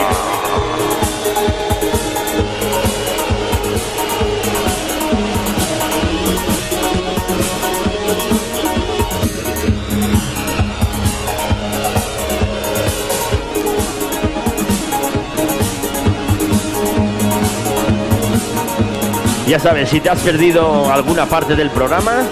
Ya 19.53 19.59
sabes, 19.59 19.91
si 19.91 20.01
te 20.01 20.09
has 20.09 20.19
perdido 20.21 20.91
alguna 20.91 21.27
parte 21.27 21.55
del 21.55 21.69
programa, 21.69 22.23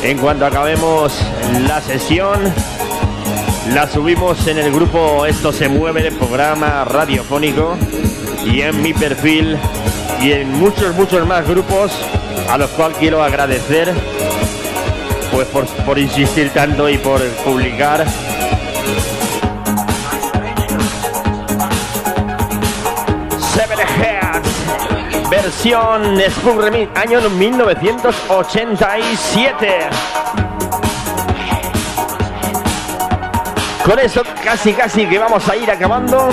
en 0.00 0.16
cuanto 0.16 0.46
acabemos 0.46 1.12
la 1.66 1.80
sesión, 1.80 2.40
la 3.74 3.88
subimos 3.88 4.46
en 4.46 4.58
el 4.58 4.72
grupo 4.72 5.26
Esto 5.26 5.52
se 5.52 5.68
mueve 5.68 6.04
del 6.04 6.14
programa 6.14 6.84
radiofónico 6.84 7.76
y 8.44 8.60
en 8.60 8.80
mi 8.80 8.94
perfil 8.94 9.58
y 10.22 10.30
en 10.30 10.52
muchos, 10.52 10.94
muchos 10.94 11.26
más 11.26 11.48
grupos 11.48 11.90
a 12.48 12.56
los 12.56 12.70
cuales 12.70 12.96
quiero 12.98 13.24
agradecer 13.24 13.92
pues 15.32 15.48
por, 15.48 15.66
por 15.84 15.98
insistir 15.98 16.50
tanto 16.50 16.88
y 16.88 16.96
por 16.96 17.20
publicar 17.44 18.06
versión 25.30 26.20
Spoon 26.30 26.62
Remix 26.62 26.96
año 26.96 27.20
1987 27.28 29.78
con 33.84 33.98
eso 34.00 34.22
casi 34.42 34.72
casi 34.72 35.06
que 35.06 35.18
vamos 35.18 35.46
a 35.48 35.56
ir 35.56 35.70
acabando. 35.70 36.28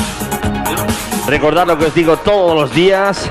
Recordad 1.28 1.68
lo 1.68 1.78
que 1.78 1.86
os 1.86 1.94
digo 1.94 2.18
todos 2.18 2.56
los 2.56 2.74
días. 2.74 3.30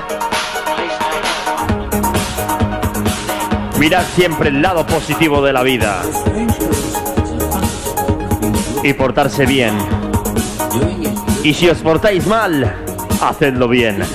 Mirad 3.77 4.05
siempre 4.15 4.47
el 4.47 4.61
lado 4.61 4.87
positivo 4.87 5.41
de 5.41 5.51
la 5.51 5.61
vida. 5.61 6.01
Y 8.81 8.93
portarse 8.93 9.45
bien. 9.45 9.77
Y 11.43 11.53
si 11.53 11.69
os 11.69 11.79
portáis 11.79 12.25
mal 12.25 12.73
hacedlo 13.21 13.67
bien 13.67 14.05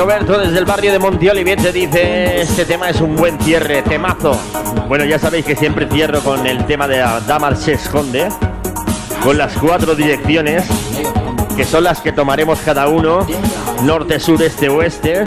Roberto 0.00 0.38
desde 0.38 0.58
el 0.58 0.64
barrio 0.64 0.92
de 0.92 0.98
Montiolivet 0.98 1.60
te 1.60 1.72
dice 1.72 2.40
este 2.40 2.64
tema 2.64 2.88
es 2.88 3.02
un 3.02 3.16
buen 3.16 3.38
cierre, 3.38 3.82
temazo. 3.82 4.32
Bueno, 4.88 5.04
ya 5.04 5.18
sabéis 5.18 5.44
que 5.44 5.54
siempre 5.54 5.86
cierro 5.92 6.20
con 6.20 6.46
el 6.46 6.64
tema 6.64 6.88
de 6.88 7.00
la 7.00 7.20
dama 7.20 7.54
se 7.54 7.72
esconde, 7.72 8.26
con 9.22 9.36
las 9.36 9.52
cuatro 9.58 9.94
direcciones, 9.94 10.64
que 11.54 11.66
son 11.66 11.84
las 11.84 12.00
que 12.00 12.12
tomaremos 12.12 12.60
cada 12.60 12.88
uno, 12.88 13.26
norte, 13.82 14.18
sur, 14.20 14.42
este, 14.42 14.70
oeste, 14.70 15.26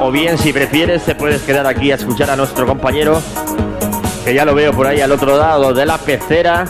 o 0.00 0.12
bien 0.12 0.38
si 0.38 0.52
prefieres 0.52 1.02
te 1.02 1.16
puedes 1.16 1.42
quedar 1.42 1.66
aquí 1.66 1.90
a 1.90 1.96
escuchar 1.96 2.30
a 2.30 2.36
nuestro 2.36 2.64
compañero, 2.64 3.20
que 4.24 4.34
ya 4.34 4.44
lo 4.44 4.54
veo 4.54 4.72
por 4.72 4.86
ahí 4.86 5.00
al 5.00 5.10
otro 5.10 5.36
lado 5.36 5.74
de 5.74 5.84
la 5.84 5.98
pecera. 5.98 6.66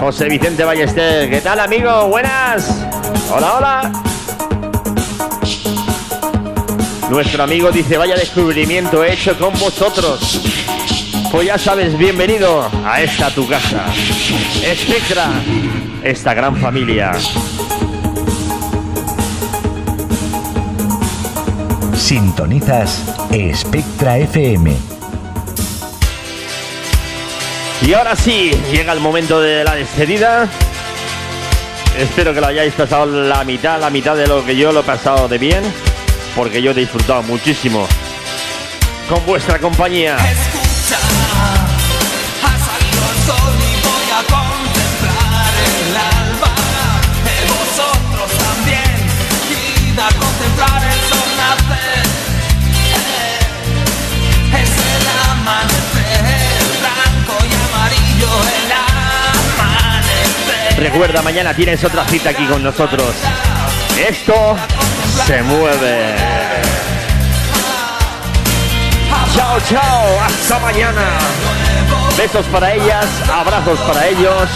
José 0.00 0.24
Vicente 0.30 0.64
Ballester, 0.64 1.28
¿qué 1.28 1.42
tal 1.42 1.60
amigo? 1.60 2.08
Buenas. 2.08 2.82
Hola, 3.30 3.56
hola. 3.58 4.11
Nuestro 7.12 7.42
amigo 7.42 7.70
dice, 7.70 7.98
vaya 7.98 8.16
descubrimiento 8.16 9.04
hecho 9.04 9.36
con 9.38 9.52
vosotros. 9.58 10.40
Pues 11.30 11.46
ya 11.46 11.58
sabes, 11.58 11.98
bienvenido 11.98 12.70
a 12.86 13.02
esta 13.02 13.28
tu 13.28 13.46
casa. 13.46 13.84
Espectra, 14.64 15.28
esta 16.02 16.32
gran 16.32 16.56
familia. 16.56 17.12
Sintonizas 21.94 23.04
Spectra 23.56 24.16
FM. 24.16 24.74
Y 27.82 27.92
ahora 27.92 28.16
sí, 28.16 28.52
llega 28.72 28.94
el 28.94 29.00
momento 29.00 29.38
de 29.38 29.64
la 29.64 29.74
despedida. 29.74 30.48
Espero 31.98 32.32
que 32.32 32.40
lo 32.40 32.46
hayáis 32.46 32.72
pasado 32.72 33.04
la 33.04 33.44
mitad, 33.44 33.78
la 33.78 33.90
mitad 33.90 34.16
de 34.16 34.26
lo 34.26 34.42
que 34.46 34.56
yo 34.56 34.72
lo 34.72 34.80
he 34.80 34.84
pasado 34.84 35.28
de 35.28 35.36
bien, 35.36 35.62
porque 36.36 36.62
yo 36.62 36.70
he 36.70 36.74
disfrutado 36.74 37.22
muchísimo 37.22 37.86
con 39.08 39.24
vuestra 39.26 39.58
compañía. 39.58 40.16
Escucha, 40.16 40.98
ha 42.42 42.58
salido 42.58 43.02
el 43.10 43.18
sol 43.26 43.54
y 43.58 43.74
voy 43.84 44.08
a 44.10 44.22
contemplar 44.32 45.52
el 45.76 45.96
alba. 45.96 46.52
Eh, 47.26 47.44
vosotros 47.48 48.30
también, 48.38 48.96
id 49.50 49.98
a 49.98 50.08
contemplar 50.08 50.82
el 50.84 51.00
sol 51.08 51.28
nacer. 51.36 52.04
Es 54.62 54.70
el 54.70 55.04
amanecer, 55.30 56.62
blanco 56.80 57.34
y 57.44 57.52
amarillo 57.68 58.32
el 58.56 58.72
amanecer. 59.58 60.78
Recuerda, 60.78 61.22
mañana 61.22 61.54
tienes 61.54 61.84
otra 61.84 62.04
cita 62.06 62.30
aquí 62.30 62.46
con 62.46 62.62
nosotros. 62.62 63.14
Esto 63.98 64.56
se 65.26 65.42
mueve. 65.42 66.16
Chao, 69.34 69.58
chao. 69.68 70.20
Hasta 70.26 70.58
mañana. 70.58 71.18
Besos 72.16 72.46
para 72.46 72.74
ellas, 72.74 73.06
abrazos 73.32 73.78
para 73.80 74.06
ellos. 74.06 74.48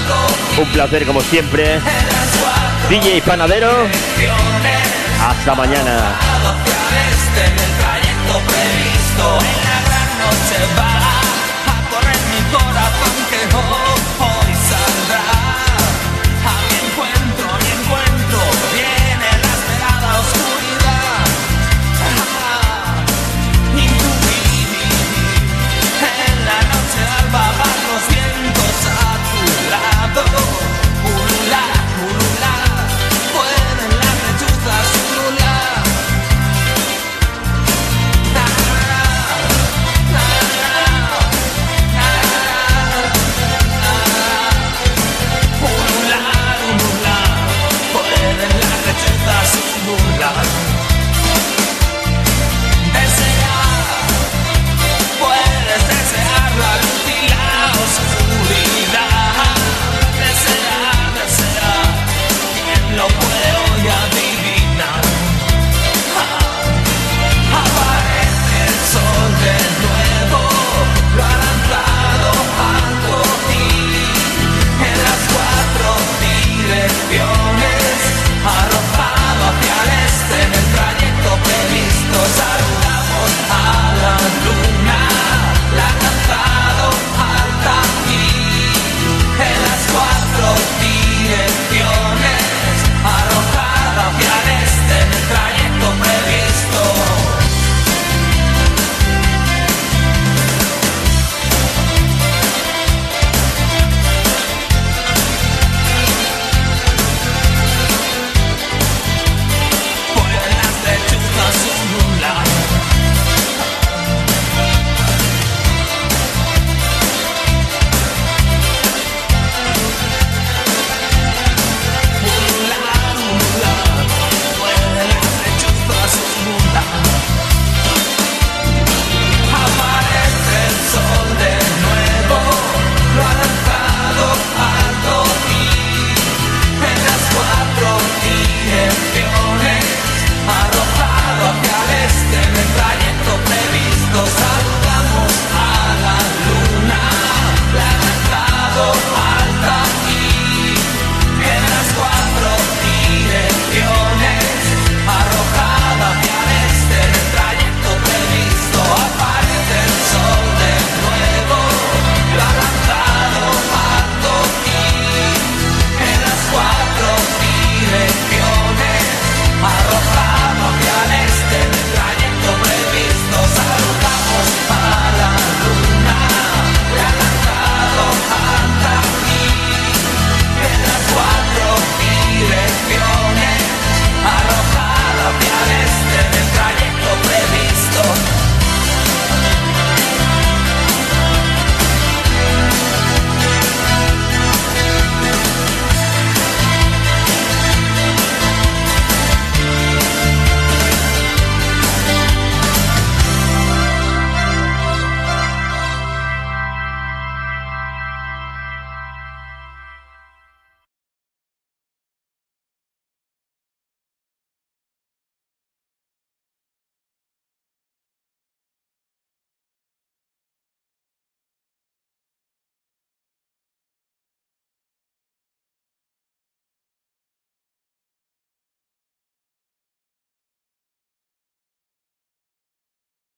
Un 0.59 0.67
placer 0.73 1.07
como 1.07 1.21
siempre. 1.23 1.81
DJ 2.89 3.23
Panadero. 3.23 3.73
Hasta 5.21 5.55
mañana. 5.55 6.17